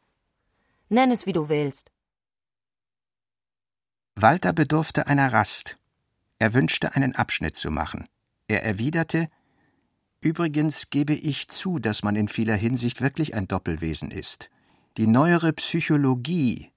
Nenn 0.89 1.11
es, 1.11 1.27
wie 1.27 1.33
du 1.33 1.49
willst. 1.49 1.91
Walter 4.15 4.53
bedurfte 4.53 5.07
einer 5.07 5.33
Rast. 5.33 5.77
Er 6.39 6.55
wünschte, 6.55 6.95
einen 6.95 7.15
Abschnitt 7.15 7.57
zu 7.57 7.71
machen. 7.71 8.09
Er 8.49 8.63
erwiderte 8.65 9.29
Übrigens 10.25 10.89
gebe 10.89 11.13
ich 11.13 11.49
zu, 11.49 11.79
dass 11.79 12.03
man 12.03 12.17
in 12.17 12.29
vieler 12.29 12.57
Hinsicht 12.57 13.03
wirklich 13.03 13.35
ein 13.35 13.47
Doppelwesen 13.47 14.11
ist. 14.11 14.49
Die 14.97 15.07
neuere 15.07 15.53
Psychologie. 15.53 16.71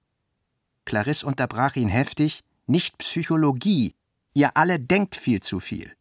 Clarisse 0.84 1.24
unterbrach 1.24 1.74
ihn 1.76 1.88
heftig 1.88 2.44
nicht 2.68 2.98
Psychologie. 2.98 3.94
Ihr 4.34 4.56
alle 4.56 4.78
denkt 4.78 5.16
viel 5.16 5.40
zu 5.40 5.58
viel. 5.58 5.92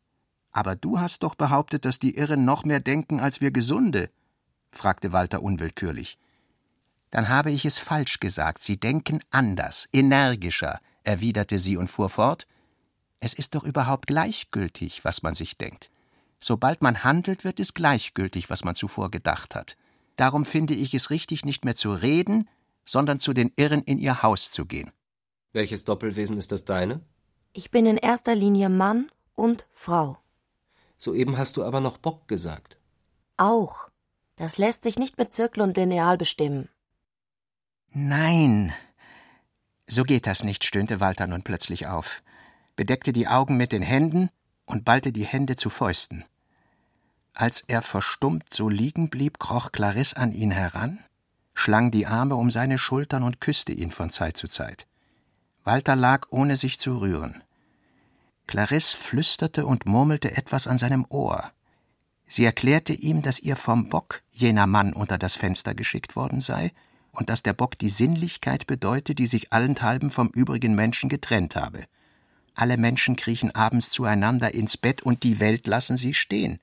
Aber 0.52 0.76
du 0.76 1.00
hast 1.00 1.24
doch 1.24 1.36
behauptet, 1.36 1.86
dass 1.86 2.00
die 2.00 2.16
Irren 2.16 2.46
noch 2.46 2.66
mehr 2.66 2.80
denken 2.80 3.20
als 3.20 3.42
wir 3.42 3.52
Gesunde, 3.52 4.10
fragte 4.72 5.12
Walter 5.12 5.42
unwillkürlich. 5.42 6.18
Dann 7.10 7.30
habe 7.30 7.52
ich 7.52 7.66
es 7.66 7.78
falsch 7.78 8.20
gesagt. 8.20 8.62
Sie 8.62 8.78
denken 8.78 9.22
anders, 9.32 9.88
energischer, 9.94 10.80
erwiderte 11.04 11.58
sie 11.58 11.78
und 11.78 11.88
fuhr 11.88 12.10
fort. 12.10 12.48
Es 13.20 13.34
ist 13.34 13.56
doch 13.56 13.64
überhaupt 13.64 14.08
gleichgültig, 14.08 15.06
was 15.06 15.24
man 15.24 15.34
sich 15.34 15.58
denkt. 15.58 15.90
Sobald 16.40 16.82
man 16.82 17.04
handelt, 17.04 17.44
wird 17.44 17.60
es 17.60 17.74
gleichgültig, 17.74 18.50
was 18.50 18.64
man 18.64 18.76
zuvor 18.76 19.10
gedacht 19.10 19.56
hat. 19.56 19.78
Darum 20.18 20.46
finde 20.46 20.74
ich 20.74 20.94
es 20.94 21.10
richtig, 21.10 21.46
nicht 21.46 21.66
mehr 21.66 21.76
zu 21.76 21.94
reden, 21.94 22.50
sondern 22.86 23.20
zu 23.20 23.34
den 23.34 23.52
Irren 23.56 23.84
in 23.84 23.98
ihr 23.98 24.22
Haus 24.22 24.52
zu 24.52 24.66
gehen. 24.66 24.92
Welches 25.54 25.86
Doppelwesen 25.86 26.38
ist 26.38 26.52
das 26.52 26.66
deine? 26.66 27.02
Ich 27.54 27.72
bin 27.72 27.86
in 27.86 27.98
erster 27.98 28.36
Linie 28.36 28.70
Mann 28.70 29.10
und 29.36 29.68
Frau. 29.74 30.18
Soeben 30.98 31.38
hast 31.38 31.58
du 31.58 31.64
aber 31.64 31.82
noch 31.82 31.98
Bock 31.98 32.28
gesagt. 32.28 32.78
Auch. 33.38 33.90
Das 34.36 34.58
lässt 34.58 34.84
sich 34.84 35.00
nicht 35.00 35.18
mit 35.18 35.34
Zirkel 35.34 35.62
und 35.62 35.78
Lineal 35.78 36.18
bestimmen. 36.18 36.70
Nein. 37.90 38.74
So 39.88 40.04
geht 40.04 40.28
das 40.28 40.44
nicht, 40.44 40.64
stöhnte 40.64 41.00
Walter 41.00 41.28
nun 41.28 41.44
plötzlich 41.44 41.88
auf, 41.88 42.22
bedeckte 42.76 43.14
die 43.14 43.28
Augen 43.28 43.58
mit 43.58 43.72
den 43.72 43.82
Händen 43.82 44.30
und 44.66 44.86
ballte 44.86 45.12
die 45.12 45.26
Hände 45.26 45.56
zu 45.56 45.70
Fäusten. 45.70 46.26
Als 47.34 47.62
er 47.62 47.82
verstummt 47.82 48.54
so 48.54 48.68
liegen 48.68 49.10
blieb, 49.10 49.40
kroch 49.40 49.72
Clarisse 49.72 50.18
an 50.18 50.32
ihn 50.32 50.52
heran, 50.52 51.00
schlang 51.54 51.90
die 51.90 52.06
Arme 52.06 52.36
um 52.36 52.52
seine 52.52 52.78
Schultern 52.78 53.24
und 53.24 53.40
küsste 53.42 53.72
ihn 53.72 53.92
von 53.92 54.10
Zeit 54.10 54.38
zu 54.38 54.48
Zeit. 54.48 54.88
Walter 55.68 55.98
lag 55.98 56.28
ohne 56.30 56.56
sich 56.56 56.80
zu 56.80 56.98
rühren. 56.98 57.44
Clarisse 58.48 58.96
flüsterte 58.96 59.66
und 59.66 59.86
murmelte 59.86 60.38
etwas 60.38 60.66
an 60.66 60.78
seinem 60.78 61.06
Ohr. 61.10 61.52
Sie 62.26 62.46
erklärte 62.46 62.94
ihm, 62.94 63.22
dass 63.22 63.42
ihr 63.42 63.58
vom 63.58 63.90
Bock 63.90 64.24
jener 64.32 64.66
Mann 64.66 64.94
unter 64.94 65.18
das 65.18 65.36
Fenster 65.36 65.76
geschickt 65.76 66.16
worden 66.16 66.40
sei 66.40 66.72
und 67.12 67.28
dass 67.30 67.44
der 67.44 67.52
Bock 67.52 67.78
die 67.78 67.90
Sinnlichkeit 67.90 68.66
bedeute, 68.66 69.14
die 69.14 69.28
sich 69.28 69.52
allenthalben 69.52 70.10
vom 70.10 70.30
übrigen 70.30 70.74
Menschen 70.74 71.10
getrennt 71.10 71.58
habe. 71.58 71.84
Alle 72.56 72.78
Menschen 72.78 73.18
kriechen 73.18 73.54
abends 73.54 73.90
zueinander 73.90 74.54
ins 74.54 74.78
Bett 74.78 75.02
und 75.02 75.24
die 75.24 75.42
Welt 75.42 75.68
lassen 75.68 75.98
sie 75.98 76.14
stehen. 76.14 76.62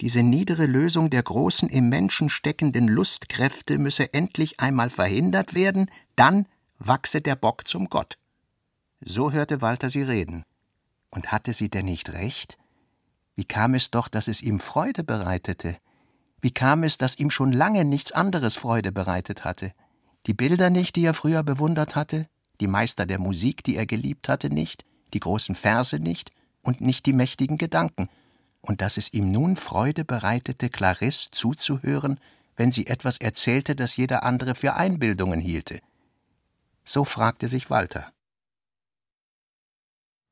Diese 0.00 0.22
niedere 0.22 0.66
Lösung 0.66 1.10
der 1.10 1.24
großen 1.24 1.68
im 1.68 1.88
Menschen 1.88 2.28
steckenden 2.28 2.86
Lustkräfte 2.86 3.80
müsse 3.80 4.14
endlich 4.14 4.60
einmal 4.60 4.90
verhindert 4.90 5.54
werden, 5.54 5.90
dann 6.14 6.46
wachse 6.78 7.20
der 7.20 7.36
Bock 7.36 7.66
zum 7.66 7.88
Gott. 7.88 8.18
So 9.00 9.32
hörte 9.32 9.60
Walter 9.60 9.90
sie 9.90 10.02
reden. 10.02 10.44
Und 11.10 11.32
hatte 11.32 11.52
sie 11.52 11.70
denn 11.70 11.86
nicht 11.86 12.12
recht? 12.12 12.58
Wie 13.34 13.44
kam 13.44 13.74
es 13.74 13.90
doch, 13.90 14.08
dass 14.08 14.28
es 14.28 14.42
ihm 14.42 14.60
Freude 14.60 15.04
bereitete? 15.04 15.76
Wie 16.40 16.50
kam 16.50 16.82
es, 16.82 16.98
dass 16.98 17.18
ihm 17.18 17.30
schon 17.30 17.52
lange 17.52 17.84
nichts 17.84 18.12
anderes 18.12 18.56
Freude 18.56 18.92
bereitet 18.92 19.44
hatte? 19.44 19.72
Die 20.26 20.34
Bilder 20.34 20.70
nicht, 20.70 20.96
die 20.96 21.04
er 21.04 21.14
früher 21.14 21.42
bewundert 21.42 21.94
hatte, 21.94 22.28
die 22.60 22.66
Meister 22.66 23.06
der 23.06 23.18
Musik, 23.18 23.64
die 23.64 23.76
er 23.76 23.86
geliebt 23.86 24.28
hatte, 24.28 24.50
nicht, 24.50 24.84
die 25.14 25.20
großen 25.20 25.54
Verse 25.54 25.98
nicht 25.98 26.32
und 26.62 26.80
nicht 26.80 27.06
die 27.06 27.12
mächtigen 27.12 27.58
Gedanken, 27.58 28.08
und 28.60 28.82
dass 28.82 28.96
es 28.96 29.12
ihm 29.12 29.30
nun 29.30 29.56
Freude 29.56 30.04
bereitete, 30.04 30.68
Clarisse 30.68 31.30
zuzuhören, 31.30 32.20
wenn 32.56 32.72
sie 32.72 32.88
etwas 32.88 33.18
erzählte, 33.18 33.76
das 33.76 33.96
jeder 33.96 34.24
andere 34.24 34.54
für 34.54 34.74
Einbildungen 34.74 35.40
hielte. 35.40 35.80
So 36.90 37.04
fragte 37.04 37.48
sich 37.48 37.68
Walter. 37.68 38.14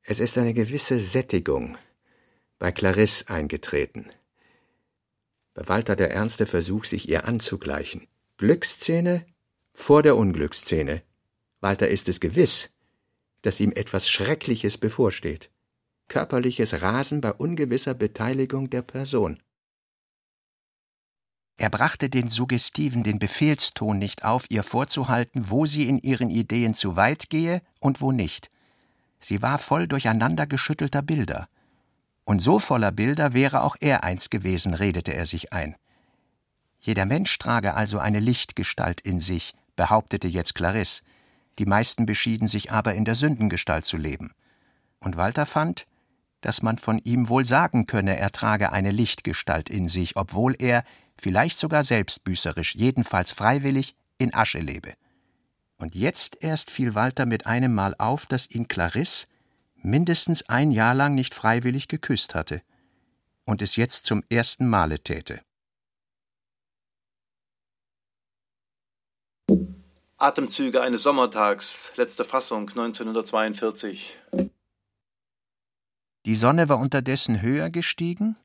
Es 0.01 0.19
ist 0.19 0.39
eine 0.39 0.55
gewisse 0.55 0.97
Sättigung 0.97 1.77
bei 2.57 2.71
Clarisse 2.71 3.29
eingetreten. 3.29 4.09
Bei 5.53 5.67
Walter 5.67 5.95
der 5.95 6.09
ernste 6.09 6.47
Versuch, 6.47 6.85
sich 6.85 7.07
ihr 7.07 7.25
anzugleichen. 7.25 8.07
Glücksszene 8.37 9.23
vor 9.75 10.01
der 10.01 10.15
Unglücksszene, 10.15 11.03
Walter 11.61 11.89
ist 11.89 12.09
es 12.09 12.19
gewiss, 12.19 12.73
dass 13.43 13.59
ihm 13.59 13.71
etwas 13.71 14.09
Schreckliches 14.09 14.79
bevorsteht. 14.79 15.51
Körperliches 16.07 16.81
Rasen 16.81 17.21
bei 17.21 17.33
ungewisser 17.33 17.93
Beteiligung 17.93 18.71
der 18.71 18.81
Person. 18.81 19.43
Er 21.57 21.71
brachte 21.71 22.09
den 22.09 22.29
suggestiven, 22.29 23.03
den 23.03 23.17
Befehlston 23.17 23.97
nicht 23.97 24.23
auf, 24.23 24.45
ihr 24.49 24.63
vorzuhalten, 24.63 25.49
wo 25.49 25.65
sie 25.65 25.89
in 25.89 25.97
ihren 25.97 26.29
Ideen 26.29 26.75
zu 26.75 26.95
weit 26.95 27.29
gehe 27.29 27.61
und 27.79 27.99
wo 27.99 28.11
nicht. 28.11 28.51
Sie 29.19 29.41
war 29.41 29.57
voll 29.57 29.87
durcheinander 29.87 30.45
geschüttelter 30.45 31.01
Bilder. 31.01 31.49
Und 32.25 32.41
so 32.41 32.59
voller 32.59 32.91
Bilder 32.91 33.33
wäre 33.33 33.63
auch 33.63 33.75
er 33.79 34.03
eins 34.03 34.29
gewesen, 34.29 34.75
redete 34.75 35.13
er 35.13 35.25
sich 35.25 35.51
ein. 35.51 35.75
Jeder 36.79 37.05
Mensch 37.05 37.37
trage 37.39 37.73
also 37.73 37.97
eine 37.97 38.19
Lichtgestalt 38.19 39.01
in 39.01 39.19
sich, 39.19 39.55
behauptete 39.75 40.27
jetzt 40.27 40.53
Clarisse. 40.53 41.01
Die 41.57 41.65
meisten 41.65 42.05
beschieden 42.05 42.47
sich 42.47 42.71
aber 42.71 42.93
in 42.93 43.03
der 43.03 43.15
Sündengestalt 43.15 43.85
zu 43.85 43.97
leben. 43.97 44.31
Und 44.99 45.17
Walter 45.17 45.47
fand, 45.47 45.87
dass 46.41 46.61
man 46.61 46.77
von 46.77 46.99
ihm 46.99 47.29
wohl 47.29 47.45
sagen 47.45 47.87
könne, 47.87 48.17
er 48.17 48.31
trage 48.31 48.71
eine 48.71 48.91
Lichtgestalt 48.91 49.69
in 49.69 49.87
sich, 49.87 50.15
obwohl 50.15 50.55
er 50.59 50.83
vielleicht 51.21 51.57
sogar 51.57 51.83
selbstbüßerisch, 51.83 52.75
jedenfalls 52.75 53.31
freiwillig, 53.31 53.95
in 54.17 54.33
Asche 54.33 54.59
lebe. 54.59 54.93
Und 55.77 55.95
jetzt 55.95 56.37
erst 56.41 56.71
fiel 56.71 56.95
Walter 56.95 57.25
mit 57.25 57.45
einem 57.45 57.73
Mal 57.73 57.95
auf, 57.97 58.25
dass 58.25 58.49
ihn 58.49 58.67
Clarisse 58.67 59.27
mindestens 59.75 60.49
ein 60.49 60.71
Jahr 60.71 60.95
lang 60.95 61.13
nicht 61.15 61.33
freiwillig 61.33 61.87
geküsst 61.87 62.35
hatte 62.35 62.61
und 63.45 63.61
es 63.61 63.75
jetzt 63.75 64.05
zum 64.05 64.23
ersten 64.29 64.67
Male 64.67 64.99
täte. 64.99 65.41
Atemzüge 70.17 70.81
eines 70.81 71.03
Sommertags, 71.03 71.91
letzte 71.95 72.25
Fassung 72.25 72.67
1942. 72.69 74.17
Die 76.25 76.35
Sonne 76.35 76.69
war 76.69 76.79
unterdessen 76.79 77.41
höher 77.41 77.69
gestiegen, 77.69 78.35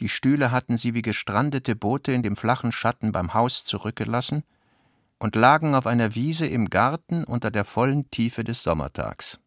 die 0.00 0.08
Stühle 0.08 0.50
hatten 0.50 0.76
sie 0.76 0.94
wie 0.94 1.02
gestrandete 1.02 1.76
Boote 1.76 2.12
in 2.12 2.22
dem 2.22 2.36
flachen 2.36 2.72
Schatten 2.72 3.12
beim 3.12 3.34
Haus 3.34 3.64
zurückgelassen 3.64 4.42
und 5.18 5.36
lagen 5.36 5.74
auf 5.74 5.86
einer 5.86 6.14
Wiese 6.14 6.46
im 6.46 6.68
Garten 6.68 7.24
unter 7.24 7.50
der 7.50 7.64
vollen 7.64 8.10
Tiefe 8.10 8.44
des 8.44 8.62
Sommertags. 8.62 9.38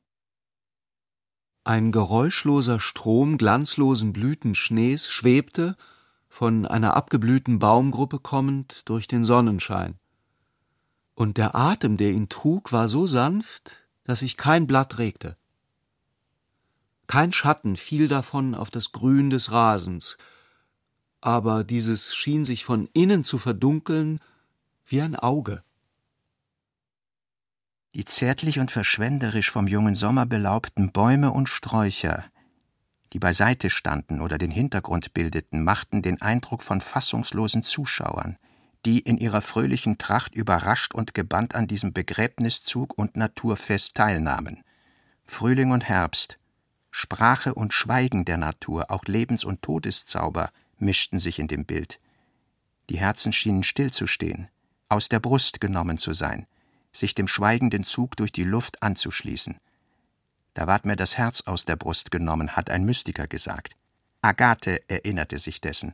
Ein 1.63 1.91
geräuschloser 1.91 2.79
Strom 2.79 3.37
glanzlosen 3.37 4.13
Blütenschnees 4.13 5.09
schwebte, 5.09 5.75
von 6.29 6.65
einer 6.65 6.95
abgeblühten 6.95 7.59
Baumgruppe 7.59 8.19
kommend, 8.19 8.83
durch 8.85 9.07
den 9.07 9.25
Sonnenschein. 9.25 9.99
Und 11.13 11.37
der 11.37 11.55
Atem, 11.55 11.97
der 11.97 12.11
ihn 12.11 12.29
trug, 12.29 12.71
war 12.71 12.87
so 12.87 13.05
sanft, 13.05 13.87
dass 14.05 14.19
sich 14.19 14.37
kein 14.37 14.65
Blatt 14.65 14.97
regte. 14.97 15.35
Kein 17.07 17.33
Schatten 17.33 17.75
fiel 17.75 18.07
davon 18.07 18.55
auf 18.55 18.69
das 18.69 18.91
Grün 18.91 19.29
des 19.29 19.51
Rasens, 19.51 20.17
aber 21.27 21.65
dieses 21.65 22.15
schien 22.15 22.45
sich 22.45 22.63
von 22.63 22.87
innen 22.93 23.25
zu 23.25 23.37
verdunkeln 23.37 24.21
wie 24.85 25.01
ein 25.01 25.17
Auge. 25.17 25.61
Die 27.93 28.05
zärtlich 28.05 28.59
und 28.59 28.71
verschwenderisch 28.71 29.51
vom 29.51 29.67
jungen 29.67 29.95
Sommer 29.95 30.25
belaubten 30.25 30.93
Bäume 30.93 31.31
und 31.31 31.49
Sträucher, 31.49 32.23
die 33.11 33.19
beiseite 33.19 33.69
standen 33.69 34.21
oder 34.21 34.37
den 34.37 34.51
Hintergrund 34.51 35.13
bildeten, 35.13 35.65
machten 35.65 36.01
den 36.01 36.21
Eindruck 36.21 36.63
von 36.63 36.79
fassungslosen 36.79 37.63
Zuschauern, 37.63 38.37
die 38.85 38.99
in 38.99 39.17
ihrer 39.17 39.41
fröhlichen 39.41 39.97
Tracht 39.97 40.33
überrascht 40.33 40.95
und 40.95 41.13
gebannt 41.13 41.55
an 41.55 41.67
diesem 41.67 41.91
Begräbniszug 41.91 42.97
und 42.97 43.17
Naturfest 43.17 43.95
teilnahmen. 43.95 44.63
Frühling 45.25 45.71
und 45.71 45.83
Herbst, 45.89 46.39
Sprache 46.89 47.53
und 47.53 47.73
Schweigen 47.73 48.23
der 48.23 48.37
Natur, 48.37 48.91
auch 48.91 49.03
Lebens- 49.03 49.43
und 49.43 49.61
Todeszauber 49.61 50.51
mischten 50.81 51.19
sich 51.19 51.39
in 51.39 51.47
dem 51.47 51.65
Bild. 51.65 51.99
Die 52.89 52.99
Herzen 52.99 53.33
schienen 53.33 53.63
stillzustehen, 53.63 54.47
aus 54.89 55.09
der 55.09 55.19
Brust 55.19 55.59
genommen 55.59 55.97
zu 55.97 56.13
sein, 56.13 56.47
sich 56.91 57.15
dem 57.15 57.27
schweigenden 57.27 57.83
Zug 57.83 58.15
durch 58.15 58.31
die 58.31 58.43
Luft 58.43 58.81
anzuschließen. 58.81 59.57
Da 60.53 60.65
ward 60.67 60.85
mir 60.85 60.95
das 60.95 61.17
Herz 61.17 61.41
aus 61.41 61.65
der 61.65 61.75
Brust 61.75 62.11
genommen, 62.11 62.55
hat 62.55 62.69
ein 62.69 62.83
Mystiker 62.83 63.27
gesagt. 63.27 63.75
Agathe 64.21 64.81
erinnerte 64.89 65.37
sich 65.37 65.61
dessen. 65.61 65.93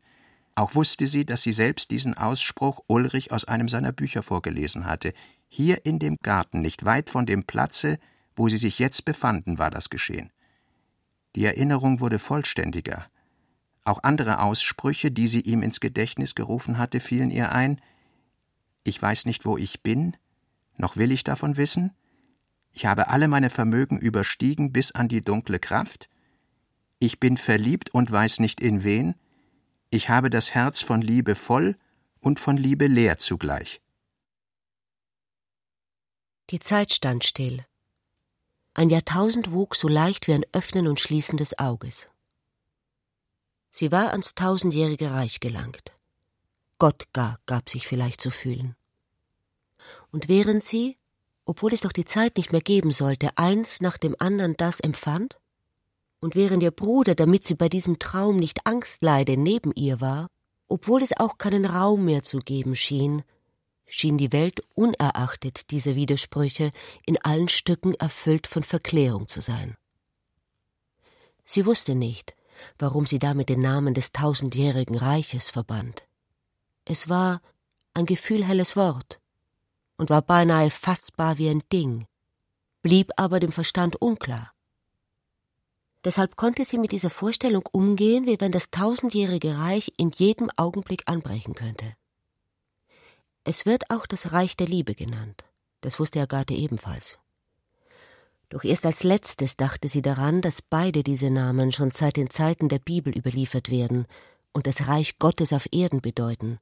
Auch 0.55 0.75
wusste 0.75 1.07
sie, 1.07 1.25
dass 1.25 1.41
sie 1.41 1.51
selbst 1.51 1.91
diesen 1.91 2.15
Ausspruch 2.15 2.79
Ulrich 2.87 3.31
aus 3.31 3.45
einem 3.45 3.67
seiner 3.67 3.91
Bücher 3.91 4.23
vorgelesen 4.23 4.85
hatte. 4.85 5.13
Hier 5.49 5.85
in 5.85 5.99
dem 5.99 6.17
Garten, 6.21 6.61
nicht 6.61 6.85
weit 6.85 7.09
von 7.09 7.25
dem 7.25 7.43
Platze, 7.43 7.99
wo 8.35 8.47
sie 8.47 8.57
sich 8.57 8.79
jetzt 8.79 9.03
befanden, 9.05 9.57
war 9.57 9.71
das 9.71 9.89
geschehen. 9.89 10.31
Die 11.35 11.45
Erinnerung 11.45 11.99
wurde 11.99 12.19
vollständiger, 12.19 13.07
auch 13.83 14.03
andere 14.03 14.39
Aussprüche, 14.41 15.11
die 15.11 15.27
sie 15.27 15.41
ihm 15.41 15.61
ins 15.61 15.79
Gedächtnis 15.79 16.35
gerufen 16.35 16.77
hatte, 16.77 16.99
fielen 16.99 17.29
ihr 17.29 17.51
ein 17.51 17.81
Ich 18.83 19.01
weiß 19.01 19.25
nicht, 19.25 19.45
wo 19.45 19.57
ich 19.57 19.81
bin, 19.81 20.17
noch 20.77 20.95
will 20.97 21.11
ich 21.11 21.23
davon 21.23 21.57
wissen, 21.57 21.91
ich 22.71 22.85
habe 22.85 23.09
alle 23.09 23.27
meine 23.27 23.49
Vermögen 23.49 23.99
überstiegen 23.99 24.73
bis 24.73 24.91
an 24.91 25.07
die 25.07 25.21
dunkle 25.21 25.59
Kraft, 25.59 26.09
ich 26.99 27.19
bin 27.19 27.37
verliebt 27.37 27.93
und 27.93 28.11
weiß 28.11 28.39
nicht 28.39 28.61
in 28.61 28.83
wen, 28.83 29.15
ich 29.89 30.09
habe 30.09 30.29
das 30.29 30.53
Herz 30.53 30.81
von 30.81 31.01
Liebe 31.01 31.35
voll 31.35 31.77
und 32.19 32.39
von 32.39 32.57
Liebe 32.57 32.87
leer 32.87 33.17
zugleich. 33.17 33.81
Die 36.49 36.59
Zeit 36.59 36.91
stand 36.91 37.23
still. 37.23 37.65
Ein 38.73 38.89
Jahrtausend 38.89 39.51
wuchs 39.51 39.79
so 39.79 39.87
leicht 39.87 40.27
wie 40.27 40.33
ein 40.33 40.45
Öffnen 40.51 40.87
und 40.87 40.99
Schließen 40.99 41.37
des 41.37 41.59
Auges. 41.59 42.09
Sie 43.75 43.91
war 43.91 44.11
ans 44.11 44.35
tausendjährige 44.35 45.09
Reich 45.09 45.39
gelangt. 45.39 45.93
Gott 46.77 47.11
gar 47.11 47.39
gab 47.47 47.71
sich 47.71 47.87
vielleicht 47.87 48.21
zu 48.21 48.29
fühlen. 48.29 48.75
Und 50.11 50.29
während 50.29 50.63
sie, 50.63 50.95
obwohl 51.43 51.73
es 51.73 51.81
doch 51.81 51.91
die 51.91 52.05
Zeit 52.05 52.37
nicht 52.37 52.51
mehr 52.51 52.61
geben 52.61 52.91
sollte, 52.91 53.35
eins 53.35 53.81
nach 53.81 53.97
dem 53.97 54.15
anderen 54.19 54.55
das 54.57 54.79
empfand, 54.79 55.39
und 56.19 56.35
während 56.35 56.61
ihr 56.61 56.69
Bruder, 56.69 57.15
damit 57.15 57.47
sie 57.47 57.55
bei 57.55 57.67
diesem 57.67 57.97
Traum 57.97 58.35
nicht 58.35 58.67
Angst 58.67 59.01
leide, 59.01 59.37
neben 59.37 59.71
ihr 59.73 59.99
war, 59.99 60.27
obwohl 60.67 61.01
es 61.01 61.17
auch 61.17 61.39
keinen 61.39 61.65
Raum 61.65 62.05
mehr 62.05 62.21
zu 62.21 62.37
geben 62.37 62.75
schien, 62.75 63.23
schien 63.87 64.19
die 64.19 64.31
Welt 64.31 64.61
unerachtet 64.75 65.71
dieser 65.71 65.95
Widersprüche 65.95 66.71
in 67.07 67.19
allen 67.23 67.49
Stücken 67.49 67.95
erfüllt 67.95 68.45
von 68.45 68.61
Verklärung 68.61 69.27
zu 69.27 69.41
sein. 69.41 69.75
Sie 71.43 71.65
wusste 71.65 71.95
nicht, 71.95 72.35
warum 72.77 73.05
sie 73.05 73.19
damit 73.19 73.49
den 73.49 73.61
Namen 73.61 73.93
des 73.93 74.11
tausendjährigen 74.11 74.95
Reiches 74.95 75.49
verband. 75.49 76.07
Es 76.85 77.09
war 77.09 77.41
ein 77.93 78.05
gefühlhelles 78.05 78.75
Wort 78.75 79.19
und 79.97 80.09
war 80.09 80.21
beinahe 80.21 80.69
fassbar 80.69 81.37
wie 81.37 81.49
ein 81.49 81.63
Ding, 81.71 82.07
blieb 82.81 83.11
aber 83.17 83.39
dem 83.39 83.51
Verstand 83.51 84.01
unklar. 84.01 84.51
Deshalb 86.03 86.35
konnte 86.35 86.65
sie 86.65 86.77
mit 86.77 86.91
dieser 86.91 87.09
Vorstellung 87.09 87.63
umgehen, 87.71 88.25
wie 88.25 88.39
wenn 88.41 88.51
das 88.51 88.71
tausendjährige 88.71 89.57
Reich 89.57 89.93
in 89.95 90.11
jedem 90.11 90.49
Augenblick 90.57 91.03
anbrechen 91.05 91.55
könnte. 91.55 91.95
Es 93.45 93.65
wird 93.65 93.89
auch 93.89 94.05
das 94.05 94.33
Reich 94.33 94.57
der 94.57 94.67
Liebe 94.67 94.95
genannt. 94.95 95.43
Das 95.81 95.99
wusste 95.99 96.21
Agathe 96.21 96.53
ebenfalls. 96.53 97.19
Doch 98.53 98.63
erst 98.63 98.85
als 98.85 99.01
letztes 99.01 99.57
dachte 99.57 99.89
sie 99.89 100.03
daran, 100.03 100.39
dass 100.39 100.61
beide 100.61 101.01
diese 101.01 101.31
Namen 101.31 101.71
schon 101.71 101.89
seit 101.89 102.17
den 102.17 102.29
Zeiten 102.29 102.69
der 102.69 102.77
Bibel 102.77 103.11
überliefert 103.11 103.71
werden 103.71 104.05
und 104.51 104.67
das 104.67 104.87
Reich 104.87 105.17
Gottes 105.17 105.53
auf 105.53 105.67
Erden 105.71 106.01
bedeuten, 106.01 106.59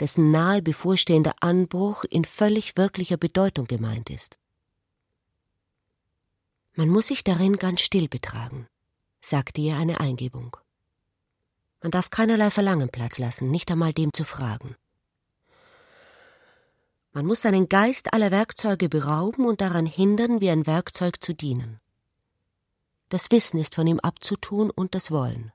dessen 0.00 0.30
nahe 0.30 0.62
bevorstehender 0.62 1.34
Anbruch 1.40 2.04
in 2.04 2.24
völlig 2.24 2.78
wirklicher 2.78 3.18
Bedeutung 3.18 3.66
gemeint 3.66 4.08
ist. 4.08 4.38
Man 6.76 6.88
muss 6.88 7.08
sich 7.08 7.22
darin 7.22 7.58
ganz 7.58 7.82
still 7.82 8.08
betragen, 8.08 8.66
sagte 9.20 9.60
ihr 9.60 9.76
eine 9.76 10.00
Eingebung. 10.00 10.56
Man 11.82 11.90
darf 11.90 12.08
keinerlei 12.08 12.50
Verlangen 12.50 12.88
Platz 12.88 13.18
lassen, 13.18 13.50
nicht 13.50 13.70
einmal 13.70 13.92
dem 13.92 14.14
zu 14.14 14.24
fragen. 14.24 14.76
Man 17.14 17.26
muss 17.26 17.42
seinen 17.42 17.68
Geist 17.68 18.14
aller 18.14 18.30
Werkzeuge 18.30 18.88
berauben 18.88 19.44
und 19.44 19.60
daran 19.60 19.84
hindern, 19.84 20.40
wie 20.40 20.48
ein 20.48 20.66
Werkzeug 20.66 21.22
zu 21.22 21.34
dienen. 21.34 21.78
Das 23.10 23.30
Wissen 23.30 23.58
ist 23.58 23.74
von 23.74 23.86
ihm 23.86 24.00
abzutun 24.00 24.70
und 24.70 24.94
das 24.94 25.10
Wollen. 25.10 25.52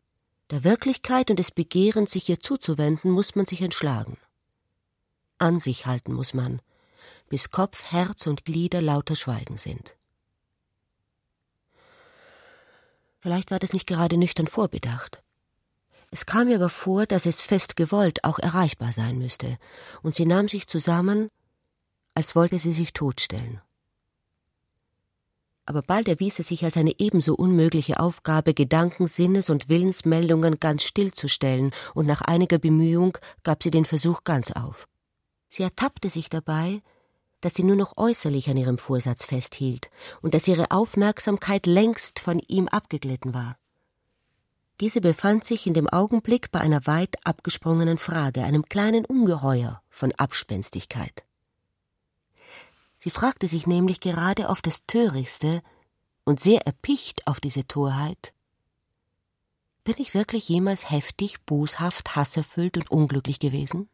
Der 0.51 0.63
Wirklichkeit 0.63 1.31
und 1.31 1.39
des 1.39 1.49
Begehrens, 1.49 2.11
sich 2.11 2.29
ihr 2.29 2.39
zuzuwenden, 2.39 3.09
muss 3.09 3.35
man 3.35 3.47
sich 3.47 3.61
entschlagen. 3.63 4.17
An 5.39 5.59
sich 5.59 5.87
halten 5.87 6.13
muss 6.13 6.35
man, 6.35 6.61
bis 7.27 7.49
Kopf, 7.49 7.85
Herz 7.85 8.27
und 8.27 8.45
Glieder 8.45 8.81
lauter 8.81 9.15
Schweigen 9.15 9.57
sind. 9.57 9.97
Vielleicht 13.19 13.49
war 13.49 13.57
das 13.57 13.73
nicht 13.73 13.87
gerade 13.87 14.17
nüchtern 14.17 14.47
vorbedacht. 14.47 15.23
Es 16.11 16.27
kam 16.27 16.47
ihr 16.49 16.57
aber 16.57 16.69
vor, 16.69 17.07
dass 17.07 17.25
es 17.25 17.41
fest 17.41 17.75
gewollt 17.75 18.23
auch 18.23 18.37
erreichbar 18.37 18.93
sein 18.93 19.17
müsste, 19.17 19.57
und 20.03 20.13
sie 20.13 20.25
nahm 20.25 20.47
sich 20.47 20.67
zusammen 20.67 21.29
als 22.17 22.35
wollte 22.35 22.57
sie 22.57 22.73
sich 22.73 22.93
totstellen. 22.93 23.61
aber 25.67 25.81
bald 25.81 26.07
erwies 26.07 26.39
es 26.39 26.47
sich 26.47 26.63
als 26.63 26.77
eine 26.77 26.93
ebenso 26.97 27.35
unmögliche 27.35 27.99
Aufgabe, 27.99 28.53
Gedanken, 28.53 29.05
Sinnes 29.05 29.49
und 29.49 29.67
Willensmeldungen 29.67 30.61
ganz 30.61 30.83
stillzustellen, 30.83 31.71
und 31.93 32.07
nach 32.07 32.21
einiger 32.21 32.57
Bemühung 32.57 33.17
gab 33.43 33.61
sie 33.61 33.69
den 33.69 33.83
Versuch 33.83 34.23
ganz 34.23 34.53
auf. 34.53 34.87
Sie 35.49 35.63
ertappte 35.63 36.09
sich 36.09 36.29
dabei, 36.29 36.81
dass 37.41 37.53
sie 37.53 37.63
nur 37.63 37.75
noch 37.75 37.97
äußerlich 37.97 38.49
an 38.49 38.55
ihrem 38.55 38.77
Vorsatz 38.77 39.25
festhielt 39.25 39.91
und 40.21 40.33
dass 40.33 40.47
ihre 40.47 40.71
Aufmerksamkeit 40.71 41.65
längst 41.65 42.19
von 42.19 42.39
ihm 42.39 42.69
abgeglitten 42.69 43.33
war. 43.33 43.57
Diese 44.79 45.01
befand 45.01 45.43
sich 45.43 45.67
in 45.67 45.73
dem 45.73 45.89
Augenblick 45.89 46.49
bei 46.49 46.61
einer 46.61 46.87
weit 46.87 47.15
abgesprungenen 47.25 47.97
Frage, 47.97 48.43
einem 48.43 48.63
kleinen 48.63 49.03
Ungeheuer 49.03 49.81
von 49.89 50.13
Abspenstigkeit. 50.13 51.26
Sie 52.97 53.11
fragte 53.11 53.47
sich 53.47 53.67
nämlich 53.67 53.99
gerade 53.99 54.49
auf 54.49 54.61
das 54.61 54.85
Törichtste 54.87 55.61
und 56.25 56.39
sehr 56.39 56.65
erpicht 56.65 57.27
auf 57.27 57.39
diese 57.39 57.65
Torheit 57.67 58.33
Bin 59.83 59.95
ich 59.99 60.13
wirklich 60.13 60.49
jemals 60.49 60.89
heftig, 60.89 61.37
boshaft, 61.45 62.15
hasserfüllt 62.15 62.75
und 62.77 62.91
unglücklich 62.91 63.39
gewesen? 63.39 63.87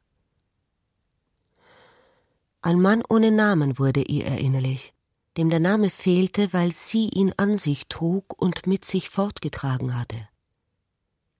Ein 2.61 2.79
Mann 2.79 3.03
ohne 3.07 3.29
Namen 3.29 3.77
wurde 3.77 4.01
ihr 4.01 4.25
erinnerlich, 4.25 4.93
dem 5.35 5.49
der 5.49 5.59
Name 5.59 5.89
fehlte, 5.89 6.53
weil 6.53 6.71
sie 6.71 7.09
ihn 7.09 7.33
an 7.35 7.57
sich 7.57 7.87
trug 7.89 8.41
und 8.41 8.67
mit 8.67 8.85
sich 8.85 9.09
fortgetragen 9.09 9.99
hatte. 9.99 10.29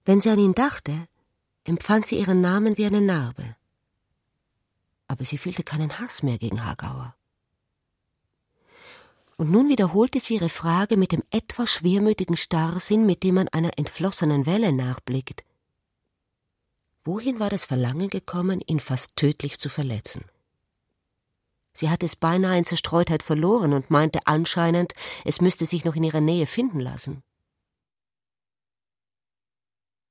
Wenn 0.04 0.20
sie 0.20 0.28
an 0.28 0.38
ihn 0.38 0.54
dachte, 0.54 1.08
empfand 1.64 2.04
sie 2.06 2.18
ihren 2.18 2.42
Namen 2.42 2.76
wie 2.76 2.84
eine 2.84 3.00
Narbe. 3.00 3.56
Aber 5.08 5.24
sie 5.24 5.38
fühlte 5.38 5.64
keinen 5.64 5.98
Hass 5.98 6.22
mehr 6.22 6.36
gegen 6.36 6.64
Hagauer. 6.64 7.16
Und 9.36 9.50
nun 9.50 9.68
wiederholte 9.68 10.20
sie 10.20 10.34
ihre 10.34 10.48
Frage 10.48 10.96
mit 10.96 11.12
dem 11.12 11.22
etwas 11.30 11.72
schwermütigen 11.72 12.36
Starrsinn, 12.36 13.04
mit 13.04 13.22
dem 13.22 13.36
man 13.36 13.48
einer 13.48 13.78
entflossenen 13.78 14.46
Welle 14.46 14.72
nachblickt. 14.72 15.44
Wohin 17.04 17.40
war 17.40 17.50
das 17.50 17.64
Verlangen 17.64 18.08
gekommen, 18.08 18.60
ihn 18.66 18.80
fast 18.80 19.16
tödlich 19.16 19.58
zu 19.58 19.68
verletzen? 19.68 20.24
Sie 21.76 21.90
hatte 21.90 22.06
es 22.06 22.14
beinahe 22.14 22.56
in 22.56 22.64
Zerstreutheit 22.64 23.22
verloren 23.22 23.72
und 23.72 23.90
meinte 23.90 24.20
anscheinend, 24.26 24.94
es 25.24 25.40
müsste 25.40 25.66
sich 25.66 25.84
noch 25.84 25.96
in 25.96 26.04
ihrer 26.04 26.20
Nähe 26.20 26.46
finden 26.46 26.78
lassen. 26.78 27.22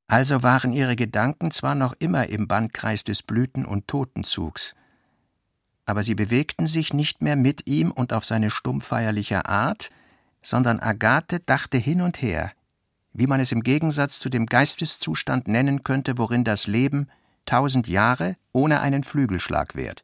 Also 0.08 0.44
waren 0.44 0.74
ihre 0.74 0.98
Gedanken 0.98 1.52
zwar 1.52 1.74
noch 1.74 1.94
immer 1.98 2.28
im 2.28 2.48
Bandkreis 2.48 3.04
des 3.06 3.24
Blüten- 3.24 3.66
und 3.66 3.88
Totenzugs, 3.88 4.76
aber 5.86 6.04
sie 6.04 6.16
bewegten 6.16 6.68
sich 6.68 6.94
nicht 6.94 7.22
mehr 7.22 7.36
mit 7.36 7.68
ihm 7.68 7.92
und 7.92 8.14
auf 8.14 8.26
seine 8.26 8.50
stummfeierliche 8.50 9.46
Art, 9.46 9.90
sondern 10.42 10.80
Agathe 10.80 11.40
dachte 11.40 11.78
hin 11.78 12.02
und 12.02 12.22
her, 12.22 12.52
wie 13.14 13.28
man 13.28 13.40
es 13.40 13.52
im 13.52 13.62
Gegensatz 13.62 14.20
zu 14.20 14.30
dem 14.30 14.46
Geisteszustand 14.46 15.48
nennen 15.48 15.84
könnte, 15.84 16.18
worin 16.18 16.44
das 16.44 16.68
Leben 16.68 17.08
tausend 17.46 17.88
Jahre 17.88 18.38
ohne 18.52 18.82
einen 18.82 19.04
Flügelschlag 19.04 19.76
währt. 19.76 20.04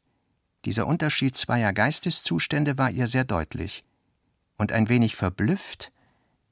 Dieser 0.65 0.87
Unterschied 0.87 1.35
zweier 1.35 1.73
Geisteszustände 1.73 2.77
war 2.77 2.91
ihr 2.91 3.07
sehr 3.07 3.23
deutlich. 3.23 3.83
Und 4.57 4.71
ein 4.71 4.89
wenig 4.89 5.15
verblüfft 5.15 5.91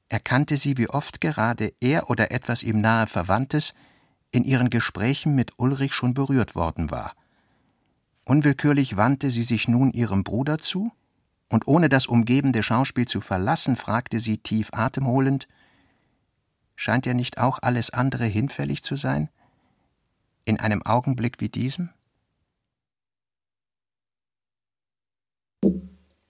erkannte 0.08 0.56
sie, 0.56 0.78
wie 0.78 0.88
oft 0.88 1.20
gerade 1.20 1.74
er 1.80 2.08
oder 2.08 2.30
etwas 2.30 2.62
ihm 2.62 2.80
nahe 2.80 3.06
Verwandtes 3.06 3.74
in 4.30 4.44
ihren 4.44 4.70
Gesprächen 4.70 5.34
mit 5.34 5.58
Ulrich 5.58 5.92
schon 5.92 6.14
berührt 6.14 6.54
worden 6.54 6.90
war. 6.90 7.14
Unwillkürlich 8.28 8.98
wandte 8.98 9.30
sie 9.30 9.42
sich 9.42 9.68
nun 9.68 9.90
ihrem 9.90 10.22
Bruder 10.22 10.58
zu, 10.58 10.92
und 11.48 11.66
ohne 11.66 11.88
das 11.88 12.06
umgebende 12.06 12.62
Schauspiel 12.62 13.08
zu 13.08 13.22
verlassen, 13.22 13.74
fragte 13.74 14.20
sie 14.20 14.36
tief 14.36 14.68
atemholend 14.72 15.48
Scheint 16.76 17.06
ja 17.06 17.14
nicht 17.14 17.38
auch 17.38 17.58
alles 17.62 17.88
andere 17.88 18.26
hinfällig 18.26 18.84
zu 18.84 18.96
sein? 18.96 19.30
In 20.44 20.60
einem 20.60 20.82
Augenblick 20.82 21.40
wie 21.40 21.48
diesem? 21.48 21.88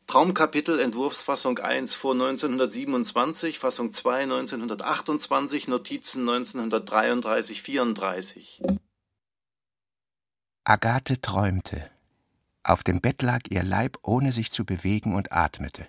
Traumkapitel 0.07 0.79
Entwurfsfassung 0.79 1.59
1 1.59 1.95
vor 1.95 2.13
1927, 2.13 3.59
Fassung 3.59 3.93
2 3.93 4.23
1928, 4.23 5.67
Notizen 5.67 6.21
1933 6.29 7.61
34. 7.61 8.63
Agathe 10.69 11.19
träumte. 11.23 11.91
Auf 12.63 12.85
dem 12.85 13.01
Bett 13.01 13.23
lag 13.23 13.41
ihr 13.49 13.63
Leib, 13.63 13.97
ohne 14.03 14.33
sich 14.33 14.53
zu 14.53 14.67
bewegen, 14.67 15.15
und 15.15 15.33
atmete. 15.33 15.89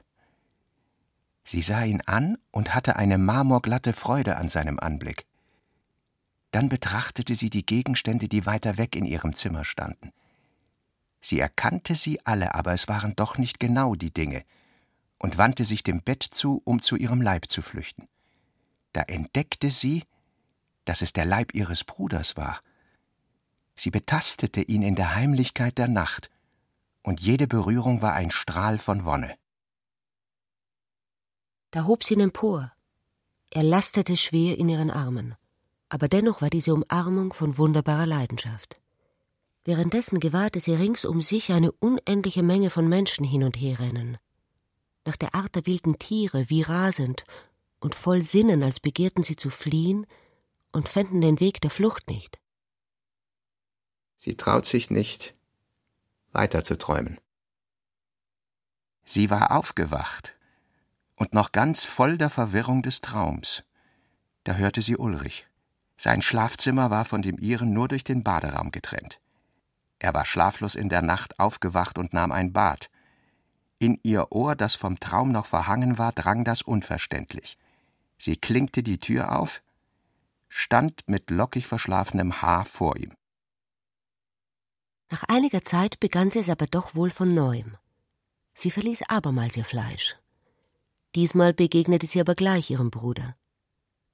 Sie 1.43 1.61
sah 1.61 1.83
ihn 1.83 1.99
an 2.05 2.37
und 2.51 2.73
hatte 2.73 2.95
eine 2.95 3.17
marmorglatte 3.17 3.91
Freude 3.91 4.37
an 4.37 4.47
seinem 4.47 4.79
Anblick. 4.79 5.25
Dann 6.51 6.69
betrachtete 6.69 7.35
sie 7.35 7.49
die 7.49 7.65
Gegenstände, 7.65 8.29
die 8.29 8.45
weiter 8.45 8.77
weg 8.77 8.95
in 8.95 9.03
ihrem 9.03 9.35
Zimmer 9.35 9.65
standen. 9.65 10.13
Sie 11.19 11.41
erkannte 11.41 11.95
sie 11.95 12.25
alle, 12.25 12.55
aber 12.55 12.71
es 12.71 12.87
waren 12.87 13.17
doch 13.17 13.37
nicht 13.37 13.59
genau 13.59 13.95
die 13.95 14.13
Dinge, 14.13 14.45
und 15.17 15.37
wandte 15.37 15.65
sich 15.65 15.83
dem 15.83 16.01
Bett 16.01 16.23
zu, 16.23 16.61
um 16.63 16.81
zu 16.81 16.95
ihrem 16.95 17.21
Leib 17.21 17.49
zu 17.49 17.61
flüchten. 17.61 18.07
Da 18.93 19.01
entdeckte 19.01 19.71
sie, 19.71 20.05
dass 20.85 21.01
es 21.01 21.11
der 21.11 21.25
Leib 21.25 21.53
ihres 21.53 21.83
Bruders 21.83 22.37
war. 22.37 22.61
Sie 23.79 23.91
betastete 23.91 24.61
ihn 24.61 24.81
in 24.81 24.95
der 24.95 25.15
Heimlichkeit 25.15 25.77
der 25.77 25.87
Nacht, 25.87 26.29
und 27.01 27.21
jede 27.21 27.47
Berührung 27.47 28.01
war 28.01 28.11
ein 28.11 28.29
Strahl 28.29 28.77
von 28.77 29.05
Wonne. 29.05 29.37
Da 31.71 31.85
hob 31.85 32.03
sie 32.03 32.15
ihn 32.15 32.19
empor. 32.19 32.73
Er 33.51 33.63
lastete 33.63 34.17
schwer 34.17 34.57
in 34.57 34.67
ihren 34.67 34.91
Armen, 34.91 35.35
aber 35.87 36.09
dennoch 36.09 36.41
war 36.41 36.49
diese 36.49 36.73
Umarmung 36.73 37.31
von 37.31 37.57
wunderbarer 37.57 38.05
Leidenschaft. 38.05 38.81
Währenddessen 39.63 40.19
gewahrte 40.19 40.59
sie 40.59 40.73
rings 40.73 41.05
um 41.05 41.21
sich 41.21 41.53
eine 41.53 41.71
unendliche 41.71 42.43
Menge 42.43 42.71
von 42.71 42.89
Menschen 42.89 43.23
hin 43.23 43.45
und 43.45 43.55
her 43.55 43.79
rennen. 43.79 44.17
Nach 45.05 45.15
der 45.15 45.33
Art 45.33 45.55
der 45.55 45.65
wilden 45.65 45.97
Tiere, 45.97 46.49
wie 46.49 46.63
rasend 46.63 47.23
und 47.79 47.95
voll 47.95 48.23
Sinnen, 48.23 48.61
als 48.61 48.81
begehrten 48.81 49.23
sie 49.23 49.37
zu 49.37 49.49
fliehen 49.49 50.05
und 50.73 50.89
fänden 50.89 51.21
den 51.21 51.39
Weg 51.39 51.61
der 51.61 51.71
Flucht 51.71 52.09
nicht. 52.09 52.38
Sie 54.19 54.35
traut 54.35 54.65
sich 54.65 54.91
nicht, 54.91 55.33
weiter 56.33 56.61
zu 56.61 56.77
träumen. 56.77 57.19
Sie 59.05 59.29
war 59.29 59.51
aufgewacht 59.51 60.35
und 61.15 61.33
noch 61.33 61.53
ganz 61.53 61.85
voll 61.85 62.17
der 62.17 62.29
Verwirrung 62.29 62.83
des 62.83 62.99
Traums. 62.99 63.63
Da 64.43 64.55
hörte 64.55 64.81
sie 64.81 64.97
Ulrich. 64.97 65.47
Sein 65.95 66.21
Schlafzimmer 66.21 66.91
war 66.91 67.05
von 67.05 67.21
dem 67.21 67.39
ihren 67.39 67.71
nur 67.71 67.87
durch 67.87 68.03
den 68.03 68.21
Baderaum 68.21 68.71
getrennt. 68.71 69.21
Er 69.99 70.13
war 70.13 70.25
schlaflos 70.25 70.75
in 70.75 70.89
der 70.89 71.01
Nacht 71.01 71.39
aufgewacht 71.39 71.97
und 71.97 72.13
nahm 72.13 72.33
ein 72.33 72.51
Bad. 72.51 72.89
In 73.79 74.01
ihr 74.03 74.33
Ohr, 74.33 74.55
das 74.55 74.75
vom 74.75 74.99
Traum 74.99 75.31
noch 75.31 75.45
verhangen 75.45 75.97
war, 75.97 76.11
drang 76.11 76.43
das 76.43 76.61
unverständlich. 76.61 77.57
Sie 78.17 78.35
klinkte 78.35 78.83
die 78.83 78.99
Tür 78.99 79.39
auf, 79.39 79.61
stand 80.49 81.07
mit 81.07 81.29
lockig 81.29 81.67
verschlafenem 81.67 82.41
Haar 82.41 82.65
vor 82.65 82.97
ihm. 82.97 83.13
Nach 85.11 85.23
einiger 85.27 85.63
Zeit 85.63 85.99
begann 85.99 86.29
sie 86.29 86.39
es 86.39 86.49
aber 86.49 86.67
doch 86.67 86.95
wohl 86.95 87.09
von 87.09 87.33
neuem. 87.33 87.77
Sie 88.53 88.71
verließ 88.71 89.03
abermals 89.07 89.57
ihr 89.57 89.65
Fleisch. 89.65 90.15
Diesmal 91.15 91.53
begegnete 91.53 92.05
sie 92.05 92.21
aber 92.21 92.35
gleich 92.35 92.69
ihrem 92.69 92.91
Bruder. 92.91 93.35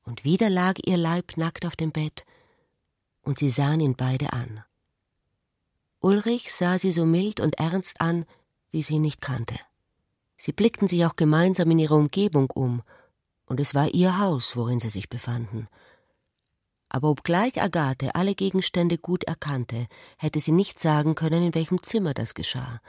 Und 0.04 0.24
wieder 0.24 0.50
lag 0.50 0.76
ihr 0.86 0.98
Leib 0.98 1.36
nackt 1.36 1.66
auf 1.66 1.76
dem 1.76 1.92
Bett, 1.92 2.26
und 3.24 3.38
sie 3.40 3.50
sahen 3.50 3.82
ihn 3.82 3.96
beide 3.96 4.34
an. 4.34 4.64
Ulrich 6.00 6.54
sah 6.54 6.78
sie 6.78 6.92
so 6.92 7.06
mild 7.06 7.40
und 7.40 7.58
ernst 7.58 8.00
an, 8.00 8.26
wie 8.72 8.84
sie 8.84 8.96
ihn 8.96 9.02
nicht 9.02 9.20
kannte. 9.20 9.60
Sie 10.38 10.52
blickten 10.52 10.88
sich 10.88 11.06
auch 11.06 11.16
gemeinsam 11.16 11.72
in 11.72 11.80
ihrer 11.80 11.96
Umgebung 11.96 12.50
um, 12.52 12.84
und 13.48 13.60
es 13.60 13.74
war 13.74 13.90
ihr 13.90 14.20
Haus, 14.20 14.56
worin 14.56 14.80
sie 14.80 14.90
sich 14.90 15.10
befanden. 15.10 15.68
Aber 16.96 17.10
obgleich 17.10 17.62
Agathe 17.62 18.16
alle 18.16 18.36
Gegenstände 18.36 18.98
gut 18.98 19.26
erkannte, 19.26 19.88
hätte 20.18 20.40
sie 20.40 20.54
nicht 20.54 20.80
sagen 20.80 21.14
können, 21.14 21.44
in 21.44 21.54
welchem 21.54 21.84
Zimmer 21.84 22.14
das 22.14 22.36
geschah. 22.36 22.80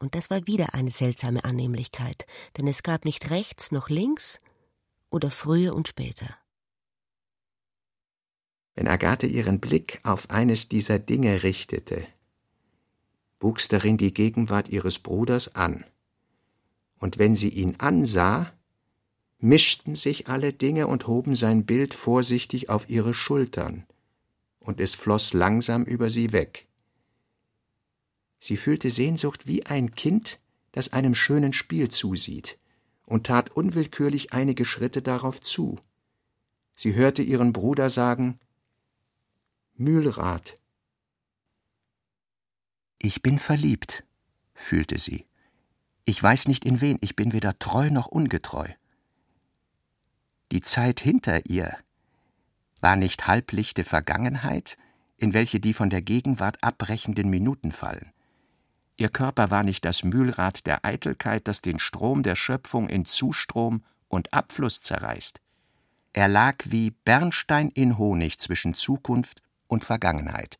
Und 0.00 0.16
das 0.16 0.28
war 0.28 0.44
wieder 0.48 0.74
eine 0.74 0.90
seltsame 0.90 1.44
Annehmlichkeit, 1.44 2.26
denn 2.56 2.66
es 2.66 2.82
gab 2.82 3.04
nicht 3.04 3.30
rechts 3.30 3.70
noch 3.70 3.88
links 3.88 4.40
oder 5.08 5.30
früher 5.30 5.76
und 5.76 5.86
später. 5.86 6.36
Wenn 8.74 8.88
Agathe 8.88 9.28
ihren 9.28 9.60
Blick 9.60 10.00
auf 10.02 10.28
eines 10.30 10.68
dieser 10.68 10.98
Dinge 10.98 11.44
richtete, 11.44 12.04
wuchs 13.38 13.68
darin 13.68 13.98
die 13.98 14.12
Gegenwart 14.12 14.68
ihres 14.68 14.98
Bruders 14.98 15.54
an. 15.54 15.84
Und 16.98 17.18
wenn 17.18 17.36
sie 17.36 17.50
ihn 17.50 17.76
ansah, 17.78 18.52
mischten 19.42 19.96
sich 19.96 20.28
alle 20.28 20.52
Dinge 20.52 20.86
und 20.86 21.08
hoben 21.08 21.34
sein 21.34 21.66
Bild 21.66 21.94
vorsichtig 21.94 22.70
auf 22.70 22.88
ihre 22.88 23.12
Schultern, 23.12 23.84
und 24.60 24.80
es 24.80 24.94
floß 24.94 25.32
langsam 25.32 25.82
über 25.84 26.10
sie 26.10 26.32
weg. 26.32 26.68
Sie 28.38 28.56
fühlte 28.56 28.90
Sehnsucht 28.90 29.46
wie 29.46 29.66
ein 29.66 29.94
Kind, 29.94 30.38
das 30.70 30.92
einem 30.92 31.16
schönen 31.16 31.52
Spiel 31.52 31.88
zusieht 31.88 32.58
und 33.04 33.26
tat 33.26 33.50
unwillkürlich 33.50 34.32
einige 34.32 34.64
Schritte 34.64 35.02
darauf 35.02 35.40
zu. 35.40 35.78
Sie 36.76 36.94
hörte 36.94 37.22
ihren 37.22 37.52
Bruder 37.52 37.90
sagen 37.90 38.38
Mühlrad. 39.74 40.56
Ich 42.98 43.22
bin 43.22 43.40
verliebt, 43.40 44.04
fühlte 44.54 44.98
sie. 44.98 45.26
Ich 46.04 46.22
weiß 46.22 46.46
nicht 46.46 46.64
in 46.64 46.80
wen, 46.80 46.98
ich 47.00 47.16
bin 47.16 47.32
weder 47.32 47.58
treu 47.58 47.90
noch 47.90 48.06
ungetreu. 48.06 48.68
Die 50.52 50.60
Zeit 50.60 51.00
hinter 51.00 51.46
ihr 51.46 51.78
war 52.78 52.94
nicht 52.94 53.26
halblichte 53.26 53.84
Vergangenheit, 53.84 54.76
in 55.16 55.32
welche 55.32 55.60
die 55.60 55.72
von 55.72 55.88
der 55.88 56.02
Gegenwart 56.02 56.62
abbrechenden 56.62 57.30
Minuten 57.30 57.72
fallen. 57.72 58.12
Ihr 58.98 59.08
Körper 59.08 59.50
war 59.50 59.62
nicht 59.62 59.82
das 59.86 60.04
Mühlrad 60.04 60.66
der 60.66 60.84
Eitelkeit, 60.84 61.48
das 61.48 61.62
den 61.62 61.78
Strom 61.78 62.22
der 62.22 62.36
Schöpfung 62.36 62.90
in 62.90 63.06
Zustrom 63.06 63.82
und 64.08 64.34
Abfluss 64.34 64.82
zerreißt. 64.82 65.40
Er 66.12 66.28
lag 66.28 66.56
wie 66.66 66.90
Bernstein 66.90 67.70
in 67.70 67.96
Honig 67.96 68.38
zwischen 68.38 68.74
Zukunft 68.74 69.40
und 69.68 69.84
Vergangenheit. 69.84 70.58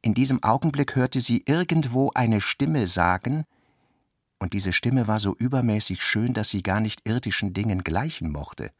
In 0.00 0.14
diesem 0.14 0.42
Augenblick 0.42 0.96
hörte 0.96 1.20
sie 1.20 1.42
irgendwo 1.44 2.12
eine 2.14 2.40
Stimme 2.40 2.86
sagen, 2.86 3.44
und 4.40 4.54
diese 4.54 4.72
Stimme 4.72 5.06
war 5.06 5.20
so 5.20 5.36
übermäßig 5.36 6.02
schön, 6.02 6.32
dass 6.32 6.48
sie 6.48 6.62
gar 6.62 6.80
nicht 6.80 7.06
irdischen 7.06 7.52
Dingen 7.52 7.84
gleichen 7.84 8.32
mochte. 8.32 8.72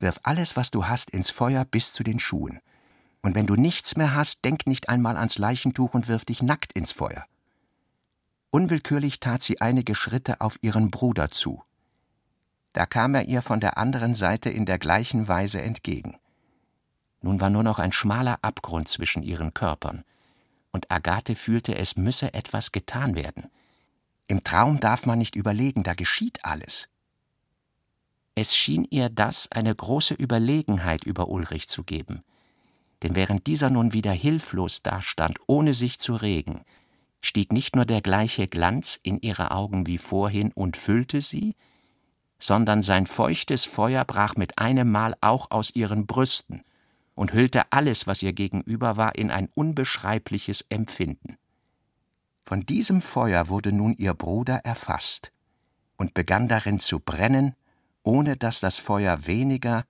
Wirf 0.00 0.20
alles, 0.24 0.56
was 0.56 0.70
du 0.70 0.86
hast, 0.86 1.10
ins 1.10 1.30
Feuer 1.30 1.64
bis 1.64 1.92
zu 1.92 2.02
den 2.02 2.18
Schuhen. 2.18 2.60
Und 3.22 3.34
wenn 3.36 3.46
du 3.46 3.54
nichts 3.54 3.96
mehr 3.96 4.14
hast, 4.14 4.44
denk 4.44 4.66
nicht 4.66 4.88
einmal 4.88 5.16
ans 5.16 5.38
Leichentuch 5.38 5.94
und 5.94 6.08
wirf 6.08 6.24
dich 6.24 6.42
nackt 6.42 6.72
ins 6.72 6.92
Feuer. 6.92 7.24
Unwillkürlich 8.50 9.20
tat 9.20 9.42
sie 9.42 9.60
einige 9.60 9.94
Schritte 9.94 10.40
auf 10.40 10.58
ihren 10.60 10.90
Bruder 10.90 11.30
zu. 11.30 11.62
Da 12.72 12.84
kam 12.84 13.14
er 13.14 13.26
ihr 13.26 13.40
von 13.40 13.60
der 13.60 13.78
anderen 13.78 14.16
Seite 14.16 14.50
in 14.50 14.66
der 14.66 14.78
gleichen 14.78 15.28
Weise 15.28 15.62
entgegen. 15.62 16.18
Nun 17.22 17.40
war 17.40 17.48
nur 17.48 17.62
noch 17.62 17.78
ein 17.78 17.92
schmaler 17.92 18.40
Abgrund 18.42 18.88
zwischen 18.88 19.22
ihren 19.22 19.54
Körpern, 19.54 20.04
und 20.72 20.90
Agathe 20.90 21.36
fühlte, 21.36 21.76
es 21.76 21.96
müsse 21.96 22.34
etwas 22.34 22.72
getan 22.72 23.14
werden. 23.14 23.48
Im 24.26 24.42
Traum 24.42 24.80
darf 24.80 25.04
man 25.04 25.18
nicht 25.18 25.36
überlegen, 25.36 25.82
da 25.82 25.94
geschieht 25.94 26.44
alles. 26.44 26.88
Es 28.34 28.56
schien 28.56 28.86
ihr 28.90 29.10
das 29.10 29.52
eine 29.52 29.74
große 29.74 30.14
Überlegenheit 30.14 31.04
über 31.04 31.28
Ulrich 31.28 31.68
zu 31.68 31.84
geben, 31.84 32.24
denn 33.02 33.14
während 33.14 33.46
dieser 33.46 33.70
nun 33.70 33.92
wieder 33.92 34.12
hilflos 34.12 34.82
dastand, 34.82 35.38
ohne 35.46 35.74
sich 35.74 35.98
zu 35.98 36.16
regen, 36.16 36.64
stieg 37.20 37.52
nicht 37.52 37.76
nur 37.76 37.84
der 37.84 38.00
gleiche 38.00 38.48
Glanz 38.48 38.98
in 39.02 39.20
ihre 39.20 39.50
Augen 39.50 39.86
wie 39.86 39.98
vorhin 39.98 40.52
und 40.52 40.76
füllte 40.76 41.20
sie, 41.20 41.54
sondern 42.38 42.82
sein 42.82 43.06
feuchtes 43.06 43.64
Feuer 43.64 44.04
brach 44.04 44.36
mit 44.36 44.58
einem 44.58 44.90
Mal 44.90 45.16
auch 45.20 45.50
aus 45.50 45.74
ihren 45.74 46.06
Brüsten 46.06 46.62
und 47.14 47.32
hüllte 47.32 47.72
alles, 47.72 48.06
was 48.06 48.22
ihr 48.22 48.32
gegenüber 48.32 48.96
war, 48.96 49.14
in 49.14 49.30
ein 49.30 49.48
unbeschreibliches 49.54 50.62
Empfinden. 50.68 51.38
Von 52.44 52.66
diesem 52.66 53.00
Feuer 53.00 53.48
wurde 53.48 53.72
nun 53.72 53.94
ihr 53.94 54.14
Bruder 54.14 54.56
erfasst 54.64 55.32
und 55.96 56.12
begann 56.12 56.48
darin 56.48 56.78
zu 56.78 57.00
brennen, 57.00 57.54
ohne 58.02 58.36
dass 58.36 58.60
das 58.60 58.78
Feuer 58.78 59.26
weniger 59.26 59.84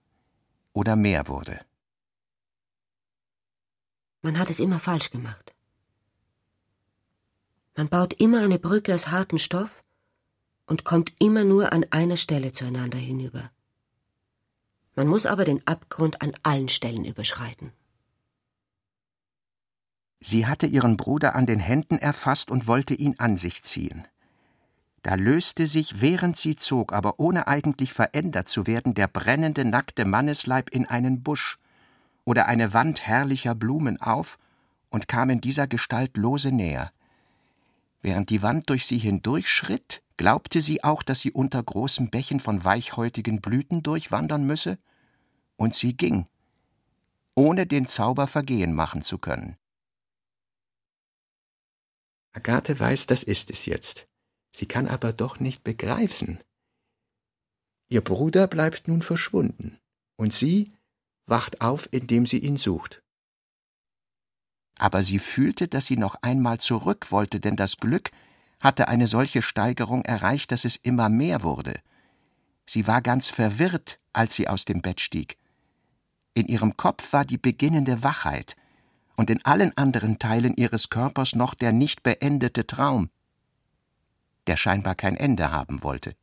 oder 0.72 0.94
mehr 0.94 1.26
wurde. 1.26 1.60
Man 4.22 4.38
hat 4.38 4.50
es 4.50 4.60
immer 4.60 4.78
falsch 4.80 5.10
gemacht. 5.10 5.54
Man 7.76 7.88
baut 7.88 8.14
immer 8.14 8.40
eine 8.40 8.60
Brücke 8.60 8.94
aus 8.94 9.08
hartem 9.08 9.38
Stoff 9.38 9.82
und 10.66 10.84
kommt 10.84 11.12
immer 11.18 11.44
nur 11.44 11.72
an 11.72 11.84
einer 11.90 12.16
Stelle 12.16 12.52
zueinander 12.52 12.98
hinüber. 12.98 13.50
Man 14.94 15.08
muss 15.08 15.26
aber 15.26 15.44
den 15.44 15.66
Abgrund 15.66 16.22
an 16.22 16.34
allen 16.44 16.68
Stellen 16.68 17.04
überschreiten. 17.04 17.72
Sie 20.26 20.46
hatte 20.46 20.66
ihren 20.66 20.96
Bruder 20.96 21.34
an 21.34 21.44
den 21.44 21.60
Händen 21.60 21.98
erfasst 21.98 22.50
und 22.50 22.66
wollte 22.66 22.94
ihn 22.94 23.16
an 23.18 23.36
sich 23.36 23.62
ziehen. 23.62 24.08
Da 25.02 25.16
löste 25.16 25.66
sich, 25.66 26.00
während 26.00 26.38
sie 26.38 26.56
zog, 26.56 26.94
aber 26.94 27.20
ohne 27.20 27.46
eigentlich 27.46 27.92
verändert 27.92 28.48
zu 28.48 28.66
werden, 28.66 28.94
der 28.94 29.06
brennende, 29.06 29.66
nackte 29.66 30.06
Mannesleib 30.06 30.70
in 30.70 30.86
einen 30.86 31.22
Busch 31.22 31.58
oder 32.24 32.46
eine 32.46 32.72
Wand 32.72 33.06
herrlicher 33.06 33.54
Blumen 33.54 34.00
auf 34.00 34.38
und 34.88 35.08
kam 35.08 35.28
in 35.28 35.42
dieser 35.42 35.66
Gestalt 35.66 36.16
lose 36.16 36.52
näher. 36.52 36.90
Während 38.00 38.30
die 38.30 38.40
Wand 38.40 38.70
durch 38.70 38.86
sie 38.86 38.96
hindurchschritt, 38.96 40.00
glaubte 40.16 40.62
sie 40.62 40.82
auch, 40.82 41.02
dass 41.02 41.20
sie 41.20 41.32
unter 41.32 41.62
großen 41.62 42.08
Bächen 42.08 42.40
von 42.40 42.64
weichhäutigen 42.64 43.42
Blüten 43.42 43.82
durchwandern 43.82 44.46
müsse, 44.46 44.78
und 45.56 45.74
sie 45.74 45.94
ging, 45.94 46.26
ohne 47.34 47.66
den 47.66 47.84
Zauber 47.84 48.26
vergehen 48.26 48.72
machen 48.72 49.02
zu 49.02 49.18
können. 49.18 49.58
Agathe 52.34 52.78
weiß, 52.78 53.06
das 53.06 53.22
ist 53.22 53.50
es 53.50 53.64
jetzt. 53.64 54.06
Sie 54.54 54.66
kann 54.66 54.86
aber 54.86 55.12
doch 55.12 55.40
nicht 55.40 55.64
begreifen. 55.64 56.40
Ihr 57.88 58.02
Bruder 58.02 58.46
bleibt 58.46 58.88
nun 58.88 59.02
verschwunden, 59.02 59.78
und 60.16 60.32
sie 60.32 60.72
wacht 61.26 61.60
auf, 61.60 61.88
indem 61.92 62.26
sie 62.26 62.38
ihn 62.38 62.56
sucht. 62.56 63.02
Aber 64.76 65.02
sie 65.02 65.18
fühlte, 65.18 65.68
dass 65.68 65.86
sie 65.86 65.96
noch 65.96 66.16
einmal 66.22 66.58
zurück 66.58 67.10
wollte, 67.10 67.40
denn 67.40 67.56
das 67.56 67.76
Glück 67.76 68.10
hatte 68.60 68.88
eine 68.88 69.06
solche 69.06 69.42
Steigerung 69.42 70.04
erreicht, 70.04 70.50
dass 70.50 70.64
es 70.64 70.76
immer 70.76 71.08
mehr 71.08 71.42
wurde. 71.42 71.74
Sie 72.66 72.86
war 72.86 73.02
ganz 73.02 73.30
verwirrt, 73.30 74.00
als 74.12 74.34
sie 74.34 74.48
aus 74.48 74.64
dem 74.64 74.80
Bett 74.82 75.00
stieg. 75.00 75.38
In 76.34 76.46
ihrem 76.46 76.76
Kopf 76.76 77.12
war 77.12 77.24
die 77.24 77.38
beginnende 77.38 78.02
Wachheit, 78.02 78.56
und 79.16 79.30
in 79.30 79.44
allen 79.44 79.76
anderen 79.76 80.18
Teilen 80.18 80.54
ihres 80.54 80.90
Körpers 80.90 81.34
noch 81.34 81.54
der 81.54 81.72
nicht 81.72 82.02
beendete 82.02 82.66
Traum, 82.66 83.10
der 84.46 84.56
scheinbar 84.56 84.94
kein 84.94 85.16
Ende 85.16 85.50
haben 85.50 85.82
wollte. 85.82 86.14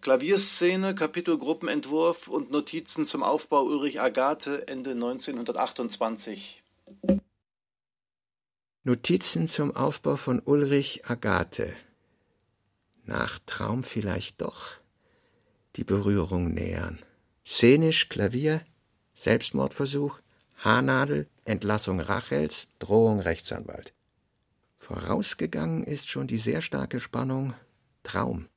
Klavierszene, 0.00 0.96
Kapitelgruppenentwurf 0.96 2.26
und 2.26 2.50
Notizen 2.50 3.04
zum 3.04 3.22
Aufbau 3.22 3.62
Ulrich 3.62 4.00
Agathe 4.00 4.66
Ende 4.66 4.90
1928. 4.90 6.64
Notizen 8.82 9.46
zum 9.46 9.76
Aufbau 9.76 10.16
von 10.16 10.40
Ulrich 10.40 11.08
Agathe. 11.08 11.72
Nach 13.04 13.38
Traum 13.46 13.84
vielleicht 13.84 14.40
doch 14.40 14.72
die 15.76 15.84
Berührung 15.84 16.52
nähern. 16.52 16.98
Szenisch 17.46 18.08
Klavier, 18.08 18.64
Selbstmordversuch, 19.22 20.18
Haarnadel, 20.56 21.28
Entlassung 21.44 22.00
Rachels, 22.00 22.66
Drohung 22.80 23.20
Rechtsanwalt. 23.20 23.94
Vorausgegangen 24.78 25.84
ist 25.84 26.08
schon 26.08 26.26
die 26.26 26.38
sehr 26.38 26.60
starke 26.60 26.98
Spannung 26.98 27.54
Traum. 28.02 28.48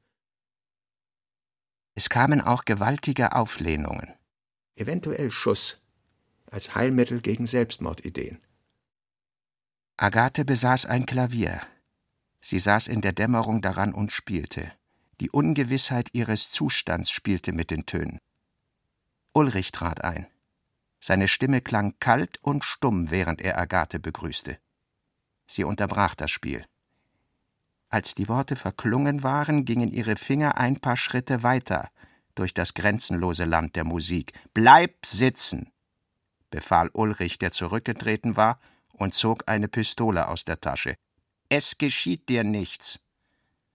Es 1.93 2.09
kamen 2.09 2.41
auch 2.41 2.66
gewaltige 2.66 3.36
Auflehnungen, 3.36 4.16
eventuell 4.76 5.30
Schuss, 5.30 5.78
als 6.49 6.74
Heilmittel 6.74 7.22
gegen 7.22 7.45
Selbstmordideen. 7.45 8.41
Agathe 9.97 10.45
besaß 10.45 10.88
ein 10.88 11.05
Klavier. 11.05 11.61
Sie 12.41 12.57
saß 12.57 12.88
in 12.88 13.01
der 13.01 13.13
Dämmerung 13.13 13.61
daran 13.61 13.93
und 13.93 14.11
spielte. 14.11 14.72
Die 15.20 15.30
Ungewissheit 15.30 16.09
ihres 16.13 16.49
Zustands 16.49 17.11
spielte 17.11 17.51
mit 17.53 17.70
den 17.70 17.86
Tönen. 17.86 18.18
Ulrich 19.32 19.72
trat 19.72 20.03
ein. 20.03 20.26
Seine 21.08 21.28
Stimme 21.28 21.62
klang 21.62 21.93
kalt 21.99 22.39
und 22.41 22.66
stumm, 22.66 23.12
während 23.12 23.39
er 23.39 23.60
Agathe 23.60 23.99
begrüßte. 23.99 24.58
Sie 25.45 25.64
unterbrach 25.64 26.16
das 26.16 26.32
Spiel. 26.32 26.66
Als 27.89 28.16
die 28.16 28.28
Worte 28.28 28.56
verklungen 28.56 29.22
waren, 29.22 29.66
gingen 29.66 29.91
ihre 29.91 30.16
Finger 30.16 30.58
ein 30.58 30.80
paar 30.80 30.97
Schritte 30.97 31.43
weiter 31.43 31.91
durch 32.34 32.56
das 32.56 32.74
grenzenlose 32.74 33.45
Land 33.45 33.76
der 33.76 33.84
Musik. 33.84 34.34
Bleib 34.56 35.06
sitzen! 35.06 35.72
befahl 36.49 36.89
Ulrich, 36.93 37.38
der 37.38 37.51
zurückgetreten 37.51 38.36
war, 38.36 38.60
und 38.91 39.14
zog 39.14 39.43
eine 39.47 39.68
Pistole 39.68 40.28
aus 40.28 40.43
der 40.43 40.60
Tasche. 40.60 40.95
Es 41.49 41.78
geschieht 41.78 42.30
dir 42.30 42.43
nichts. 42.43 42.99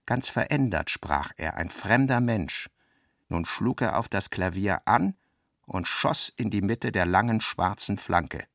Ganz 0.05 0.27
verändert 0.27 0.89
sprach 0.89 1.31
er, 1.37 1.55
ein 1.55 1.69
fremder 1.69 2.19
Mensch. 2.19 2.69
Nun 3.29 3.45
schlug 3.45 3.79
er 3.79 3.97
auf 3.97 4.09
das 4.09 4.31
Klavier 4.31 4.81
an 4.85 5.15
und 5.65 5.87
schoss 5.87 6.29
in 6.29 6.49
die 6.49 6.61
Mitte 6.61 6.91
der 6.91 7.05
langen 7.05 7.41
schwarzen 7.41 7.97
Flanke. 7.97 8.45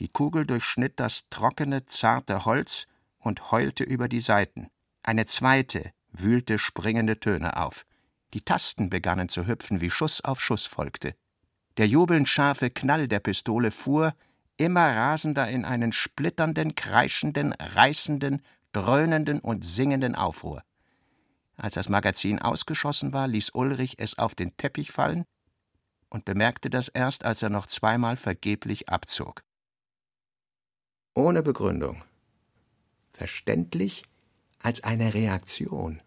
Die 0.00 0.08
Kugel 0.08 0.46
durchschnitt 0.46 1.00
das 1.00 1.28
trockene, 1.30 1.86
zarte 1.86 2.44
Holz 2.44 2.86
und 3.18 3.50
heulte 3.50 3.84
über 3.84 4.08
die 4.08 4.20
Saiten. 4.20 4.68
Eine 5.02 5.26
zweite 5.26 5.92
wühlte 6.12 6.58
springende 6.58 7.18
Töne 7.18 7.56
auf. 7.56 7.86
Die 8.34 8.42
Tasten 8.42 8.90
begannen 8.90 9.28
zu 9.28 9.46
hüpfen, 9.46 9.80
wie 9.80 9.90
Schuss 9.90 10.20
auf 10.22 10.40
Schuss 10.40 10.66
folgte. 10.66 11.14
Der 11.76 11.86
jubelnd 11.86 12.28
scharfe 12.28 12.70
Knall 12.70 13.08
der 13.08 13.20
Pistole 13.20 13.70
fuhr 13.70 14.14
immer 14.56 14.96
rasender 14.96 15.48
in 15.48 15.64
einen 15.64 15.92
splitternden, 15.92 16.74
kreischenden, 16.74 17.52
reißenden, 17.52 18.42
dröhnenden 18.72 19.40
und 19.40 19.64
singenden 19.64 20.14
Aufruhr. 20.14 20.62
Als 21.56 21.74
das 21.74 21.88
Magazin 21.88 22.40
ausgeschossen 22.40 23.12
war, 23.12 23.28
ließ 23.28 23.50
Ulrich 23.54 23.98
es 23.98 24.18
auf 24.18 24.34
den 24.34 24.56
Teppich 24.56 24.92
fallen 24.92 25.24
und 26.08 26.24
bemerkte 26.24 26.70
das 26.70 26.88
erst, 26.88 27.24
als 27.24 27.42
er 27.42 27.50
noch 27.50 27.66
zweimal 27.66 28.16
vergeblich 28.16 28.88
abzog. 28.88 29.42
Ohne 31.14 31.42
Begründung. 31.42 32.04
Verständlich 33.12 34.04
als 34.60 34.84
eine 34.84 35.14
Reaktion. 35.14 36.02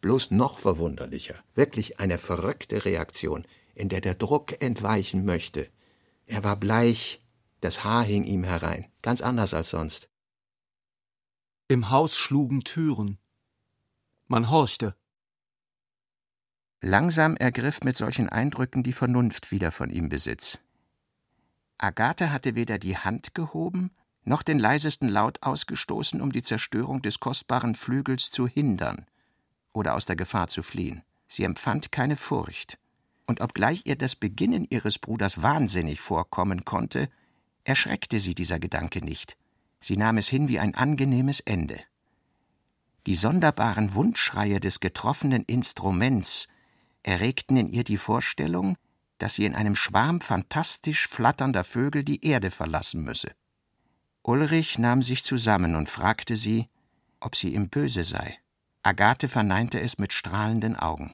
Bloß 0.00 0.30
noch 0.30 0.58
verwunderlicher. 0.58 1.36
Wirklich 1.54 2.00
eine 2.00 2.18
verrückte 2.18 2.84
Reaktion, 2.84 3.46
in 3.74 3.88
der 3.88 4.00
der 4.00 4.14
Druck 4.14 4.60
entweichen 4.62 5.24
möchte. 5.24 5.70
Er 6.26 6.44
war 6.44 6.56
bleich, 6.56 7.22
das 7.60 7.84
Haar 7.84 8.04
hing 8.04 8.24
ihm 8.24 8.44
herein, 8.44 8.90
ganz 9.02 9.20
anders 9.20 9.54
als 9.54 9.70
sonst. 9.70 10.08
Im 11.68 11.90
Haus 11.90 12.16
schlugen 12.16 12.62
Türen. 12.62 13.18
Man 14.26 14.50
horchte. 14.50 14.96
Langsam 16.82 17.36
ergriff 17.36 17.82
mit 17.82 17.96
solchen 17.96 18.30
Eindrücken 18.30 18.82
die 18.82 18.94
Vernunft 18.94 19.50
wieder 19.50 19.70
von 19.70 19.90
ihm 19.90 20.08
Besitz. 20.08 20.58
Agathe 21.76 22.32
hatte 22.32 22.54
weder 22.54 22.78
die 22.78 22.96
Hand 22.96 23.34
gehoben, 23.34 23.90
noch 24.24 24.42
den 24.42 24.58
leisesten 24.58 25.08
Laut 25.08 25.42
ausgestoßen, 25.42 26.20
um 26.22 26.32
die 26.32 26.42
Zerstörung 26.42 27.02
des 27.02 27.20
kostbaren 27.20 27.74
Flügels 27.74 28.30
zu 28.30 28.46
hindern 28.46 29.06
oder 29.72 29.94
aus 29.94 30.06
der 30.06 30.16
Gefahr 30.16 30.48
zu 30.48 30.62
fliehen. 30.62 31.02
Sie 31.28 31.44
empfand 31.44 31.92
keine 31.92 32.16
Furcht. 32.16 32.78
Und 33.26 33.40
obgleich 33.40 33.82
ihr 33.84 33.96
das 33.96 34.16
Beginnen 34.16 34.66
ihres 34.68 34.98
Bruders 34.98 35.42
wahnsinnig 35.42 36.00
vorkommen 36.00 36.64
konnte, 36.64 37.08
erschreckte 37.62 38.20
sie 38.20 38.34
dieser 38.34 38.58
Gedanke 38.58 39.04
nicht. 39.04 39.36
Sie 39.80 39.96
nahm 39.96 40.18
es 40.18 40.28
hin 40.28 40.48
wie 40.48 40.58
ein 40.58 40.74
angenehmes 40.74 41.40
Ende. 41.40 41.78
Die 43.06 43.14
sonderbaren 43.14 43.94
Wundschreie 43.94 44.60
des 44.60 44.80
getroffenen 44.80 45.44
Instruments 45.44 46.48
erregten 47.02 47.56
in 47.56 47.68
ihr 47.68 47.84
die 47.84 47.98
Vorstellung, 47.98 48.76
dass 49.18 49.34
sie 49.34 49.44
in 49.44 49.54
einem 49.54 49.76
Schwarm 49.76 50.20
fantastisch 50.20 51.06
flatternder 51.06 51.64
Vögel 51.64 52.04
die 52.04 52.24
Erde 52.24 52.50
verlassen 52.50 53.02
müsse. 53.02 53.32
Ulrich 54.22 54.78
nahm 54.78 55.02
sich 55.02 55.24
zusammen 55.24 55.76
und 55.76 55.88
fragte 55.88 56.36
sie, 56.36 56.68
ob 57.20 57.36
sie 57.36 57.54
ihm 57.54 57.68
böse 57.68 58.04
sei. 58.04 58.38
Agathe 58.82 59.28
verneinte 59.28 59.80
es 59.80 59.98
mit 59.98 60.12
strahlenden 60.12 60.76
Augen. 60.76 61.12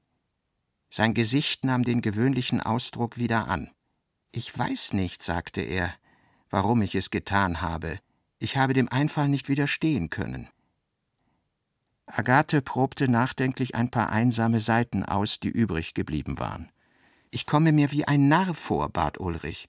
Sein 0.89 1.14
Gesicht 1.14 1.64
nahm 1.64 1.82
den 1.82 2.01
gewöhnlichen 2.01 2.61
Ausdruck 2.61 3.18
wieder 3.18 3.49
an. 3.49 3.70
Ich 4.30 4.57
weiß 4.57 4.93
nicht, 4.93 5.22
sagte 5.22 5.61
er, 5.61 5.95
warum 6.49 6.82
ich 6.82 6.95
es 6.95 7.11
getan 7.11 7.61
habe. 7.61 7.99
Ich 8.39 8.57
habe 8.57 8.72
dem 8.72 8.89
Einfall 8.89 9.28
nicht 9.28 9.49
widerstehen 9.49 10.11
können. 10.11 10.49
Agathe 12.07 12.63
probte 12.63 13.09
nachdenklich 13.09 13.75
ein 13.75 13.91
paar 13.91 14.11
einsame 14.11 14.61
Seiten 14.61 15.05
aus, 15.05 15.41
die 15.41 15.49
übrig 15.49 15.93
geblieben 15.95 16.39
waren. 16.39 16.71
Ich 17.31 17.47
komme 17.47 17.73
mir 17.73 17.91
wie 17.91 18.07
ein 18.07 18.29
Narr 18.29 18.55
vor, 18.55 18.89
bat 18.89 19.19
Ulrich 19.19 19.69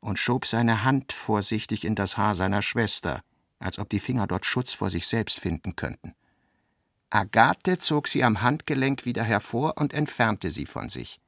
und 0.00 0.18
schob 0.18 0.46
seine 0.46 0.84
Hand 0.84 1.12
vorsichtig 1.12 1.84
in 1.84 1.94
das 1.94 2.16
Haar 2.16 2.34
seiner 2.34 2.62
Schwester, 2.62 3.22
als 3.58 3.78
ob 3.78 3.88
die 3.88 4.00
Finger 4.00 4.26
dort 4.26 4.46
Schutz 4.46 4.74
vor 4.74 4.90
sich 4.90 5.06
selbst 5.06 5.40
finden 5.40 5.76
könnten. 5.76 6.14
Agathe 7.10 7.78
zog 7.78 8.06
sie 8.06 8.22
am 8.22 8.42
Handgelenk 8.42 9.04
wieder 9.04 9.24
hervor 9.24 9.78
und 9.78 9.92
entfernte 9.92 10.50
sie 10.50 10.66
von 10.66 10.88
sich. 10.88 11.20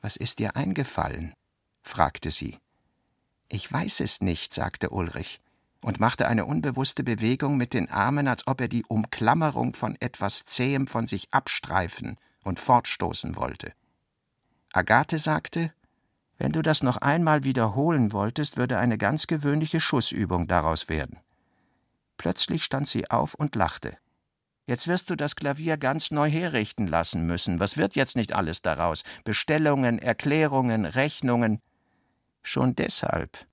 Was 0.00 0.16
ist 0.16 0.38
dir 0.38 0.54
eingefallen? 0.56 1.34
fragte 1.82 2.30
sie. 2.30 2.58
Ich 3.48 3.70
weiß 3.70 4.00
es 4.00 4.20
nicht, 4.20 4.54
sagte 4.54 4.90
Ulrich 4.90 5.40
und 5.80 6.00
machte 6.00 6.26
eine 6.26 6.44
unbewusste 6.44 7.04
Bewegung 7.04 7.56
mit 7.56 7.72
den 7.72 7.90
Armen, 7.90 8.28
als 8.28 8.46
ob 8.46 8.60
er 8.60 8.68
die 8.68 8.84
Umklammerung 8.86 9.74
von 9.74 9.96
etwas 10.00 10.44
Zähem 10.44 10.86
von 10.86 11.06
sich 11.06 11.32
abstreifen 11.32 12.18
und 12.42 12.58
fortstoßen 12.58 13.36
wollte. 13.36 13.72
Agathe 14.72 15.18
sagte, 15.18 15.72
wenn 16.36 16.52
du 16.52 16.62
das 16.62 16.82
noch 16.82 16.98
einmal 16.98 17.42
wiederholen 17.42 18.12
wolltest, 18.12 18.56
würde 18.56 18.78
eine 18.78 18.96
ganz 18.96 19.26
gewöhnliche 19.26 19.80
Schussübung 19.80 20.46
daraus 20.46 20.88
werden. 20.88 21.18
Plötzlich 22.16 22.64
stand 22.64 22.86
sie 22.86 23.10
auf 23.10 23.34
und 23.34 23.54
lachte. 23.56 23.96
Jetzt 24.66 24.86
wirst 24.86 25.08
du 25.08 25.16
das 25.16 25.34
Klavier 25.34 25.78
ganz 25.78 26.10
neu 26.10 26.30
herrichten 26.30 26.86
lassen 26.86 27.26
müssen. 27.26 27.58
Was 27.58 27.76
wird 27.76 27.96
jetzt 27.96 28.16
nicht 28.16 28.34
alles 28.34 28.60
daraus? 28.60 29.02
Bestellungen, 29.24 29.98
Erklärungen, 29.98 30.84
Rechnungen. 30.84 31.60
Schon 32.42 32.76
deshalb 32.76 33.47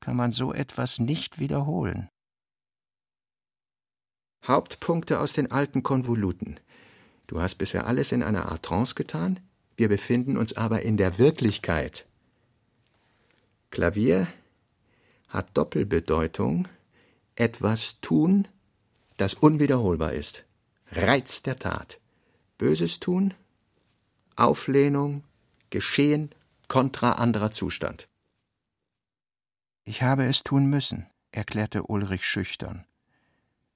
kann 0.00 0.16
man 0.16 0.32
so 0.32 0.52
etwas 0.52 0.98
nicht 0.98 1.38
wiederholen. 1.38 2.08
Hauptpunkte 4.44 5.20
aus 5.20 5.32
den 5.32 5.50
alten 5.50 5.82
Konvoluten. 5.82 6.58
Du 7.26 7.40
hast 7.40 7.56
bisher 7.56 7.86
alles 7.86 8.12
in 8.12 8.22
einer 8.22 8.50
Art 8.50 8.64
Trance 8.64 8.94
getan? 8.94 9.40
Wir 9.76 9.88
befinden 9.88 10.36
uns 10.36 10.56
aber 10.56 10.82
in 10.82 10.96
der 10.96 11.18
Wirklichkeit. 11.18 12.06
Klavier 13.70 14.26
hat 15.28 15.56
Doppelbedeutung, 15.56 16.68
etwas 17.36 18.00
tun, 18.00 18.48
das 19.18 19.34
unwiederholbar 19.34 20.14
ist. 20.14 20.44
Reiz 20.90 21.42
der 21.42 21.56
Tat. 21.56 22.00
Böses 22.56 22.98
tun, 22.98 23.34
Auflehnung, 24.36 25.22
Geschehen, 25.70 26.30
kontra 26.66 27.12
anderer 27.12 27.50
Zustand. 27.50 28.07
Ich 29.88 30.02
habe 30.02 30.26
es 30.26 30.44
tun 30.44 30.66
müssen, 30.66 31.06
erklärte 31.30 31.84
Ulrich 31.84 32.22
schüchtern. 32.26 32.84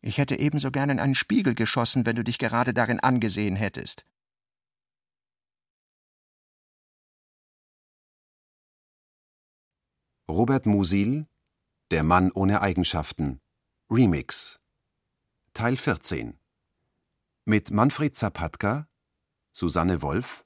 Ich 0.03 0.19
hätte 0.19 0.39
ebenso 0.39 0.71
gern 0.71 0.91
in 0.91 1.01
einen 1.01 1.15
Spiegel 1.15 1.55
geschossen, 1.55 2.05
wenn 2.05 2.17
du 2.17 2.23
dich 2.23 2.37
gerade 2.37 2.75
darin 2.75 3.01
angesehen 3.01 3.57
hättest. 3.57 4.05
Robert 10.29 10.67
Musil 10.67 11.27
Der 11.91 12.03
Mann 12.03 12.31
ohne 12.31 12.61
Eigenschaften 12.61 13.41
Remix 13.91 14.61
Teil 15.55 15.79
14 15.79 16.39
mit 17.47 17.71
Manfred 17.71 18.15
Zapatka, 18.15 18.87
Susanne 19.51 20.03
Wolf, 20.03 20.45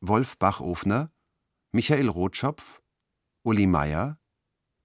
Wolf 0.00 0.38
Bachofner, 0.38 1.12
Michael 1.70 2.08
Rotschopf, 2.08 2.82
Uli 3.44 3.68
Meier, 3.68 4.18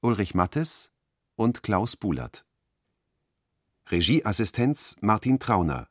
Ulrich 0.02 0.34
Mattes 0.34 0.94
und 1.36 1.62
Klaus 1.62 1.98
Bulert. 1.98 2.46
Regieassistenz 3.88 4.96
Martin 5.02 5.40
Trauner. 5.40 5.90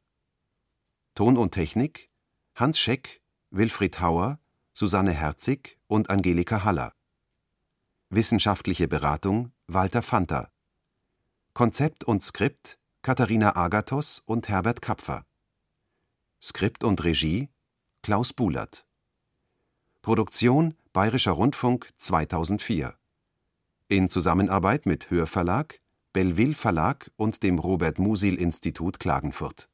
Ton 1.15 1.37
und 1.37 1.53
Technik 1.53 2.09
Hans 2.55 2.79
Scheck, 2.79 3.21
Wilfried 3.51 4.01
Hauer, 4.01 4.39
Susanne 4.73 5.13
Herzig 5.13 5.79
und 5.89 6.09
Angelika 6.09 6.65
Haller. 6.65 6.95
Wissenschaftliche 8.09 8.89
Beratung 8.89 9.53
Walter 9.67 10.01
Fanta. 10.01 10.51
Konzept 11.53 12.03
und 12.03 12.23
Skript 12.23 12.79
Katharina 13.03 13.57
Agathos 13.57 14.23
und 14.25 14.49
Herbert 14.49 14.81
Kapfer. 14.81 15.27
Skript 16.41 16.83
und 16.83 17.05
Regie 17.05 17.51
Klaus 18.01 18.33
Bulert. 18.33 18.87
Produktion 20.01 20.75
Bayerischer 20.95 21.33
Rundfunk 21.33 21.91
2004. 21.99 22.99
In 23.91 24.11
Zusammenarbeit 24.11 24.85
mit 24.85 25.11
Hörverlag, 25.11 25.81
Belleville 26.13 26.55
Verlag 26.55 27.11
und 27.17 27.43
dem 27.43 27.59
Robert 27.59 27.99
Musil 27.99 28.35
Institut 28.35 29.01
Klagenfurt 29.01 29.71